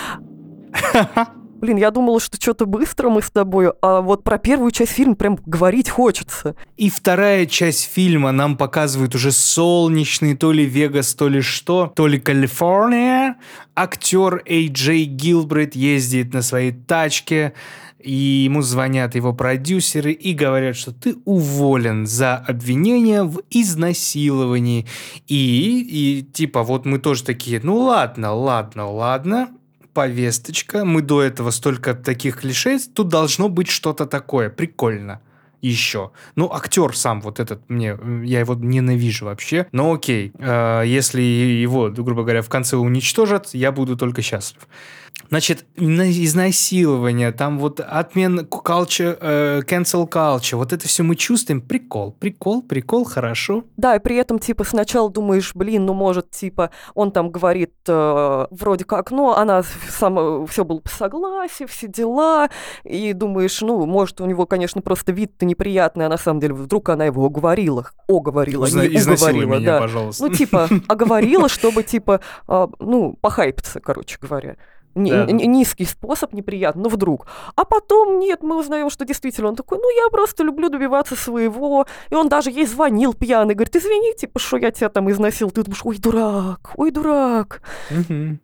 Блин, 1.64 1.78
я 1.78 1.92
думала, 1.92 2.20
что 2.20 2.36
что-то 2.36 2.66
быстро 2.66 3.08
мы 3.08 3.22
с 3.22 3.32
тобой, 3.32 3.72
а 3.82 4.02
вот 4.02 4.26
про 4.26 4.38
первую 4.38 4.72
часть 4.72 4.92
фильма 4.92 5.16
прям 5.16 5.40
говорить 5.46 5.88
хочется. 5.88 6.58
И 6.76 6.90
вторая 6.90 7.46
часть 7.46 7.90
фильма 7.90 8.34
нам 8.34 8.58
показывает 8.58 9.16
уже 9.16 9.32
солнечный, 9.32 10.36
то 10.36 10.52
ли 10.52 10.66
Вегас, 10.66 11.16
то 11.16 11.30
ли 11.30 11.40
что, 11.40 11.94
то 11.96 12.06
ли 12.06 12.20
Калифорния. 12.20 13.38
Актер 13.78 14.44
Эй 14.46 14.68
Джей 14.68 15.06
Гилбрейт 15.06 15.74
ездит 15.74 16.34
на 16.34 16.42
своей 16.42 16.74
тачке, 16.74 17.54
и 17.98 18.12
ему 18.12 18.62
звонят 18.62 19.16
его 19.16 19.32
продюсеры 19.32 20.12
и 20.12 20.34
говорят, 20.34 20.76
что 20.76 20.92
ты 20.92 21.16
уволен 21.24 22.06
за 22.06 22.36
обвинение 22.36 23.24
в 23.24 23.42
изнасиловании. 23.50 24.86
И, 25.30 26.18
и 26.20 26.24
типа 26.24 26.62
вот 26.64 26.86
мы 26.86 27.00
тоже 27.00 27.24
такие, 27.24 27.62
ну 27.64 27.78
ладно, 27.78 28.34
ладно, 28.34 28.92
ладно, 28.92 29.48
повесточка, 29.94 30.86
мы 30.86 31.02
до 31.02 31.22
этого 31.22 31.52
столько 31.52 31.94
таких 31.94 32.42
клише, 32.42 32.80
тут 32.94 33.10
должно 33.10 33.50
быть 33.50 33.70
что-то 33.70 34.06
такое, 34.06 34.50
прикольно 34.50 35.22
еще. 35.64 36.12
Ну, 36.36 36.52
актер 36.52 36.96
сам 36.96 37.22
вот 37.22 37.40
этот, 37.40 37.68
мне, 37.70 37.98
я 38.24 38.42
его 38.42 38.54
ненавижу 38.54 39.26
вообще. 39.26 39.66
Но 39.72 39.94
окей, 39.94 40.34
э, 40.38 40.84
если 40.86 41.22
его, 41.22 41.90
грубо 41.90 42.24
говоря, 42.24 42.42
в 42.42 42.50
конце 42.50 42.76
уничтожат, 42.76 43.54
я 43.54 43.72
буду 43.72 43.96
только 43.96 44.22
счастлив. 44.22 44.68
Значит, 45.34 45.66
изнасилование, 45.76 47.32
там 47.32 47.58
вот 47.58 47.80
отмен 47.80 48.42
culture, 48.42 49.18
э, 49.20 49.62
cancel 49.68 50.08
culture, 50.08 50.58
вот 50.58 50.74
это 50.74 50.88
все 50.88 51.02
мы 51.02 51.16
чувствуем. 51.16 51.60
Прикол, 51.60 52.12
прикол, 52.12 52.62
прикол, 52.62 53.04
хорошо. 53.04 53.64
Да, 53.76 53.96
и 53.96 54.00
при 54.00 54.16
этом, 54.18 54.38
типа, 54.38 54.64
сначала 54.64 55.10
думаешь, 55.10 55.56
блин, 55.56 55.88
ну, 55.88 55.96
может, 55.96 56.30
типа, 56.30 56.70
он 56.94 57.12
там 57.12 57.32
говорит 57.32 57.74
э, 57.88 58.46
вроде 58.52 58.86
как, 58.86 59.10
ну, 59.10 59.32
она 59.32 59.64
сама, 59.90 60.46
все 60.46 60.64
было 60.66 60.82
по 60.82 60.90
согласию, 60.90 61.68
все 61.68 61.88
дела, 61.88 62.52
и 62.84 63.14
думаешь, 63.14 63.60
ну, 63.62 63.88
может, 63.88 64.22
у 64.22 64.28
него, 64.28 64.46
конечно, 64.46 64.84
просто 64.84 65.14
вид-то 65.14 65.46
неприятный, 65.46 66.06
а 66.06 66.10
на 66.10 66.18
самом 66.20 66.42
деле 66.42 66.54
вдруг 66.54 66.90
она 66.90 67.06
его 67.06 67.26
оговорила, 67.26 67.90
оговорила, 68.08 68.66
Узна- 68.66 68.88
не 68.88 69.02
уговорила, 69.02 69.56
меня, 69.56 69.72
да. 69.72 69.80
пожалуйста. 69.80 70.28
Ну, 70.28 70.32
типа, 70.32 70.70
оговорила, 70.88 71.50
чтобы, 71.50 71.82
типа, 71.82 72.22
э, 72.48 72.68
ну, 72.78 73.18
похайпиться, 73.20 73.80
короче 73.80 74.20
говоря. 74.22 74.58
Да. 74.96 75.26
ни- 75.32 75.46
низкий 75.46 75.86
способ, 75.86 76.34
неприятно, 76.34 76.84
но 76.84 76.90
вдруг. 76.90 77.28
А 77.56 77.66
потом, 77.66 78.20
нет, 78.20 78.44
мы 78.44 78.60
узнаем, 78.60 78.90
что 78.90 79.06
действительно 79.06 79.50
он 79.50 79.56
такой, 79.56 79.78
ну, 79.80 79.90
я 80.04 80.10
просто 80.10 80.44
люблю 80.44 80.70
добиваться 80.70 81.16
своего. 81.16 81.86
И 82.12 82.16
он 82.16 82.30
даже 82.30 82.52
ей 82.52 82.66
звонил 82.66 83.14
пьяный, 83.14 83.56
говорит, 83.56 83.76
извини, 83.76 84.14
типа, 84.16 84.40
что 84.40 84.58
я 84.58 84.72
тебя 84.72 84.90
там 84.90 85.10
износил. 85.10 85.50
Ты 85.52 85.64
думаешь, 85.64 85.82
ой, 85.84 85.98
дурак, 85.98 86.74
ой, 86.78 86.92
дурак. 86.92 87.62
Мгм. 87.90 88.40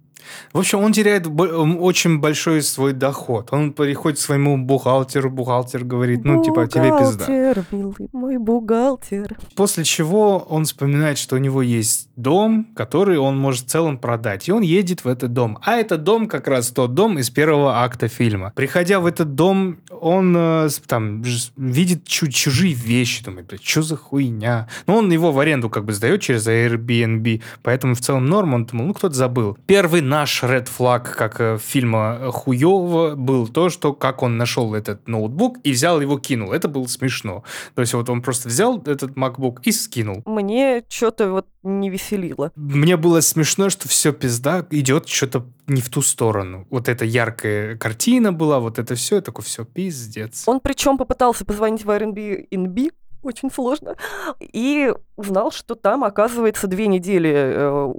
В 0.54 0.60
общем, 0.60 0.80
он 0.80 0.94
теряет 0.94 1.28
очень 1.28 2.20
большой 2.20 2.62
свой 2.62 2.94
доход. 2.94 3.50
Он 3.52 3.74
приходит 3.74 4.20
к 4.20 4.22
своему 4.22 4.58
бухгалтеру, 4.58 5.30
бухгалтер 5.30 5.84
говорит, 5.84 6.24
ну, 6.26 6.44
типа, 6.44 6.68
тебе 6.68 6.90
пизда. 6.98 7.26
Бухгалтер, 7.26 7.66
милый 7.72 8.10
мой 8.12 8.38
бухгалтер. 8.38 9.38
После 9.56 9.84
чего 9.84 10.38
он 10.38 10.66
вспоминает, 10.66 11.18
что 11.18 11.36
у 11.36 11.40
него 11.40 11.62
есть 11.62 12.10
дом, 12.16 12.68
который 12.76 13.18
он 13.18 13.38
может 13.38 13.66
в 13.66 13.70
целом 13.70 13.98
продать. 13.98 14.48
И 14.48 14.52
он 14.52 14.62
едет 14.62 15.04
в 15.04 15.08
этот 15.08 15.34
дом. 15.34 15.60
А 15.64 15.76
этот 15.76 16.04
дом 16.04 16.28
как 16.28 16.48
раз 16.48 16.70
тот 16.70 16.94
дом 16.94 17.18
из 17.18 17.30
первого 17.30 17.82
акта 17.82 18.08
фильма. 18.08 18.52
Приходя 18.56 19.00
в 19.00 19.06
этот 19.06 19.36
дом, 19.36 19.78
он 19.90 20.36
э, 20.38 20.70
там 20.88 21.24
видит 21.58 22.06
чу- 22.06 22.28
чужие 22.28 22.74
вещи. 22.74 23.24
Думает, 23.24 23.48
блядь, 23.48 23.64
что 23.64 23.82
за 23.82 23.96
хуйня? 23.96 24.68
Но 24.88 24.98
он 24.98 25.12
его 25.12 25.32
в 25.32 25.40
аренду 25.40 25.70
как 25.70 25.86
бы 25.86 25.94
сдает 25.94 26.22
через 26.22 26.48
Airbnb. 26.48 27.42
Поэтому 27.64 27.96
в 27.96 28.02
целом 28.02 28.26
норм. 28.26 28.54
Он 28.54 28.66
думал, 28.66 28.86
ну, 28.86 28.94
кто-то 28.94 29.16
забыл. 29.16 29.58
Первый 29.66 30.02
наш 30.10 30.44
red 30.44 30.68
flag, 30.68 31.04
как 31.04 31.40
э, 31.40 31.58
фильма 31.60 32.32
хуёво, 32.32 33.16
был 33.16 33.48
то, 33.48 33.70
что 33.70 33.94
как 33.94 34.24
он 34.24 34.38
нашел 34.38 34.74
этот 34.74 35.08
ноутбук 35.08 35.60
и 35.64 35.72
взял 35.72 36.02
его, 36.02 36.20
кинул. 36.20 36.52
Это 36.52 36.68
было 36.68 36.88
смешно. 36.88 37.44
То 37.76 37.82
есть 37.82 37.94
вот 37.94 38.10
он 38.10 38.22
просто 38.22 38.50
взял 38.50 38.82
этот 38.82 39.12
MacBook 39.12 39.60
и 39.64 39.72
скинул. 39.72 40.24
Мне 40.26 40.84
что-то 40.90 41.32
вот 41.32 41.48
не 41.64 41.90
веселило. 41.90 42.52
Мне 42.56 42.98
было 42.98 43.22
смешно, 43.22 43.70
что 43.70 43.88
все 43.88 44.12
пизда 44.12 44.66
идет 44.72 45.08
что-то 45.08 45.46
не 45.68 45.82
в 45.82 45.90
ту 45.90 46.02
сторону. 46.02 46.66
Вот 46.70 46.90
эта 46.90 47.06
яркая 47.06 47.78
картина 47.78 48.34
была, 48.34 48.60
вот 48.60 48.80
это 48.80 48.96
все, 48.96 49.22
такое 49.22 49.46
все 49.46 49.64
пиздец. 49.66 50.44
Он 50.48 50.60
причем 50.60 50.98
попытался 50.98 51.46
позвонить 51.46 51.86
в 51.86 51.90
Airbnb, 51.90 52.92
очень 53.22 53.52
сложно, 53.52 53.96
и 54.40 54.94
узнал, 55.20 55.52
что 55.52 55.76
там, 55.76 56.04
оказывается, 56.04 56.68
две 56.68 56.88
недели 56.88 57.32
э, 57.36 57.94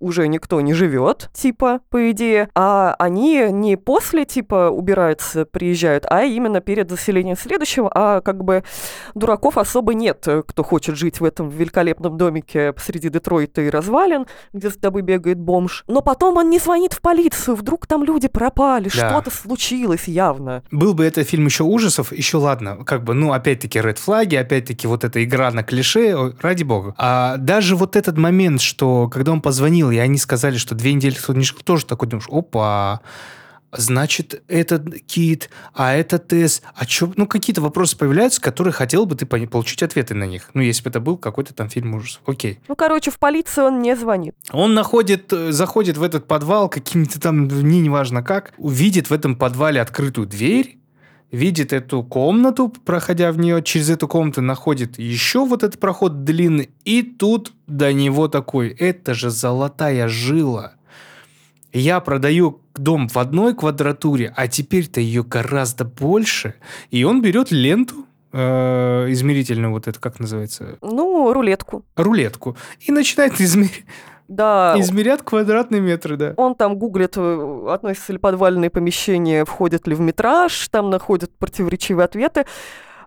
уже 0.00 0.26
никто 0.26 0.60
не 0.60 0.74
живет, 0.74 1.30
типа, 1.32 1.80
по 1.90 2.10
идее, 2.10 2.48
а 2.54 2.94
они 2.98 3.46
не 3.50 3.76
после, 3.76 4.24
типа, 4.24 4.70
убираются, 4.70 5.44
приезжают, 5.46 6.04
а 6.08 6.24
именно 6.24 6.60
перед 6.60 6.90
заселением 6.90 7.36
следующего, 7.36 7.90
а 7.94 8.20
как 8.20 8.42
бы 8.42 8.64
дураков 9.14 9.58
особо 9.58 9.94
нет, 9.94 10.26
э, 10.26 10.42
кто 10.46 10.64
хочет 10.64 10.96
жить 10.96 11.20
в 11.20 11.24
этом 11.24 11.50
великолепном 11.50 12.16
домике 12.16 12.72
посреди 12.72 13.10
Детройта 13.10 13.60
и 13.62 13.70
развалин, 13.70 14.26
где 14.52 14.70
с 14.70 14.76
тобой 14.76 15.02
бегает 15.02 15.38
бомж. 15.38 15.84
Но 15.86 16.00
потом 16.00 16.36
он 16.36 16.50
не 16.50 16.58
звонит 16.58 16.94
в 16.94 17.00
полицию, 17.00 17.54
вдруг 17.54 17.86
там 17.86 18.02
люди 18.02 18.28
пропали, 18.28 18.90
Да. 18.96 19.08
что-то 19.10 19.30
случилось 19.30 20.08
явно. 20.08 20.62
Был 20.70 20.94
бы 20.94 21.04
это 21.04 21.22
фильм 21.22 21.46
еще 21.46 21.62
ужасов, 21.64 22.12
еще 22.12 22.38
ладно, 22.38 22.84
как 22.84 23.04
бы, 23.04 23.14
ну, 23.14 23.32
опять-таки, 23.32 23.80
ред 23.80 23.98
флаги, 23.98 24.34
опять-таки, 24.36 24.86
вот 24.88 25.04
эта 25.04 25.22
игра 25.22 25.50
на 25.52 25.62
клише, 25.62 26.16
ой, 26.16 26.32
ради 26.62 26.68
бога. 26.68 26.94
А 26.96 27.36
даже 27.36 27.76
вот 27.76 27.96
этот 27.96 28.16
момент, 28.16 28.60
что 28.60 29.08
когда 29.08 29.32
он 29.32 29.40
позвонил, 29.40 29.90
и 29.90 29.98
они 29.98 30.18
сказали, 30.18 30.56
что 30.56 30.74
две 30.74 30.92
недели 30.92 31.14
жил, 31.14 31.58
тоже 31.64 31.86
такой 31.86 32.08
думаешь, 32.08 32.28
опа, 32.30 33.00
значит, 33.72 34.42
этот 34.48 34.82
Кит, 35.06 35.48
а 35.74 35.94
это 35.94 36.18
Тесс, 36.18 36.62
а 36.74 36.84
чё, 36.84 37.12
ну, 37.16 37.26
какие-то 37.26 37.62
вопросы 37.62 37.96
появляются, 37.96 38.40
которые 38.40 38.72
хотел 38.72 39.06
бы 39.06 39.14
ты 39.14 39.24
получить 39.24 39.82
ответы 39.82 40.14
на 40.14 40.24
них. 40.24 40.50
Ну, 40.54 40.60
если 40.60 40.84
бы 40.84 40.90
это 40.90 41.00
был 41.00 41.16
какой-то 41.16 41.54
там 41.54 41.70
фильм 41.70 41.94
ужасов. 41.94 42.20
Окей. 42.26 42.60
Ну, 42.68 42.76
короче, 42.76 43.10
в 43.10 43.18
полицию 43.18 43.66
он 43.66 43.80
не 43.80 43.96
звонит. 43.96 44.34
Он 44.52 44.74
находит, 44.74 45.32
э, 45.32 45.52
заходит 45.52 45.96
в 45.96 46.02
этот 46.02 46.26
подвал 46.26 46.68
каким-то 46.68 47.18
там, 47.18 47.48
не 47.48 47.80
неважно 47.80 48.22
как, 48.22 48.52
увидит 48.58 49.08
в 49.08 49.12
этом 49.12 49.36
подвале 49.36 49.80
открытую 49.80 50.26
дверь, 50.26 50.78
видит 51.32 51.72
эту 51.72 52.04
комнату, 52.04 52.72
проходя 52.84 53.32
в 53.32 53.38
нее, 53.38 53.62
через 53.62 53.90
эту 53.90 54.06
комнату 54.06 54.42
находит 54.42 54.98
еще 54.98 55.44
вот 55.44 55.64
этот 55.64 55.80
проход 55.80 56.24
длинный, 56.24 56.70
и 56.84 57.02
тут 57.02 57.52
до 57.66 57.92
него 57.92 58.28
такой, 58.28 58.68
это 58.68 59.14
же 59.14 59.30
золотая 59.30 60.06
жила. 60.08 60.74
Я 61.72 62.00
продаю 62.00 62.60
дом 62.74 63.08
в 63.08 63.16
одной 63.16 63.54
квадратуре, 63.54 64.32
а 64.36 64.46
теперь-то 64.46 65.00
ее 65.00 65.24
гораздо 65.24 65.86
больше. 65.86 66.54
И 66.90 67.02
он 67.04 67.22
берет 67.22 67.50
ленту, 67.50 68.04
э, 68.32 69.06
измерительную 69.08 69.72
вот 69.72 69.88
это, 69.88 69.98
как 69.98 70.20
называется, 70.20 70.76
Ну, 70.82 71.32
рулетку. 71.32 71.82
рулетку, 71.96 72.56
и 72.80 72.92
начинает 72.92 73.40
измерять. 73.40 73.84
Да, 74.28 74.74
Измерят 74.78 75.22
квадратные 75.22 75.80
метры, 75.80 76.16
да. 76.16 76.34
он 76.36 76.54
там 76.54 76.76
гуглит, 76.76 77.14
э, 77.16 77.66
относятся 77.68 78.12
ли 78.12 78.18
подвальные 78.18 78.70
помещения, 78.70 79.44
входят 79.44 79.86
ли 79.86 79.94
в 79.94 80.00
метраж, 80.00 80.68
там 80.68 80.90
находят 80.90 81.30
противоречивые 81.38 82.04
ответы. 82.04 82.46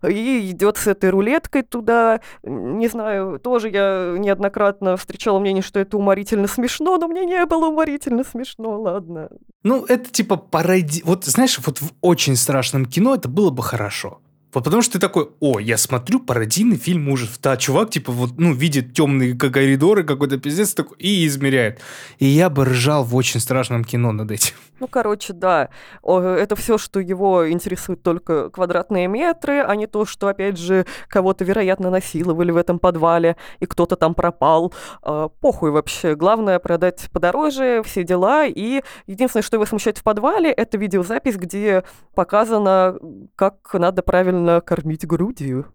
И 0.08 0.52
идет 0.52 0.78
с 0.78 0.88
этой 0.88 1.10
рулеткой 1.10 1.64
туда. 1.64 2.20
Не 2.44 2.88
знаю, 2.88 3.40
тоже 3.40 3.70
я 3.70 4.16
неоднократно 4.18 4.98
встречала 4.98 5.40
мнение, 5.40 5.64
что 5.64 5.80
это 5.80 5.98
уморительно 5.98 6.48
смешно, 6.48 6.98
но 6.98 7.08
мне 7.08 7.26
не 7.26 7.44
было 7.46 7.68
уморительно 7.68 8.24
смешно, 8.24 8.80
ладно. 8.80 9.30
Ну, 9.64 9.84
это 9.86 10.10
типа 10.12 10.38
пароди... 10.38 11.02
Вот, 11.06 11.26
знаешь, 11.26 11.60
вот 11.66 11.80
в 11.82 11.92
очень 12.02 12.36
страшном 12.36 12.86
кино 12.86 13.16
это 13.16 13.28
было 13.30 13.50
бы 13.50 13.64
хорошо. 13.64 14.20
Вот 14.56 14.64
потому 14.64 14.82
что 14.82 14.94
ты 14.94 15.00
такой, 15.00 15.28
о, 15.42 15.60
я 15.60 15.78
смотрю 15.78 16.22
пародийный 16.22 16.78
фильм 16.78 17.10
ужасов. 17.10 17.40
Да, 17.44 17.58
чувак, 17.58 17.90
типа, 17.90 18.14
вот, 18.14 18.38
ну, 18.38 18.54
видит 18.54 18.94
темные 18.94 19.36
коридоры, 19.36 20.06
какой-то 20.06 20.38
пиздец 20.38 20.74
такой, 20.74 20.96
и 20.98 21.28
измеряет. 21.28 21.82
И 22.20 22.26
я 22.26 22.50
бы 22.50 22.64
ржал 22.64 23.04
в 23.04 23.14
очень 23.16 23.42
страшном 23.42 23.84
кино 23.84 24.14
над 24.14 24.32
этим. 24.32 24.54
Ну, 24.80 24.88
короче, 24.88 25.32
да, 25.34 25.70
О, 26.02 26.20
это 26.20 26.56
все, 26.56 26.78
что 26.78 27.00
его 27.00 27.50
интересует 27.50 28.04
только 28.04 28.50
квадратные 28.50 29.08
метры, 29.08 29.62
а 29.62 29.76
не 29.76 29.88
то, 29.88 30.06
что, 30.06 30.28
опять 30.28 30.58
же, 30.58 30.86
кого-то, 31.08 31.46
вероятно, 31.46 31.90
насиловали 31.90 32.52
в 32.52 32.58
этом 32.58 32.80
подвале, 32.80 33.38
и 33.60 33.66
кто-то 33.66 33.96
там 33.96 34.14
пропал. 34.14 34.74
А, 35.02 35.30
похуй 35.30 35.72
вообще. 35.72 36.16
Главное 36.16 36.60
продать 36.60 37.10
подороже, 37.14 37.84
все 37.86 38.04
дела. 38.04 38.46
И 38.46 38.84
единственное, 39.08 39.44
что 39.44 39.56
его 39.56 39.66
смущает 39.66 39.98
в 39.98 40.04
подвале, 40.04 40.52
это 40.52 40.78
видеозапись, 40.78 41.38
где 41.38 41.84
показано, 42.14 43.00
как 43.36 43.74
надо 43.74 44.02
правильно 44.02 44.62
кормить 44.62 45.08
грудью. 45.08 45.66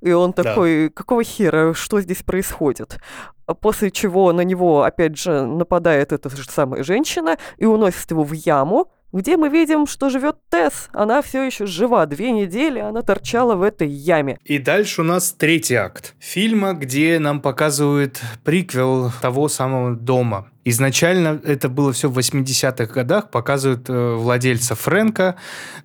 И 0.00 0.12
он 0.12 0.32
Да. 0.32 0.42
такой, 0.42 0.90
какого 0.90 1.22
хера, 1.24 1.74
что 1.74 2.00
здесь 2.00 2.22
происходит? 2.22 2.98
А 3.46 3.54
После 3.54 3.90
чего 3.90 4.32
на 4.32 4.40
него, 4.42 4.82
опять 4.82 5.16
же, 5.16 5.46
нападает 5.46 6.12
эта 6.12 6.28
же 6.28 6.42
самая 6.50 6.82
женщина 6.82 7.38
и 7.58 7.64
уносит 7.64 8.10
его 8.10 8.24
в 8.24 8.32
яму, 8.32 8.90
где 9.12 9.36
мы 9.36 9.48
видим, 9.48 9.86
что 9.86 10.10
живет 10.10 10.36
Тесс. 10.50 10.88
Она 10.92 11.22
все 11.22 11.44
еще 11.44 11.64
жива. 11.64 12.04
Две 12.06 12.32
недели 12.32 12.80
она 12.80 13.02
торчала 13.02 13.54
в 13.54 13.62
этой 13.62 13.88
яме. 13.88 14.38
И 14.44 14.58
дальше 14.58 15.00
у 15.02 15.04
нас 15.04 15.32
третий 15.32 15.76
акт 15.76 16.14
фильма, 16.18 16.74
где 16.74 17.18
нам 17.18 17.40
показывают 17.40 18.20
приквел 18.44 19.12
того 19.22 19.48
самого 19.48 19.94
дома. 19.94 20.48
Изначально 20.64 21.40
это 21.44 21.68
было 21.68 21.92
все 21.92 22.10
в 22.10 22.18
80-х 22.18 22.86
годах, 22.92 23.30
показывают 23.30 23.88
э, 23.88 24.14
владельца 24.16 24.74
Фрэнка, 24.74 25.36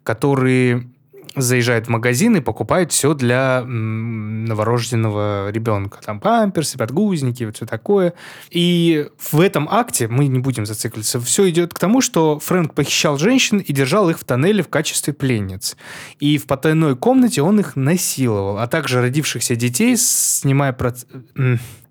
который 0.03 0.88
заезжает 1.36 1.88
в 1.88 1.90
магазин 1.90 2.36
и 2.36 2.42
покупает 2.42 2.92
все 2.92 3.14
для 3.14 3.64
новорожденного 3.66 5.50
ребенка. 5.52 6.00
Там 6.04 6.20
памперсы, 6.20 6.78
подгузники, 6.78 7.44
вот 7.44 7.56
все 7.56 7.66
такое. 7.66 8.14
И 8.50 9.08
в 9.18 9.40
этом 9.40 9.68
акте, 9.70 10.08
мы 10.08 10.28
не 10.28 10.40
будем 10.40 10.66
зацикливаться, 10.66 11.20
все 11.20 11.50
идет 11.50 11.74
к 11.74 11.80
тому, 11.80 12.02
что 12.02 12.40
Фрэнк 12.40 12.74
похищал 12.74 13.18
женщин 13.18 13.60
и 13.60 13.74
держал 13.74 14.10
их 14.10 14.20
в 14.20 14.24
тоннеле 14.24 14.64
в 14.64 14.70
качестве 14.70 15.14
пленниц. 15.14 15.78
И 16.20 16.38
в 16.38 16.46
потайной 16.48 16.96
комнате 16.96 17.42
он 17.42 17.60
их 17.60 17.76
насиловал, 17.76 18.58
а 18.60 18.68
также 18.68 19.02
родившихся 19.02 19.56
детей, 19.56 19.96
снимая 19.98 20.74
проц- 20.74 21.06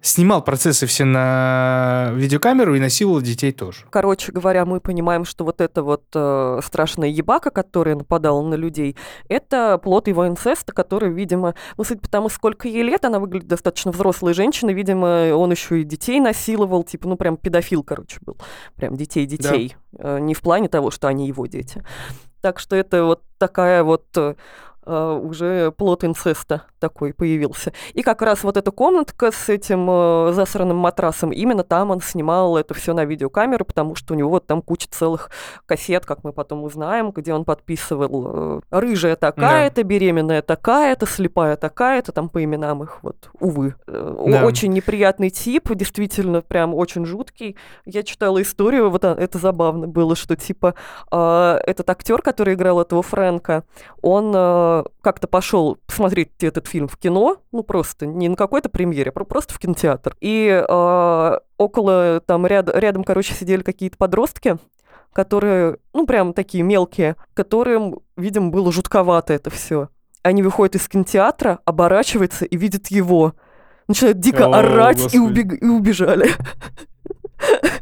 снимал 0.03 0.43
процессы 0.43 0.87
все 0.87 1.05
на 1.05 2.11
видеокамеру 2.15 2.75
и 2.75 2.81
насиловал 2.81 3.21
детей 3.21 3.53
тоже. 3.53 3.81
Короче 3.91 4.33
говоря, 4.33 4.65
мы 4.65 4.81
понимаем, 4.81 5.25
что 5.25 5.45
вот 5.45 5.61
эта 5.61 5.83
вот 5.83 6.05
э, 6.15 6.61
страшная 6.65 7.09
ебака, 7.09 7.51
которая 7.51 7.95
нападала 7.95 8.43
на 8.43 8.55
людей, 8.55 8.97
это 9.29 9.79
плод 9.79 10.09
его 10.09 10.27
инцеста, 10.27 10.73
который, 10.73 11.13
видимо, 11.13 11.55
ну, 11.77 11.85
судя 11.85 12.01
по 12.01 12.09
тому, 12.09 12.29
сколько 12.29 12.69
ей 12.69 12.83
лет, 12.83 13.05
она 13.05 13.19
выглядит 13.19 13.49
достаточно 13.49 13.93
взрослой 13.93 14.35
женщиной, 14.35 14.73
видимо, 14.73 15.35
он 15.35 15.51
еще 15.51 15.81
и 15.81 15.85
детей 15.85 16.21
насиловал, 16.21 16.83
типа, 16.85 17.09
ну, 17.09 17.17
прям 17.17 17.37
педофил, 17.37 17.83
короче, 17.83 18.19
был. 18.23 18.37
Прям 18.77 18.97
детей-детей. 18.97 19.77
Да. 19.93 20.17
Э, 20.17 20.21
не 20.21 20.35
в 20.35 20.41
плане 20.41 20.69
того, 20.69 20.91
что 20.91 21.09
они 21.09 21.27
его 21.27 21.47
дети. 21.47 21.85
Так 22.41 22.59
что 22.59 22.75
это 22.75 23.05
вот 23.05 23.23
такая 23.39 23.83
вот 23.85 24.07
э, 24.17 24.35
уже 24.87 25.73
плод 25.73 26.05
инцеста 26.05 26.63
такой 26.81 27.13
появился. 27.13 27.73
И 27.93 28.03
как 28.03 28.23
раз 28.23 28.43
вот 28.43 28.57
эта 28.57 28.71
комнатка 28.73 29.31
с 29.31 29.49
этим 29.49 29.89
э, 29.89 30.33
засранным 30.33 30.79
матрасом, 30.79 31.31
именно 31.31 31.63
там 31.63 31.91
он 31.91 32.01
снимал 32.01 32.57
это 32.57 32.75
все 32.75 32.95
на 32.95 33.05
видеокамеру, 33.05 33.65
потому 33.65 33.95
что 33.95 34.15
у 34.15 34.17
него 34.17 34.31
вот 34.31 34.47
там 34.47 34.63
куча 34.63 34.89
целых 34.91 35.31
кассет, 35.67 36.07
как 36.07 36.25
мы 36.25 36.33
потом 36.33 36.65
узнаем, 36.65 37.13
где 37.13 37.35
он 37.35 37.45
подписывал 37.45 38.59
э, 38.59 38.61
рыжая 38.71 39.17
такая-то, 39.17 39.77
да. 39.77 39.83
беременная 39.83 40.43
такая-то, 40.43 41.07
слепая 41.07 41.57
такая-то, 41.57 42.13
там 42.13 42.29
по 42.29 42.43
именам 42.43 42.83
их 42.83 43.03
вот, 43.03 43.31
увы. 43.39 43.75
Э, 43.87 44.25
да. 44.27 44.45
Очень 44.45 44.73
неприятный 44.73 45.31
тип, 45.31 45.73
действительно 45.75 46.41
прям 46.41 46.75
очень 46.75 47.05
жуткий. 47.05 47.57
Я 47.85 48.03
читала 48.03 48.41
историю, 48.41 48.91
вот 48.91 49.05
это 49.05 49.39
забавно 49.39 49.87
было, 49.87 50.17
что 50.17 50.37
типа 50.37 50.75
этот 51.11 51.89
актер, 51.91 52.23
который 52.23 52.55
играл 52.55 52.81
этого 52.81 53.03
Фрэнка, 53.03 53.65
он 54.01 54.80
э, 54.85 54.91
как-то 55.03 55.29
пошел 55.29 55.79
посмотреть 55.87 56.31
этот 56.41 56.67
фильм 56.67 56.89
в 56.89 56.97
кино, 56.97 57.39
ну 57.53 57.63
просто 57.63 58.07
не 58.07 58.29
на 58.29 58.37
какой-то 58.37 58.69
премьере, 58.69 59.13
а 59.15 59.25
просто 59.25 59.55
в 59.55 59.59
кинотеатр. 59.59 60.17
И 60.21 60.49
э, 60.49 61.39
около 61.59 62.21
там 62.27 62.47
ряд, 62.47 62.69
рядом, 62.75 63.05
короче, 63.05 63.35
сидели 63.35 63.63
какие-то 63.63 63.97
подростки, 63.97 64.59
которые, 65.13 65.79
ну 65.93 66.07
прям 66.07 66.33
такие 66.33 66.63
мелкие, 66.63 67.17
которым, 67.35 68.01
видимо, 68.17 68.51
было 68.51 68.73
жутковато 68.73 69.33
это 69.33 69.51
все. 69.51 69.89
Они 70.23 70.43
выходят 70.43 70.75
из 70.75 70.89
кинотеатра, 70.89 71.61
оборачиваются 71.65 72.45
и 72.45 72.57
видят 72.57 72.89
его. 72.89 73.35
Начинают 73.89 74.21
дико 74.21 74.47
О, 74.47 74.59
орать 74.59 75.15
и, 75.15 75.19
убег... 75.19 75.63
и 75.63 75.67
убежали. 75.67 76.31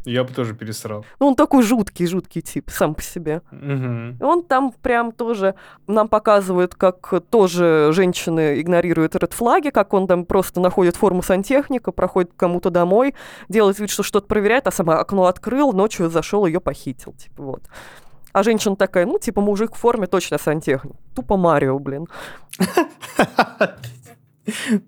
Я 0.05 0.23
бы 0.23 0.33
тоже 0.33 0.55
пересрал. 0.55 1.05
Ну, 1.19 1.27
он 1.27 1.35
такой 1.35 1.63
жуткий, 1.63 2.07
жуткий 2.07 2.41
тип 2.41 2.69
сам 2.69 2.95
по 2.95 3.01
себе. 3.01 3.41
Угу. 3.51 4.25
Он 4.25 4.43
там 4.43 4.71
прям 4.71 5.11
тоже 5.11 5.55
нам 5.87 6.07
показывает, 6.07 6.75
как 6.75 7.13
тоже 7.29 7.91
женщины 7.93 8.61
игнорируют 8.61 9.15
флаги, 9.33 9.69
как 9.69 9.93
он 9.93 10.07
там 10.07 10.25
просто 10.25 10.61
находит 10.61 10.95
форму 10.95 11.21
сантехника, 11.21 11.91
проходит 11.91 12.31
кому-то 12.35 12.69
домой, 12.69 13.15
делает 13.49 13.79
вид, 13.79 13.89
что 13.89 14.03
что-то 14.03 14.27
проверяет, 14.27 14.67
а 14.67 14.71
сама 14.71 14.99
окно 14.99 15.25
открыл, 15.25 15.73
ночью 15.73 16.09
зашел, 16.09 16.45
ее 16.45 16.59
похитил. 16.59 17.13
Типа 17.13 17.43
вот. 17.43 17.63
А 18.31 18.43
женщина 18.43 18.75
такая, 18.75 19.05
ну, 19.05 19.17
типа, 19.17 19.41
мужик 19.41 19.73
в 19.75 19.77
форме, 19.77 20.07
точно 20.07 20.37
сантехник. 20.37 20.95
Тупо 21.15 21.35
Марио, 21.35 21.79
блин. 21.79 22.07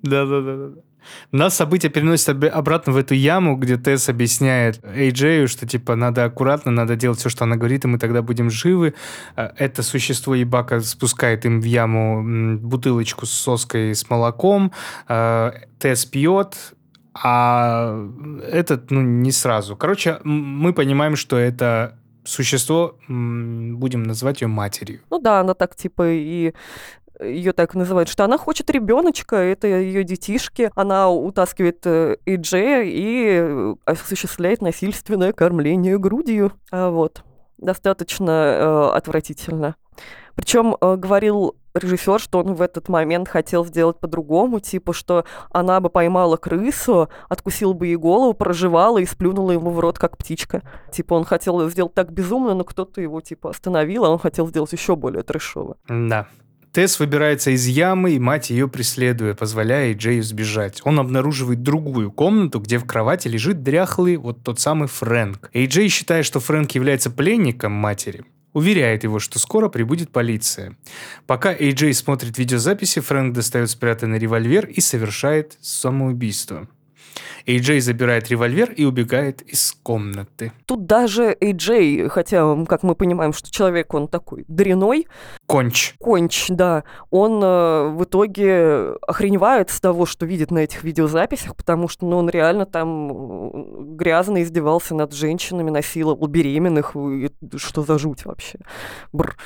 Да-да-да. 0.04 0.82
Нас 1.32 1.56
события 1.56 1.90
переносят 1.90 2.44
обратно 2.44 2.94
в 2.94 2.98
эту 2.98 3.14
яму, 3.14 3.56
где 3.56 3.78
Тесс 3.78 4.10
объясняет 4.10 4.84
Эйджею, 4.84 5.48
что 5.48 5.68
типа 5.68 5.96
надо 5.96 6.26
аккуратно, 6.26 6.72
надо 6.72 6.96
делать 6.96 7.20
все, 7.20 7.30
что 7.30 7.46
она 7.46 7.56
говорит, 7.56 7.86
и 7.86 7.88
мы 7.88 7.98
тогда 7.98 8.22
будем 8.22 8.50
живы. 8.50 8.94
А, 9.36 9.54
это 9.58 9.84
существо 9.84 10.36
ебака 10.36 10.80
спускает 10.82 11.46
им 11.46 11.62
в 11.62 11.66
яму 11.66 12.58
бутылочку 12.58 13.26
с 13.26 13.32
соской 13.32 13.96
с 13.96 14.10
молоком. 14.10 14.72
А, 15.08 15.54
Тесс 15.80 16.06
пьет, 16.06 16.56
а 17.14 18.08
этот, 18.44 18.92
ну, 18.92 19.02
не 19.02 19.32
сразу. 19.32 19.76
Короче, 19.76 20.20
мы 20.24 20.74
понимаем, 20.74 21.16
что 21.16 21.38
это 21.38 21.98
существо, 22.24 22.98
будем 23.08 24.04
называть 24.04 24.42
ее 24.42 24.48
матерью. 24.48 25.02
Ну 25.10 25.20
да, 25.20 25.40
она 25.40 25.54
так 25.54 25.76
типа 25.76 26.04
и 26.08 26.54
ее 27.22 27.54
так 27.54 27.76
называют, 27.76 28.10
что 28.10 28.24
она 28.26 28.38
хочет 28.38 28.70
ребеночка, 28.70 29.36
это 29.36 29.68
ее 29.68 30.04
детишки, 30.04 30.72
она 30.76 31.10
утаскивает 31.10 31.86
Иджея 32.26 32.84
э, 32.84 32.88
и 32.88 33.26
э, 33.42 33.76
осуществляет 33.86 34.62
насильственное 34.62 35.34
кормление 35.34 35.98
грудью. 35.98 36.54
А 36.72 36.90
вот. 36.90 37.24
Достаточно 37.58 38.32
э, 38.32 38.90
отвратительно. 38.96 39.76
Причем 40.36 40.76
э, 40.80 40.96
говорил 40.96 41.56
режиссер, 41.74 42.20
что 42.20 42.40
он 42.40 42.54
в 42.54 42.62
этот 42.62 42.90
момент 42.90 43.28
хотел 43.28 43.66
сделать 43.66 44.00
по-другому, 44.00 44.60
типа, 44.60 44.94
что 44.94 45.26
она 45.52 45.80
бы 45.80 45.90
поймала 45.90 46.38
крысу, 46.38 47.10
откусила 47.30 47.74
бы 47.74 47.88
ей 47.88 47.96
голову, 47.96 48.34
проживала 48.34 48.98
и 48.98 49.06
сплюнула 49.06 49.52
ему 49.52 49.70
в 49.72 49.80
рот, 49.80 49.98
как 49.98 50.18
птичка. 50.18 50.64
Типа, 50.92 51.14
он 51.14 51.24
хотел 51.24 51.70
сделать 51.70 51.94
так 51.94 52.12
безумно, 52.12 52.54
но 52.54 52.64
кто-то 52.64 53.02
его, 53.02 53.22
типа, 53.22 53.52
остановил, 53.52 54.06
а 54.06 54.10
он 54.10 54.20
хотел 54.20 54.48
сделать 54.48 54.72
еще 54.74 54.96
более 54.96 55.24
трешово. 55.24 55.78
Да. 55.88 56.28
Тесс 56.74 57.00
выбирается 57.00 57.52
из 57.52 57.68
ямы, 57.68 58.14
и 58.14 58.20
мать 58.20 58.50
ее 58.50 58.70
преследуя, 58.70 59.34
позволяя 59.34 59.94
Джею 59.94 60.24
сбежать. 60.24 60.82
Он 60.86 61.00
обнаруживает 61.00 61.64
другую 61.64 62.12
комнату, 62.14 62.62
где 62.62 62.78
в 62.78 62.86
кровати 62.86 63.28
лежит 63.28 63.62
дряхлый, 63.62 64.16
вот 64.16 64.42
тот 64.42 64.60
самый 64.62 64.88
Фрэнк. 64.88 65.50
И 65.52 65.66
Джей, 65.66 65.90
считая, 65.90 66.24
что 66.24 66.40
Фрэнк 66.40 66.72
является 66.72 67.12
пленником 67.12 67.74
матери, 67.74 68.24
уверяет 68.54 69.04
его, 69.04 69.20
что 69.20 69.38
скоро 69.38 69.68
прибудет 69.68 70.12
полиция. 70.12 70.78
Пока 71.28 71.54
Эйджей 71.54 71.94
смотрит 71.94 72.38
видеозаписи, 72.38 73.02
Фрэнк 73.02 73.34
достает 73.34 73.70
спрятанный 73.70 74.20
револьвер 74.20 74.66
и 74.66 74.80
совершает 74.80 75.58
самоубийство. 75.60 76.70
Эйджей 77.46 77.80
забирает 77.80 78.30
револьвер 78.30 78.72
и 78.72 78.86
убегает 78.86 79.42
из 79.42 79.78
комнаты. 79.84 80.52
Тут 80.66 80.86
даже 80.86 81.36
Эйджей, 81.40 82.08
хотя, 82.10 82.66
как 82.66 82.84
мы 82.84 82.96
понимаем, 82.96 83.34
что 83.34 83.52
человек, 83.52 83.94
он 83.94 84.08
такой 84.08 84.46
дряной. 84.48 85.08
Конч. 85.46 85.96
Конч, 86.00 86.48
да. 86.50 86.84
Он 87.10 87.42
э, 87.44 87.90
в 87.90 88.04
итоге 88.04 88.96
охреневает 89.08 89.70
с 89.70 89.80
того, 89.80 90.06
что 90.06 90.26
видит 90.26 90.52
на 90.52 90.60
этих 90.60 90.84
видеозаписях, 90.84 91.56
потому 91.56 91.88
что 91.88 92.06
ну, 92.06 92.18
он 92.18 92.30
реально 92.30 92.66
там 92.66 93.96
грязно 93.96 94.44
издевался 94.44 94.96
над 94.96 95.14
женщинами, 95.14 95.70
насиловал 95.70 96.28
беременных. 96.28 96.96
И, 96.96 97.30
что 97.58 97.84
за 97.84 97.98
жуть 97.98 98.26
вообще? 98.26 98.60
Бррр. 99.12 99.38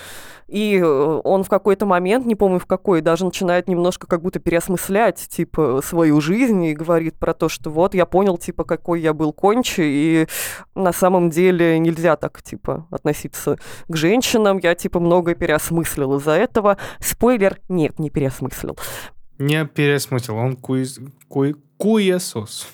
И 0.47 0.77
э, 0.77 1.21
он 1.23 1.43
в 1.43 1.49
какой-то 1.49 1.85
момент, 1.85 2.25
не 2.25 2.35
помню 2.35 2.59
в 2.59 2.65
какой, 2.65 3.01
даже 3.01 3.25
начинает 3.25 3.67
немножко 3.67 4.05
как 4.05 4.21
будто 4.21 4.39
переосмыслять, 4.39 5.27
типа, 5.29 5.81
свою 5.83 6.21
жизнь 6.21 6.63
и 6.65 6.75
говорит 6.75 7.15
про 7.15 7.33
то, 7.33 7.49
что 7.49 7.69
вот 7.71 7.84
я 7.93 8.05
понял, 8.05 8.37
типа, 8.37 8.63
какой 8.63 9.01
я 9.01 9.13
был 9.13 9.33
кончи, 9.33 9.81
и 9.81 10.27
на 10.73 10.93
самом 10.93 11.29
деле 11.29 11.77
нельзя 11.79 12.15
так, 12.15 12.41
типа, 12.41 12.87
относиться 12.89 13.57
к 13.87 13.95
женщинам. 13.95 14.57
Я, 14.57 14.75
типа, 14.75 14.99
многое 14.99 15.35
переосмыслил 15.35 16.17
из-за 16.17 16.31
этого. 16.31 16.77
Спойлер, 16.99 17.59
нет, 17.69 17.99
не 17.99 18.09
переосмыслил. 18.09 18.77
Не 19.37 19.65
переосмыслил, 19.65 20.37
он 20.37 20.55
куй... 20.55 20.85
Куй... 21.27 21.55
куесос. 21.77 22.67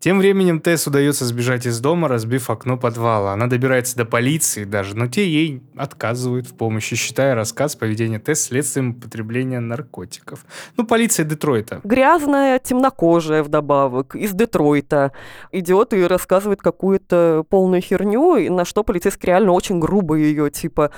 Тем 0.00 0.18
временем 0.18 0.60
Тесс 0.60 0.86
удается 0.86 1.26
сбежать 1.26 1.66
из 1.66 1.78
дома, 1.78 2.08
разбив 2.08 2.48
окно 2.48 2.78
подвала. 2.78 3.34
Она 3.34 3.48
добирается 3.48 3.98
до 3.98 4.06
полиции 4.06 4.64
даже, 4.64 4.96
но 4.96 5.08
те 5.08 5.28
ей 5.28 5.62
отказывают 5.76 6.46
в 6.46 6.54
помощи, 6.54 6.96
считая 6.96 7.34
рассказ 7.34 7.76
поведения 7.76 8.18
Тесс 8.18 8.44
следствием 8.44 8.92
употребления 8.92 9.60
наркотиков. 9.60 10.46
Ну, 10.78 10.86
полиция 10.86 11.26
Детройта. 11.26 11.82
Грязная, 11.84 12.58
темнокожая 12.58 13.42
вдобавок, 13.42 14.16
из 14.16 14.32
Детройта. 14.32 15.12
Идет 15.52 15.92
и 15.92 16.02
рассказывает 16.06 16.62
какую-то 16.62 17.44
полную 17.50 17.82
херню, 17.82 18.50
на 18.50 18.64
что 18.64 18.82
полицейский 18.82 19.26
реально 19.26 19.52
очень 19.52 19.80
грубо 19.80 20.14
ее, 20.14 20.50
типа, 20.50 20.92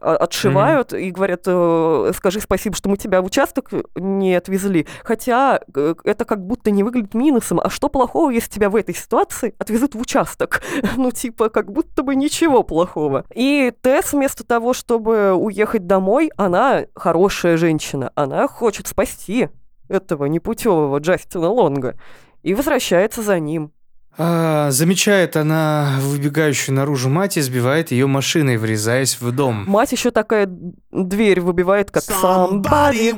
отшивают 0.00 0.92
mm-hmm. 0.92 1.00
и 1.00 1.10
говорят, 1.10 1.42
э, 1.46 2.12
скажи 2.14 2.40
спасибо, 2.40 2.76
что 2.76 2.88
мы 2.88 2.96
тебя 2.96 3.22
в 3.22 3.26
участок 3.26 3.70
не 3.94 4.34
отвезли. 4.34 4.86
Хотя 5.04 5.60
э, 5.74 5.94
это 6.04 6.24
как 6.24 6.44
будто 6.44 6.70
не 6.70 6.82
выглядит 6.82 7.14
минусом. 7.14 7.60
А 7.60 7.70
что 7.70 7.88
плохого, 7.88 8.30
если 8.30 8.50
тебя 8.50 8.70
в 8.70 8.76
этой 8.76 8.94
ситуации 8.94 9.54
отвезут 9.58 9.94
в 9.94 10.00
участок? 10.00 10.62
ну, 10.96 11.10
типа, 11.10 11.48
как 11.48 11.72
будто 11.72 12.02
бы 12.02 12.14
ничего 12.14 12.62
плохого. 12.62 13.24
И 13.34 13.72
Тесс 13.82 14.12
вместо 14.12 14.44
того, 14.44 14.72
чтобы 14.72 15.32
уехать 15.32 15.86
домой, 15.86 16.30
она 16.36 16.84
хорошая 16.94 17.56
женщина. 17.56 18.12
Она 18.14 18.48
хочет 18.48 18.86
спасти 18.86 19.48
этого 19.88 20.26
непутевого 20.26 20.98
Джастина 20.98 21.48
Лонга 21.48 21.96
и 22.42 22.54
возвращается 22.54 23.22
за 23.22 23.38
ним. 23.38 23.72
А, 24.18 24.70
замечает 24.70 25.36
она 25.36 25.96
выбегающую 26.00 26.74
наружу 26.74 27.10
мать 27.10 27.36
и 27.36 27.40
сбивает 27.40 27.90
ее 27.90 28.06
машиной, 28.06 28.56
врезаясь 28.56 29.20
в 29.20 29.30
дом. 29.32 29.64
Мать 29.66 29.92
еще 29.92 30.10
такая 30.10 30.48
дверь 30.90 31.40
выбивает, 31.40 31.90
как 31.90 32.02
somebody 32.02 33.14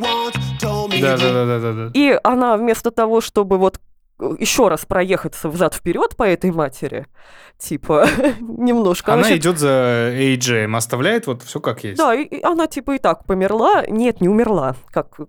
да, 1.00 1.16
да, 1.16 1.32
да, 1.32 1.46
да, 1.46 1.58
да, 1.60 1.72
да. 1.72 1.90
И 1.94 2.18
она 2.24 2.56
вместо 2.56 2.90
того, 2.90 3.20
чтобы 3.20 3.58
вот 3.58 3.80
еще 4.38 4.66
раз 4.68 4.84
проехаться 4.84 5.48
взад 5.48 5.74
вперед 5.74 6.16
по 6.16 6.24
этой 6.24 6.50
матери, 6.50 7.06
типа 7.58 8.06
немножко. 8.40 9.12
Она, 9.12 9.26
она 9.26 9.36
идет 9.36 9.58
за 9.58 10.12
AJ, 10.14 10.74
оставляет 10.74 11.26
вот 11.26 11.42
все 11.42 11.60
как 11.60 11.84
есть. 11.84 11.98
Да, 11.98 12.14
и, 12.14 12.24
и 12.24 12.42
она 12.42 12.66
типа 12.66 12.96
и 12.96 12.98
так 12.98 13.24
померла, 13.24 13.84
нет, 13.86 14.20
не 14.20 14.28
умерла, 14.28 14.74
как 14.90 15.20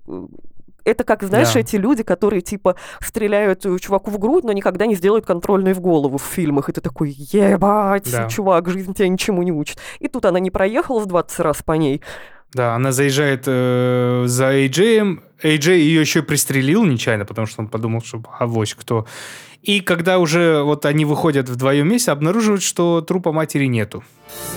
Это 0.90 1.04
как, 1.04 1.24
знаешь, 1.24 1.54
Да. 1.54 1.60
эти 1.60 1.76
люди, 1.76 2.04
которые, 2.04 2.42
типа, 2.42 2.76
стреляют 3.02 3.66
э, 3.66 3.78
чуваку 3.80 4.12
в 4.12 4.18
грудь, 4.20 4.44
но 4.44 4.52
никогда 4.52 4.86
не 4.86 4.96
сделают 4.96 5.26
контрольные 5.26 5.74
в 5.74 5.80
голову 5.80 6.18
в 6.18 6.24
фильмах. 6.24 6.70
И 6.70 6.72
ты 6.74 6.82
такой, 6.82 7.12
ебать, 7.18 8.12
Да. 8.12 8.28
чувак, 8.28 8.70
жизнь 8.70 8.94
тебя 8.94 9.08
ничему 9.08 9.44
не 9.44 9.52
учит. 9.52 9.78
И 10.00 10.08
тут 10.08 10.26
она 10.26 10.40
не 10.40 10.52
проехала 10.52 11.00
в 11.00 11.06
20 11.06 11.40
раз 11.40 11.62
по 11.64 11.74
ней. 11.74 12.02
Да, 12.54 12.74
она 12.76 12.92
заезжает 12.92 13.44
э, 13.46 14.24
за 14.26 14.52
Эйджеем. 14.52 15.22
Эйджей 15.44 15.82
ее 15.82 16.02
еще 16.02 16.24
пристрелил 16.24 16.84
нечаянно, 16.84 17.26
потому 17.26 17.46
что 17.46 17.62
он 17.62 17.68
подумал, 17.68 18.02
что 18.02 18.22
авось 18.40 18.74
кто. 18.74 19.06
И 19.62 19.82
когда 19.82 20.18
уже 20.20 20.64
вот 20.64 20.86
они 20.86 21.06
выходят 21.06 21.48
вдвоем 21.50 21.88
вместе, 21.88 22.12
обнаруживают, 22.12 22.64
что 22.64 23.02
трупа 23.02 23.32
матери 23.32 23.66
нету. 23.68 24.04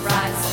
Surprise, 0.07 0.52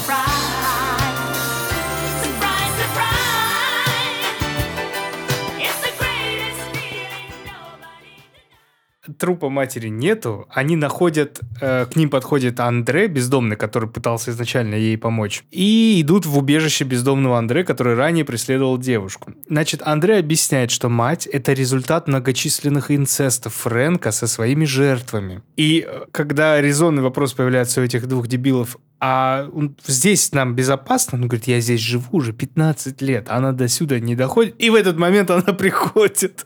Трупа 9.18 9.50
матери 9.50 9.90
нету. 9.90 10.48
Они 10.50 10.76
находят, 10.76 11.40
э, 11.62 11.86
к 11.86 11.96
ним 11.96 12.10
подходит 12.10 12.60
Андре, 12.60 13.08
бездомный, 13.08 13.56
который 13.56 13.90
пытался 13.90 14.32
изначально 14.32 14.76
ей 14.76 14.98
помочь. 14.98 15.44
И 15.52 16.02
идут 16.02 16.26
в 16.26 16.38
убежище 16.38 16.84
бездомного 16.84 17.38
Андре, 17.38 17.64
который 17.64 17.96
ранее 17.96 18.26
преследовал 18.26 18.78
девушку. 18.78 19.32
Значит, 19.50 19.82
Андре 19.84 20.18
объясняет, 20.18 20.72
что 20.72 20.90
мать– 20.90 21.28
это 21.32 21.54
результат 21.54 22.08
многочисленных 22.08 22.92
инцестов 22.92 23.54
Фрэнка 23.56 24.12
со 24.12 24.28
своими 24.28 24.66
жертвами. 24.66 25.42
И 25.56 25.86
э, 25.88 26.06
когда 26.12 26.62
резонный 26.62 27.04
вопрос 27.04 27.34
появляется 27.34 27.82
у 27.82 27.84
этих 27.84 28.08
двух 28.08 28.28
дебилов, 28.28 28.78
а 29.02 29.48
он- 29.54 29.76
здесь 29.86 30.32
нам 30.34 30.56
безопасно? 30.56 31.18
Он 31.18 31.28
говорит, 31.28 31.48
я 31.48 31.60
здесь 31.62 31.80
живу 31.82 32.06
уже 32.18 32.34
15 32.34 33.02
лет, 33.02 33.28
она 33.30 33.52
до 33.52 33.68
сюда 33.68 34.00
не 34.00 34.16
доходит. 34.16 34.56
И 34.60 34.70
в 34.70 34.76
этот 34.76 34.98
момент 34.98 35.32
она 35.32 35.42
приходит 35.54 36.46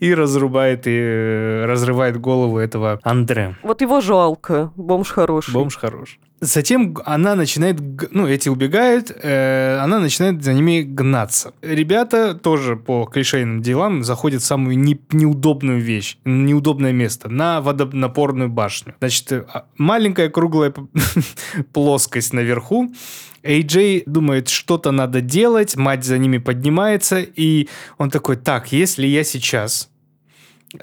и 0.00 0.14
разрубает 0.14 0.86
и 0.86 0.90
э, 0.94 1.64
разрывает 1.66 2.18
голову 2.20 2.58
этого 2.58 2.98
Андре. 3.02 3.56
Вот 3.62 3.80
его 3.82 4.00
жалко, 4.00 4.72
бомж 4.76 5.10
хороший. 5.10 5.52
Бомж 5.52 5.76
хорош. 5.76 6.18
Затем 6.42 6.96
она 7.04 7.34
начинает, 7.34 7.76
ну, 8.12 8.26
эти 8.26 8.48
убегают, 8.48 9.10
э, 9.14 9.78
она 9.78 9.98
начинает 10.00 10.42
за 10.42 10.54
ними 10.54 10.80
гнаться. 10.80 11.52
Ребята 11.60 12.34
тоже 12.34 12.76
по 12.76 13.04
клишейным 13.04 13.60
делам 13.60 14.02
заходят 14.02 14.40
в 14.40 14.46
самую 14.46 14.78
не- 14.78 14.98
неудобную 15.12 15.80
вещь, 15.80 16.16
неудобное 16.24 16.92
место, 16.92 17.28
на 17.28 17.60
водонапорную 17.60 18.48
башню. 18.48 18.94
Значит, 19.00 19.32
э, 19.32 19.44
а- 19.52 19.66
маленькая 19.76 20.30
круглая 20.30 20.72
плоскость 21.74 22.32
наверху, 22.32 22.90
Эй-Джей 23.42 24.02
думает, 24.06 24.48
что-то 24.48 24.92
надо 24.92 25.20
делать, 25.20 25.76
мать 25.76 26.04
за 26.04 26.16
ними 26.18 26.38
поднимается, 26.38 27.20
и 27.20 27.68
он 27.98 28.10
такой, 28.10 28.36
так, 28.36 28.72
если 28.72 29.06
я 29.06 29.24
сейчас 29.24 29.90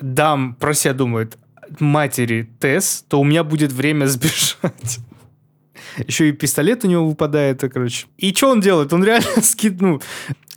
дам, 0.02 0.56
про 0.56 0.74
себя 0.74 0.94
думает, 0.94 1.38
матери 1.80 2.50
Тесс, 2.60 3.06
то 3.08 3.20
у 3.20 3.24
меня 3.24 3.44
будет 3.44 3.72
время 3.72 4.06
сбежать. 4.08 5.00
Еще 6.06 6.30
и 6.30 6.32
пистолет 6.32 6.84
у 6.84 6.88
него 6.88 7.08
выпадает, 7.08 7.64
и, 7.64 7.70
короче. 7.70 8.08
И 8.18 8.34
что 8.34 8.52
он 8.52 8.62
делает? 8.62 8.94
Он 8.94 9.04
реально 9.04 9.28
скид, 9.42 9.82
ну, 9.82 10.00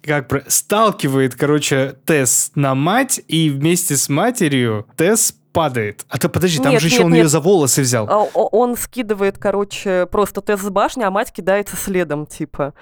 как 0.03 0.29
про- 0.29 0.45
сталкивает, 0.49 1.35
короче, 1.35 1.97
Тесс 2.05 2.53
на 2.55 2.75
мать, 2.75 3.21
и 3.29 3.51
вместе 3.51 3.97
с 3.97 4.09
матерью 4.09 4.87
Тесс 4.97 5.35
падает. 5.53 6.05
А 6.09 6.19
то 6.19 6.29
подожди, 6.29 6.59
там 6.59 6.73
Нет, 6.73 6.81
же 6.81 6.87
еще 6.89 6.99
нет, 6.99 7.07
он 7.07 7.13
ее 7.15 7.23
нет. 7.23 7.31
за 7.31 7.41
волосы 7.41 7.83
взял. 7.83 8.07
А 8.09 8.19
Он 8.35 8.77
скидывает, 8.77 9.39
короче, 9.39 10.07
просто 10.07 10.41
тест 10.41 10.63
с 10.63 10.69
башни, 10.71 11.03
а 11.03 11.11
мать 11.11 11.33
кидается 11.33 11.77
следом, 11.77 12.27
типа, 12.27 12.73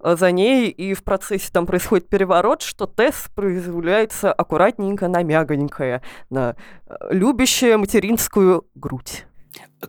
э, 0.00 0.16
за 0.18 0.30
ней, 0.30 0.68
и 0.68 0.92
в 0.94 1.04
процессе 1.04 1.48
там 1.52 1.66
происходит 1.66 2.08
переворот, 2.08 2.62
что 2.62 2.86
Тесс 2.86 3.28
проявляется 3.34 4.32
аккуратненько 4.32 5.08
на 5.08 5.22
мягонькое, 5.22 6.02
на 6.28 6.54
э, 6.86 6.94
любящее 7.10 7.76
материнскую 7.78 8.66
грудь. 8.74 9.24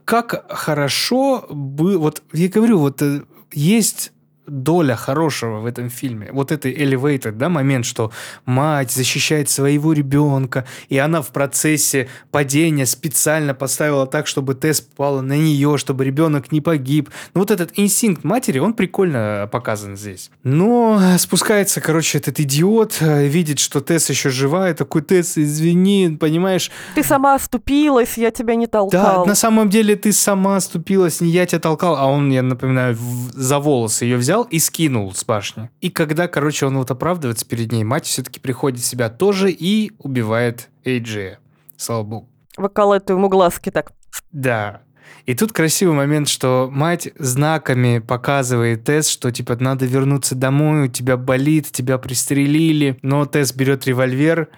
Как 0.05 0.51
хорошо 0.51 1.45
бы... 1.49 1.97
Вот 1.97 2.24
я 2.34 2.49
говорю, 2.49 2.80
вот 2.80 3.01
э, 3.01 3.24
есть 3.51 4.12
доля 4.50 4.95
хорошего 4.95 5.60
в 5.60 5.66
этом 5.66 5.89
фильме. 5.89 6.30
Вот 6.32 6.52
это 6.52 6.70
elevated, 6.70 7.32
да, 7.34 7.50
момент, 7.50 7.86
что 7.86 8.12
мать 8.45 8.91
защищает 8.91 9.50
своего 9.50 9.93
ребенка, 9.93 10.66
и 10.89 10.97
она 10.97 11.22
в 11.22 11.30
процессе 11.30 12.08
падения 12.32 12.86
специально 12.86 13.54
поставила 13.54 14.06
так, 14.08 14.28
чтобы 14.28 14.56
Тесс 14.56 14.82
попала 14.82 15.22
на 15.22 15.34
нее, 15.38 15.78
чтобы 15.78 16.06
ребенок 16.06 16.52
не 16.52 16.62
погиб. 16.62 17.10
Ну, 17.34 17.41
вот 17.41 17.52
этот 17.52 17.72
инстинкт 17.78 18.24
матери, 18.24 18.60
он 18.60 18.74
прикольно 18.74 19.47
показан 19.52 19.95
здесь. 19.97 20.32
Но 20.43 21.00
спускается, 21.18 21.82
короче, 21.82 22.18
этот 22.18 22.39
идиот, 22.39 22.97
видит, 23.02 23.60
что 23.60 23.82
Тесс 23.82 24.10
еще 24.10 24.30
жива, 24.30 24.70
и 24.70 24.74
такой, 24.74 25.02
Тесс, 25.02 25.38
извини, 25.38 26.18
понимаешь, 26.20 26.72
Ты 26.95 27.04
сама 27.04 27.36
оступилась, 27.36 28.18
я 28.18 28.32
тебя 28.32 28.56
не 28.56 28.66
да, 28.66 28.72
толкал. 28.72 29.26
на 29.26 29.36
самом 29.36 29.70
деле 29.70 29.95
ты 29.95 30.12
сама 30.14 30.60
ступилась, 30.60 31.22
не 31.22 31.30
я 31.30 31.45
тебя 31.45 31.60
толкал, 31.60 31.95
а 31.97 32.06
он, 32.08 32.30
я 32.30 32.41
напоминаю, 32.41 32.97
за 33.34 33.60
волосы 33.60 34.06
ее 34.06 34.18
взял 34.18 34.38
и 34.43 34.59
скинул 34.59 35.13
с 35.13 35.23
башни. 35.23 35.69
И 35.81 35.89
когда, 35.89 36.27
короче, 36.27 36.65
он 36.65 36.77
вот 36.77 36.91
оправдывается 36.91 37.45
перед 37.45 37.71
ней, 37.71 37.83
мать 37.83 38.05
все-таки 38.05 38.39
приходит 38.39 38.79
в 38.79 38.85
себя 38.85 39.09
тоже 39.09 39.51
и 39.51 39.91
убивает 39.99 40.69
Эйджея. 40.83 41.39
Слава 41.77 42.03
богу. 42.03 42.29
Выколоть 42.57 43.09
ему 43.09 43.29
глазки 43.29 43.71
так. 43.71 43.93
Да. 44.31 44.81
И 45.25 45.35
тут 45.35 45.51
красивый 45.53 45.95
момент, 45.95 46.27
что 46.27 46.69
мать 46.71 47.09
знаками 47.17 47.99
показывает 47.99 48.83
Тесс, 48.83 49.07
что 49.09 49.31
типа 49.31 49.55
надо 49.59 49.85
вернуться 49.85 50.35
домой, 50.35 50.85
у 50.85 50.87
тебя 50.87 51.17
болит, 51.17 51.71
тебя 51.71 51.97
пристрелили. 51.97 52.97
Но 53.01 53.25
Тесс 53.25 53.53
берет 53.53 53.85
револьвер 53.85 54.49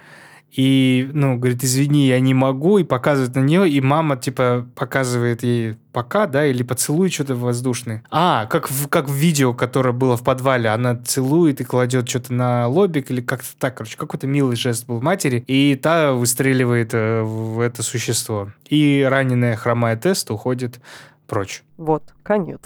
и, 0.51 1.09
ну, 1.13 1.37
говорит, 1.37 1.63
извини, 1.63 2.07
я 2.07 2.19
не 2.19 2.33
могу, 2.33 2.77
и 2.77 2.83
показывает 2.83 3.35
на 3.35 3.39
нее, 3.39 3.69
и 3.69 3.79
мама, 3.79 4.17
типа, 4.17 4.67
показывает 4.75 5.43
ей 5.43 5.77
пока, 5.93 6.27
да, 6.27 6.45
или 6.45 6.61
поцелуй 6.63 7.09
что-то 7.09 7.35
воздушное. 7.35 8.03
А, 8.11 8.45
как 8.47 8.69
в, 8.69 8.87
как 8.89 9.07
в 9.07 9.13
видео, 9.13 9.53
которое 9.53 9.93
было 9.93 10.17
в 10.17 10.23
подвале, 10.23 10.69
она 10.69 10.95
целует 10.95 11.61
и 11.61 11.63
кладет 11.63 12.09
что-то 12.09 12.33
на 12.33 12.67
лобик, 12.67 13.11
или 13.11 13.21
как-то 13.21 13.47
так, 13.57 13.77
короче, 13.77 13.97
какой-то 13.97 14.27
милый 14.27 14.57
жест 14.57 14.87
был 14.87 15.01
матери, 15.01 15.43
и 15.47 15.75
та 15.75 16.11
выстреливает 16.13 16.93
э, 16.93 17.21
в 17.21 17.61
это 17.61 17.81
существо. 17.81 18.51
И 18.67 19.07
раненая 19.09 19.55
хромая 19.55 19.95
тест 19.95 20.31
уходит 20.31 20.81
прочь. 21.27 21.63
Вот, 21.77 22.03
конец. 22.23 22.59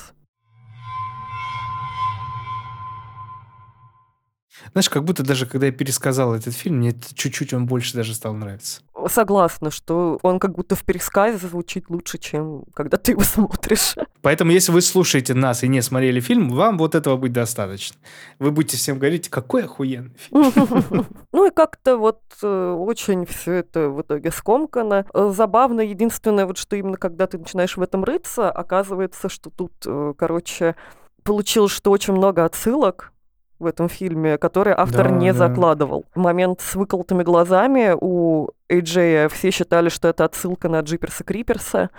Знаешь, 4.76 4.90
как 4.90 5.06
будто 5.06 5.24
даже 5.24 5.46
когда 5.46 5.68
я 5.68 5.72
пересказал 5.72 6.36
этот 6.36 6.54
фильм, 6.54 6.80
мне 6.80 6.94
чуть-чуть 7.14 7.54
он 7.54 7.66
больше 7.66 7.96
даже 7.96 8.14
стал 8.14 8.34
нравиться. 8.34 8.82
Согласна, 9.08 9.72
что 9.72 10.20
он 10.22 10.38
как 10.38 10.54
будто 10.54 10.76
в 10.76 10.84
пересказе 10.84 11.38
звучит 11.38 11.90
лучше, 11.90 12.18
чем 12.18 12.66
когда 12.74 12.98
ты 12.98 13.14
его 13.14 13.22
смотришь. 13.24 13.96
Поэтому, 14.22 14.52
если 14.52 14.74
вы 14.74 14.82
слушаете 14.82 15.34
нас 15.34 15.64
и 15.64 15.70
не 15.70 15.82
смотрели 15.82 16.20
фильм, 16.20 16.50
вам 16.50 16.78
вот 16.78 16.94
этого 16.94 17.16
будет 17.16 17.32
достаточно. 17.32 17.96
Вы 18.38 18.52
будете 18.52 18.76
всем 18.76 19.00
говорить, 19.00 19.30
какой 19.30 19.64
охуенный 19.64 20.12
фильм. 20.18 21.08
Ну 21.32 21.48
и 21.48 21.52
как-то 21.52 21.98
вот 21.98 22.22
э, 22.44 22.72
очень 22.78 23.26
все 23.26 23.54
это 23.54 23.90
в 23.90 24.02
итоге 24.02 24.30
скомкано. 24.30 25.06
Забавно, 25.14 25.80
единственное, 25.80 26.46
вот 26.46 26.58
что 26.58 26.76
именно 26.76 26.98
когда 26.98 27.28
ты 27.28 27.38
начинаешь 27.38 27.78
в 27.78 27.82
этом 27.82 28.04
рыться, 28.04 28.52
оказывается, 28.52 29.30
что 29.30 29.50
тут, 29.50 29.72
э, 29.86 30.14
короче, 30.18 30.76
получилось, 31.24 31.72
что 31.72 31.92
очень 31.92 32.14
много 32.14 32.44
отсылок 32.44 33.14
в 33.60 33.66
этом 33.66 33.88
фильме, 33.90 34.38
которые 34.38 34.76
автор 34.76 35.10
Да, 35.10 35.16
не 35.16 35.32
да. 35.32 35.38
закладывал. 35.48 36.06
Момент 36.16 36.62
с 36.62 36.76
выколотыми 36.76 37.24
глазами 37.24 37.96
у 38.00 38.50
Эйджея 38.70 39.30
все 39.30 39.52
считали, 39.52 39.90
что 39.90 40.08
это 40.08 40.26
отсылка 40.26 40.68
на 40.70 40.82
Джиперса 40.82 41.24
Криперса, 41.24 41.90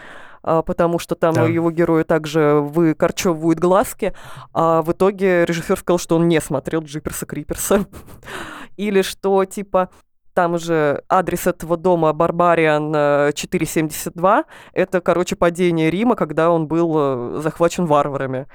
а, 0.43 0.63
потому 0.63 0.99
что 0.99 1.15
там 1.15 1.35
Да. 1.35 1.45
его 1.45 1.71
герою 1.71 2.05
также 2.05 2.61
выкорчевывают 2.61 3.59
глазки, 3.59 4.13
а 4.53 4.83
в 4.83 4.93
итоге 4.93 5.45
режиссер 5.45 5.79
сказал, 5.79 5.99
что 5.99 6.17
он 6.17 6.29
не 6.29 6.41
смотрел 6.41 6.83
Джиперса 6.83 7.27
Криперса. 7.27 7.87
Или 8.77 9.03
что, 9.03 9.45
типа, 9.45 9.89
там 10.35 10.59
же 10.59 11.03
адрес 11.09 11.47
этого 11.47 11.79
дома 11.79 12.13
Барбариан 12.13 12.93
э, 12.95 13.33
472, 13.35 14.45
это, 14.75 15.01
короче, 15.01 15.35
падение 15.35 15.91
Рима, 15.91 16.15
когда 16.15 16.51
он 16.51 16.67
был 16.67 16.95
э, 16.97 17.41
захвачен 17.41 17.87
варварами. 17.87 18.47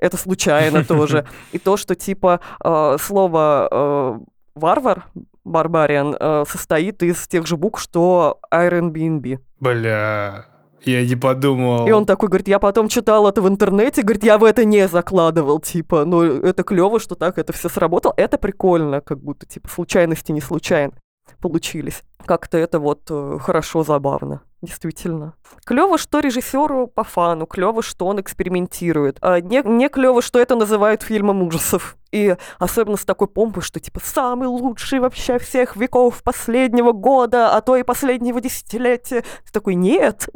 Это 0.00 0.16
случайно 0.16 0.84
тоже. 0.84 1.26
И 1.52 1.58
то, 1.58 1.76
что, 1.76 1.94
типа, 1.94 2.40
э, 2.64 2.96
слово 2.98 3.68
э, 3.70 4.18
варвар, 4.54 5.06
барбариан, 5.44 6.16
э, 6.18 6.44
состоит 6.48 7.02
из 7.02 7.28
тех 7.28 7.46
же 7.46 7.56
букв, 7.56 7.80
что 7.80 8.40
Airbnb. 8.52 9.38
Бля, 9.60 10.46
я 10.84 11.06
не 11.06 11.16
подумал. 11.16 11.86
И 11.86 11.92
он 11.92 12.06
такой 12.06 12.28
говорит, 12.28 12.48
я 12.48 12.58
потом 12.58 12.88
читал 12.88 13.28
это 13.28 13.42
в 13.42 13.48
интернете, 13.48 14.02
говорит, 14.02 14.24
я 14.24 14.38
в 14.38 14.44
это 14.44 14.64
не 14.64 14.88
закладывал, 14.88 15.60
типа, 15.60 16.04
ну 16.04 16.22
это 16.22 16.62
клево, 16.62 16.98
что 16.98 17.14
так 17.14 17.38
это 17.38 17.52
все 17.52 17.68
сработало, 17.68 18.14
это 18.16 18.38
прикольно, 18.38 19.00
как 19.00 19.20
будто, 19.20 19.46
типа, 19.46 19.68
случайности 19.68 20.32
не 20.32 20.40
случайно 20.40 20.92
получились. 21.40 22.02
Как-то 22.24 22.58
это 22.58 22.78
вот 22.78 23.10
хорошо, 23.40 23.82
забавно. 23.82 24.42
Действительно. 24.62 25.34
Клево, 25.64 25.96
что 25.96 26.20
режиссеру 26.20 26.86
по 26.86 27.02
фану, 27.02 27.46
клево, 27.46 27.82
что 27.82 28.06
он 28.06 28.20
экспериментирует. 28.20 29.16
А 29.22 29.40
не, 29.40 29.62
не 29.64 29.88
клево, 29.88 30.20
что 30.20 30.38
это 30.38 30.54
называют 30.54 31.02
фильмом 31.02 31.42
ужасов. 31.42 31.96
И 32.12 32.36
особенно 32.58 32.98
с 32.98 33.04
такой 33.06 33.28
помпой, 33.28 33.62
что 33.62 33.80
типа 33.80 34.00
самый 34.02 34.48
лучший 34.48 35.00
вообще 35.00 35.38
всех 35.38 35.76
веков 35.76 36.22
последнего 36.22 36.92
года, 36.92 37.56
а 37.56 37.62
то 37.62 37.76
и 37.76 37.82
последнего 37.82 38.40
десятилетия. 38.40 39.22
Ты 39.22 39.52
такой, 39.52 39.76
нет. 39.76 40.28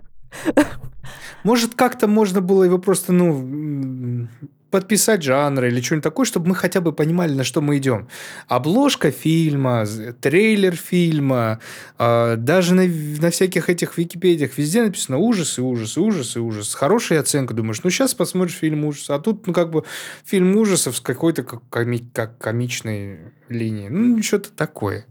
Может, 1.42 1.74
как-то 1.74 2.06
можно 2.08 2.40
было 2.40 2.64
его 2.64 2.78
просто, 2.78 3.12
ну, 3.12 4.28
подписать 4.74 5.22
жанр 5.22 5.66
или 5.66 5.80
что-нибудь 5.80 6.02
такое, 6.02 6.26
чтобы 6.26 6.48
мы 6.48 6.56
хотя 6.56 6.80
бы 6.80 6.92
понимали, 6.92 7.32
на 7.32 7.44
что 7.44 7.60
мы 7.60 7.76
идем. 7.78 8.08
Обложка 8.48 9.12
фильма, 9.12 9.84
трейлер 10.20 10.74
фильма, 10.74 11.60
а, 11.96 12.34
даже 12.34 12.74
на, 12.74 12.82
на 12.84 13.30
всяких 13.30 13.70
этих 13.70 13.96
Википедиях 13.96 14.58
везде 14.58 14.82
написано 14.82 15.18
ужасы, 15.18 15.62
ужасы, 15.62 16.00
ужасы, 16.00 16.40
ужасы. 16.40 16.76
Хорошая 16.76 17.20
оценка. 17.20 17.54
Думаешь, 17.54 17.84
ну 17.84 17.90
сейчас 17.90 18.14
посмотришь 18.14 18.56
фильм 18.56 18.84
ужасов. 18.84 19.16
А 19.16 19.20
тут, 19.20 19.46
ну, 19.46 19.52
как 19.52 19.70
бы 19.70 19.84
фильм 20.24 20.56
ужасов 20.56 20.96
с 20.96 21.00
какой-то 21.00 21.44
как, 21.44 21.62
коми- 21.70 22.10
как 22.12 22.38
комичной 22.38 23.20
линией. 23.48 23.90
Ну, 23.90 24.20
что-то 24.24 24.50
такое. 24.50 25.06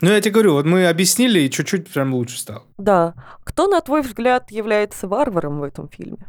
Ну, 0.00 0.10
я 0.10 0.20
тебе 0.20 0.32
говорю, 0.32 0.52
вот 0.52 0.64
мы 0.64 0.86
объяснили, 0.86 1.40
и 1.40 1.50
чуть-чуть 1.50 1.92
прям 1.92 2.14
лучше 2.14 2.38
стало. 2.38 2.62
Да. 2.76 3.14
Кто, 3.44 3.66
на 3.66 3.80
твой 3.80 4.02
взгляд, 4.02 4.50
является 4.50 5.08
варваром 5.08 5.60
в 5.60 5.64
этом 5.64 5.88
фильме? 5.88 6.28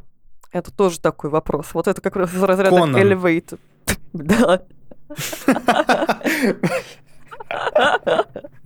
Это 0.51 0.71
тоже 0.71 0.99
такой 0.99 1.29
вопрос. 1.29 1.67
Вот 1.73 1.87
это 1.87 2.01
как 2.01 2.15
раз 2.15 2.33
из 2.33 2.41
разряда 2.41 2.75
Конан. 2.75 2.95
Elevated. 2.95 3.59
Да. 4.13 4.63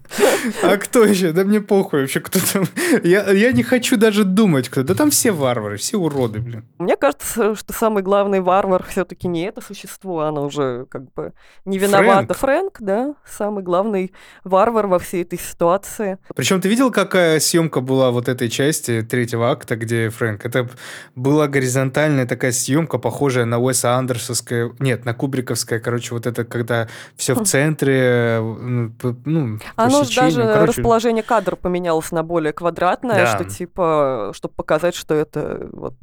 А 0.62 0.78
кто 0.78 1.04
еще? 1.06 1.32
Да 1.32 1.44
мне 1.44 1.62
похуй 1.62 2.02
вообще, 2.02 2.20
кто 2.20 2.40
там. 2.52 2.66
Я, 3.04 3.32
я 3.32 3.52
не 3.52 3.64
хочу 3.64 3.98
даже 3.98 4.24
думать, 4.24 4.70
кто. 4.70 4.84
Да 4.84 4.94
там 4.94 5.10
все 5.10 5.32
варвары, 5.32 5.78
все 5.78 5.98
уроды, 5.98 6.40
блин. 6.40 6.66
Мне 6.78 6.96
кажется, 6.96 7.56
что 7.56 7.74
самый 7.74 8.04
главный 8.04 8.40
варвар 8.42 8.84
все-таки 8.88 9.28
не 9.28 9.44
это 9.46 9.62
существо, 9.62 10.22
оно 10.22 10.46
уже 10.46 10.86
как 10.90 11.12
бы 11.14 11.34
не 11.66 11.78
виновата. 11.78 12.34
Фрэнк, 12.34 12.78
да, 12.82 13.16
самый 13.26 13.64
главный 13.64 14.14
варвар 14.44 14.88
во 14.88 15.00
всей 15.00 15.24
этой 15.24 15.40
ситуации. 15.40 16.18
Причем 16.36 16.62
ты 16.62 16.70
видел, 16.70 16.92
какая 16.92 17.40
съемка 17.40 17.82
была 17.82 18.12
вот 18.12 18.28
этой 18.30 18.50
части 18.50 19.02
третьего 19.02 19.50
акта, 19.52 19.76
где 19.76 20.10
Фрэнк? 20.10 20.46
Это 20.46 20.70
была 21.16 21.48
горизонтальная 21.48 22.26
такая 22.26 22.52
съемка, 22.52 22.98
похожая 22.98 23.46
на 23.46 23.60
Уэса 23.60 23.96
Андерсовское, 23.96 24.72
нет, 24.80 25.06
на 25.06 25.14
Кубриковское, 25.14 25.80
короче, 25.80 26.14
вот 26.14 26.26
это, 26.28 26.44
когда 26.44 26.88
все 27.16 27.34
в 27.34 27.44
центре, 27.46 28.40
ну, 28.42 28.92
п- 28.92 29.16
ну, 29.26 29.60
по 29.76 29.84
Оно 29.84 30.03
же 30.04 30.12
сечению, 30.12 30.36
даже 30.48 30.54
короче. 30.54 30.80
расположение 30.80 31.24
кадров 31.24 31.60
поменялось 31.60 32.12
на 32.12 32.24
более 32.24 32.54
квадратное, 32.54 33.26
Да. 33.26 33.28
что 33.28 33.46
типа, 33.46 34.32
чтобы 34.36 34.54
показать, 34.56 34.96
что 34.96 35.14
это 35.14 35.70
вот 35.72 35.96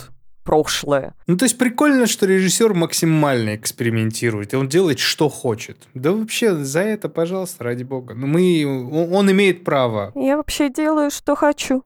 прошлое. 0.45 1.15
Ну, 1.27 1.37
то 1.37 1.45
есть 1.45 1.59
прикольно, 1.59 2.07
что 2.07 2.27
режиссер 2.27 2.75
максимально 2.75 3.55
экспериментирует, 3.57 4.53
и 4.53 4.57
он 4.57 4.69
делает, 4.69 4.99
что 4.99 5.29
хочет. 5.29 5.77
Да 5.95 6.13
вообще, 6.13 6.55
за 6.57 6.81
это, 6.81 7.09
пожалуйста, 7.09 7.63
ради 7.65 7.85
бога. 7.85 8.15
Ну, 8.15 8.27
мы, 8.27 8.65
он, 8.67 9.13
он 9.13 9.31
имеет 9.31 9.65
право. 9.65 10.13
Я 10.15 10.37
вообще 10.39 10.71
делаю, 10.71 11.11
что 11.11 11.37
хочу. 11.37 11.85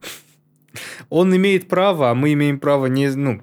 Он 1.08 1.34
имеет 1.36 1.68
право, 1.68 2.10
а 2.10 2.14
мы 2.14 2.32
имеем 2.32 2.58
право 2.58 2.86
не, 2.86 3.08
ну, 3.10 3.40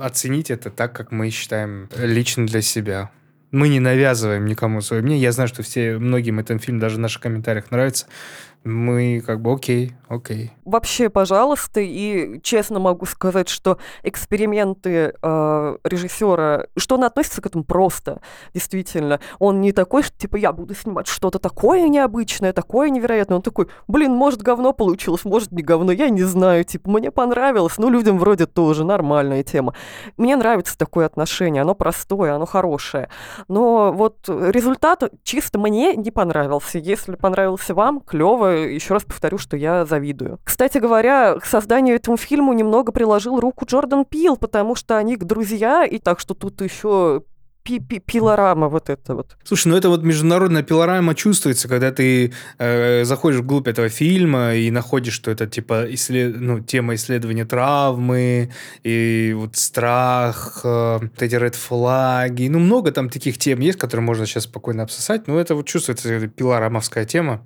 оценить 0.00 0.50
это 0.50 0.70
так, 0.70 0.94
как 0.94 1.10
мы 1.12 1.30
считаем 1.30 1.88
лично 1.98 2.46
для 2.46 2.62
себя. 2.62 3.10
Мы 3.50 3.68
не 3.68 3.80
навязываем 3.80 4.46
никому 4.46 4.80
свое 4.80 5.02
мнение. 5.02 5.22
Я 5.22 5.32
знаю, 5.32 5.48
что 5.48 5.62
все, 5.62 5.98
многим 5.98 6.38
этот 6.38 6.62
фильм 6.62 6.78
даже 6.78 6.96
в 6.96 7.00
наших 7.00 7.22
комментариях 7.22 7.70
нравится. 7.70 8.06
Мы 8.62 9.22
как 9.24 9.40
бы 9.40 9.54
окей, 9.54 9.94
окей. 10.06 10.50
Вообще, 10.66 11.08
пожалуйста, 11.08 11.80
и 11.80 12.40
честно 12.42 12.78
могу 12.78 13.06
сказать, 13.06 13.48
что 13.48 13.78
эксперименты 14.02 15.14
э, 15.22 15.76
режиссера, 15.82 16.66
что 16.76 16.96
он 16.96 17.04
относится 17.04 17.40
к 17.40 17.46
этому 17.46 17.64
просто, 17.64 18.20
действительно. 18.52 19.18
Он 19.38 19.62
не 19.62 19.72
такой, 19.72 20.02
что 20.02 20.14
типа 20.18 20.36
я 20.36 20.52
буду 20.52 20.74
снимать 20.74 21.06
что-то 21.06 21.38
такое 21.38 21.88
необычное, 21.88 22.52
такое 22.52 22.90
невероятное. 22.90 23.36
Он 23.36 23.42
такой, 23.42 23.68
блин, 23.88 24.12
может 24.12 24.42
говно 24.42 24.74
получилось, 24.74 25.24
может 25.24 25.52
не 25.52 25.62
говно, 25.62 25.90
я 25.90 26.10
не 26.10 26.22
знаю, 26.22 26.64
типа 26.64 26.90
мне 26.90 27.10
понравилось, 27.10 27.78
ну 27.78 27.88
людям 27.88 28.18
вроде 28.18 28.44
тоже 28.44 28.84
нормальная 28.84 29.42
тема. 29.42 29.72
Мне 30.18 30.36
нравится 30.36 30.76
такое 30.76 31.06
отношение, 31.06 31.62
оно 31.62 31.74
простое, 31.74 32.34
оно 32.34 32.44
хорошее. 32.44 33.08
Но 33.48 33.90
вот 33.90 34.28
результат 34.28 35.02
чисто 35.22 35.58
мне 35.58 35.96
не 35.96 36.10
понравился. 36.10 36.78
Если 36.78 37.14
понравился 37.16 37.74
вам, 37.74 38.00
клево. 38.00 38.49
Еще 38.50 38.94
раз 38.94 39.04
повторю, 39.04 39.38
что 39.38 39.56
я 39.56 39.84
завидую. 39.84 40.38
Кстати 40.44 40.78
говоря, 40.78 41.36
к 41.38 41.44
созданию 41.44 41.96
этому 41.96 42.16
фильму 42.16 42.52
немного 42.52 42.92
приложил 42.92 43.40
руку 43.40 43.64
Джордан 43.64 44.04
Пил, 44.04 44.36
потому 44.36 44.74
что 44.74 44.96
они 44.96 45.16
друзья, 45.16 45.84
и 45.84 45.98
так 45.98 46.20
что 46.20 46.34
тут 46.34 46.60
еще 46.60 47.22
пилорама 47.62 48.68
вот 48.68 48.88
это 48.88 49.14
вот. 49.14 49.36
Слушай, 49.44 49.68
ну 49.68 49.76
это 49.76 49.88
вот 49.88 50.02
международная 50.02 50.62
пилорама 50.62 51.14
чувствуется, 51.14 51.68
когда 51.68 51.92
ты 51.92 52.32
э, 52.58 53.04
заходишь 53.04 53.40
вглубь 53.40 53.68
этого 53.68 53.88
фильма 53.88 54.54
и 54.54 54.70
находишь, 54.70 55.14
что 55.14 55.30
это 55.30 55.46
типа 55.46 55.86
исслед... 55.90 56.40
ну, 56.40 56.60
тема 56.60 56.94
исследования 56.94 57.44
травмы 57.44 58.50
и 58.82 59.34
вот 59.36 59.56
страх, 59.56 60.60
э, 60.64 60.98
вот 61.02 61.22
эти 61.22 61.34
ред 61.34 61.54
флаги. 61.54 62.48
Ну, 62.48 62.58
много 62.58 62.92
там 62.92 63.08
таких 63.10 63.38
тем 63.38 63.60
есть, 63.60 63.78
которые 63.78 64.04
можно 64.04 64.26
сейчас 64.26 64.44
спокойно 64.44 64.82
обсосать. 64.82 65.26
Но 65.26 65.38
это 65.38 65.54
вот 65.54 65.66
чувствуется, 65.66 66.28
пилорамовская 66.28 67.04
тема. 67.04 67.44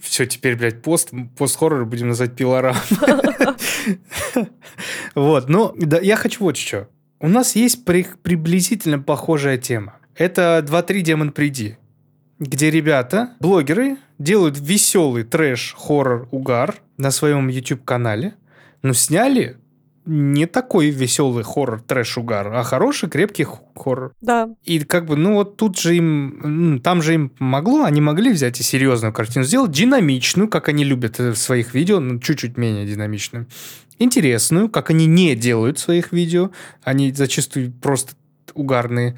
Все, 0.00 0.26
теперь, 0.26 0.56
блядь, 0.56 0.82
пост, 0.82 1.10
пост-хоррор 1.36 1.84
будем 1.84 2.08
называть 2.08 2.34
пилорам. 2.36 2.76
Вот, 5.14 5.48
ну, 5.48 5.74
я 6.02 6.16
хочу 6.16 6.44
вот 6.44 6.56
что. 6.56 6.88
У 7.20 7.28
нас 7.28 7.56
есть 7.56 7.84
при- 7.84 8.06
приблизительно 8.22 8.98
похожая 8.98 9.58
тема. 9.58 9.94
Это 10.14 10.62
2-3 10.66 11.00
Демон 11.00 11.32
Приди, 11.32 11.76
где 12.38 12.70
ребята, 12.70 13.34
блогеры, 13.40 13.96
делают 14.18 14.58
веселый 14.58 15.24
трэш, 15.24 15.74
хоррор, 15.76 16.28
угар 16.30 16.76
на 16.98 17.10
своем 17.10 17.48
YouTube-канале, 17.48 18.34
но 18.82 18.92
сняли 18.92 19.56
не 20.06 20.46
такой 20.46 20.90
веселый 20.90 21.44
хоррор, 21.44 21.80
трэш, 21.80 22.18
угар, 22.18 22.52
а 22.54 22.62
хороший, 22.62 23.08
крепкий 23.08 23.46
хоррор. 23.74 24.12
Да, 24.20 24.50
И 24.64 24.80
как 24.80 25.06
бы, 25.06 25.16
ну 25.16 25.34
вот 25.34 25.56
тут 25.56 25.78
же 25.78 25.96
им, 25.96 26.80
там 26.82 27.02
же 27.02 27.14
им 27.14 27.28
помогло, 27.30 27.84
они 27.84 28.00
могли 28.00 28.32
взять 28.32 28.60
и 28.60 28.62
серьезную 28.62 29.12
картину 29.12 29.44
сделать, 29.44 29.70
динамичную, 29.70 30.48
как 30.48 30.68
они 30.68 30.84
любят 30.84 31.20
э, 31.20 31.30
в 31.30 31.36
своих 31.36 31.74
видео, 31.74 32.00
ну 32.00 32.18
чуть-чуть 32.18 32.56
менее 32.58 32.86
динамичную, 32.86 33.46
интересную, 33.98 34.68
как 34.68 34.90
они 34.90 35.06
не 35.06 35.34
делают 35.34 35.78
в 35.78 35.82
своих 35.82 36.12
видео, 36.12 36.50
они 36.82 37.12
зачастую 37.12 37.72
просто 37.72 38.12
угарные. 38.52 39.16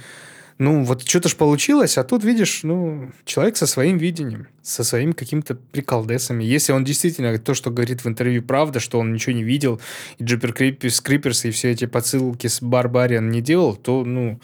Ну, 0.58 0.84
вот 0.84 1.06
что-то 1.06 1.28
ж 1.28 1.36
получилось, 1.36 1.98
а 1.98 2.04
тут, 2.04 2.24
видишь, 2.24 2.60
ну, 2.62 3.10
человек 3.26 3.58
со 3.58 3.66
своим 3.66 3.98
видением, 3.98 4.48
со 4.66 4.84
своими 4.84 5.12
какими-то 5.12 5.54
приколдесами. 5.54 6.42
Если 6.42 6.72
он 6.72 6.84
действительно 6.84 7.38
то, 7.38 7.54
что 7.54 7.70
говорит 7.70 8.04
в 8.04 8.08
интервью, 8.08 8.42
правда, 8.42 8.80
что 8.80 8.98
он 8.98 9.12
ничего 9.12 9.34
не 9.34 9.44
видел, 9.44 9.80
и 10.18 10.24
Джипер 10.24 10.52
Криперс, 10.52 11.00
Криперс 11.00 11.44
и 11.44 11.50
все 11.50 11.70
эти 11.70 11.86
подсылки 11.86 12.48
с 12.48 12.60
Барбариан 12.60 13.30
не 13.30 13.40
делал, 13.40 13.76
то, 13.76 14.04
ну, 14.04 14.40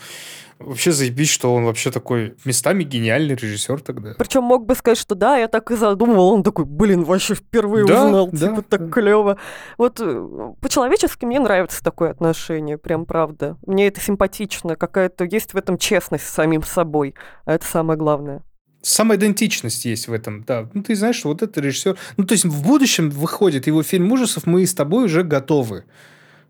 вообще 0.60 0.92
заебись, 0.92 1.30
что 1.30 1.52
он 1.52 1.64
вообще 1.64 1.90
такой 1.90 2.36
местами 2.44 2.84
гениальный 2.84 3.34
режиссер 3.34 3.80
тогда. 3.80 4.14
Причем 4.16 4.44
мог 4.44 4.64
бы 4.64 4.76
сказать, 4.76 4.98
что 4.98 5.16
да, 5.16 5.36
я 5.36 5.48
так 5.48 5.70
и 5.72 5.76
задумывал. 5.76 6.32
Он 6.32 6.42
такой, 6.44 6.66
блин, 6.66 7.02
вообще 7.02 7.34
впервые 7.34 7.84
Да, 7.84 8.06
узнал, 8.06 8.28
да, 8.30 8.48
типа 8.48 8.62
так 8.62 8.86
да. 8.86 8.92
клево. 8.92 9.38
Вот 9.76 10.00
э, 10.00 10.54
по-человечески 10.60 11.24
мне 11.24 11.40
нравится 11.40 11.82
такое 11.82 12.10
отношение, 12.10 12.78
прям 12.78 13.06
правда. 13.06 13.56
Мне 13.66 13.88
это 13.88 14.00
симпатично, 14.00 14.76
какая-то 14.76 15.24
есть 15.24 15.52
в 15.52 15.56
этом 15.56 15.78
честность 15.78 16.28
с 16.28 16.32
самим 16.32 16.62
собой. 16.62 17.14
А 17.44 17.54
это 17.54 17.66
самое 17.66 17.98
главное. 17.98 18.42
Самоидентичность 18.82 19.84
есть 19.84 20.08
в 20.08 20.12
этом, 20.12 20.42
да. 20.42 20.68
Ну, 20.74 20.82
ты 20.82 20.94
знаешь, 20.96 21.16
что 21.16 21.28
вот 21.28 21.42
это 21.42 21.60
режиссер... 21.60 21.96
Ну, 22.16 22.24
то 22.24 22.32
есть 22.32 22.44
в 22.44 22.62
будущем 22.62 23.10
выходит 23.10 23.66
его 23.68 23.82
фильм 23.82 24.10
ужасов, 24.12 24.44
мы 24.46 24.66
с 24.66 24.74
тобой 24.74 25.04
уже 25.04 25.22
готовы, 25.22 25.84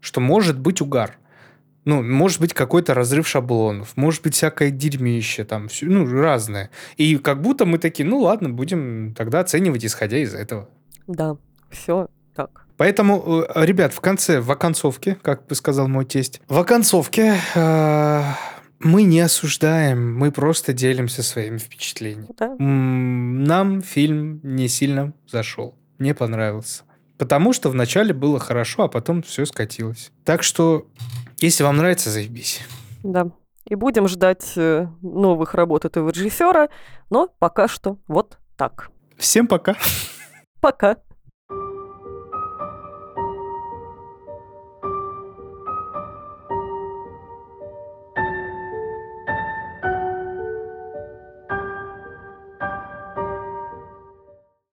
что 0.00 0.20
может 0.20 0.58
быть 0.58 0.80
угар. 0.80 1.18
Ну, 1.84 2.02
может 2.02 2.40
быть 2.40 2.54
какой-то 2.54 2.94
разрыв 2.94 3.26
шаблонов, 3.28 3.92
может 3.96 4.22
быть 4.22 4.34
всякое 4.34 4.70
дерьмище, 4.70 5.44
там, 5.44 5.68
всё- 5.68 5.86
ну, 5.86 6.06
разное. 6.06 6.70
И 6.96 7.16
как 7.18 7.42
будто 7.42 7.66
мы 7.66 7.78
такие, 7.78 8.08
ну, 8.08 8.20
ладно, 8.20 8.48
будем 8.48 9.14
тогда 9.16 9.40
оценивать, 9.40 9.84
исходя 9.84 10.16
из 10.18 10.32
этого. 10.32 10.68
Да, 11.06 11.36
все 11.70 12.08
так. 12.34 12.66
Поэтому, 12.76 13.44
э, 13.54 13.66
ребят, 13.66 13.92
в 13.92 14.00
конце, 14.00 14.40
в 14.40 14.50
оконцовке, 14.50 15.16
как 15.20 15.46
бы 15.46 15.54
сказал 15.54 15.88
мой 15.88 16.04
тесть, 16.04 16.40
в 16.48 16.56
оконцовке 16.58 17.34
э, 17.54 18.22
мы 18.84 19.04
не 19.04 19.20
осуждаем, 19.20 20.16
мы 20.16 20.32
просто 20.32 20.72
делимся 20.72 21.22
своими 21.22 21.58
впечатлениями. 21.58 22.28
Да. 22.38 22.54
Нам 22.58 23.82
фильм 23.82 24.40
не 24.42 24.68
сильно 24.68 25.12
зашел, 25.26 25.74
не 25.98 26.14
понравился. 26.14 26.82
Потому 27.18 27.52
что 27.52 27.70
вначале 27.70 28.12
было 28.12 28.38
хорошо, 28.40 28.84
а 28.84 28.88
потом 28.88 29.22
все 29.22 29.46
скатилось. 29.46 30.10
Так 30.24 30.42
что, 30.42 30.86
если 31.38 31.62
вам 31.62 31.76
нравится, 31.76 32.10
заебись. 32.10 32.60
Да. 33.02 33.30
И 33.64 33.76
будем 33.76 34.08
ждать 34.08 34.52
э, 34.56 34.88
новых 35.02 35.54
работ 35.54 35.84
этого 35.84 36.10
режиссера, 36.10 36.68
но 37.10 37.28
пока 37.38 37.68
что 37.68 37.98
вот 38.08 38.38
так. 38.56 38.90
Всем 39.16 39.46
пока. 39.46 39.76
Пока. 40.60 40.96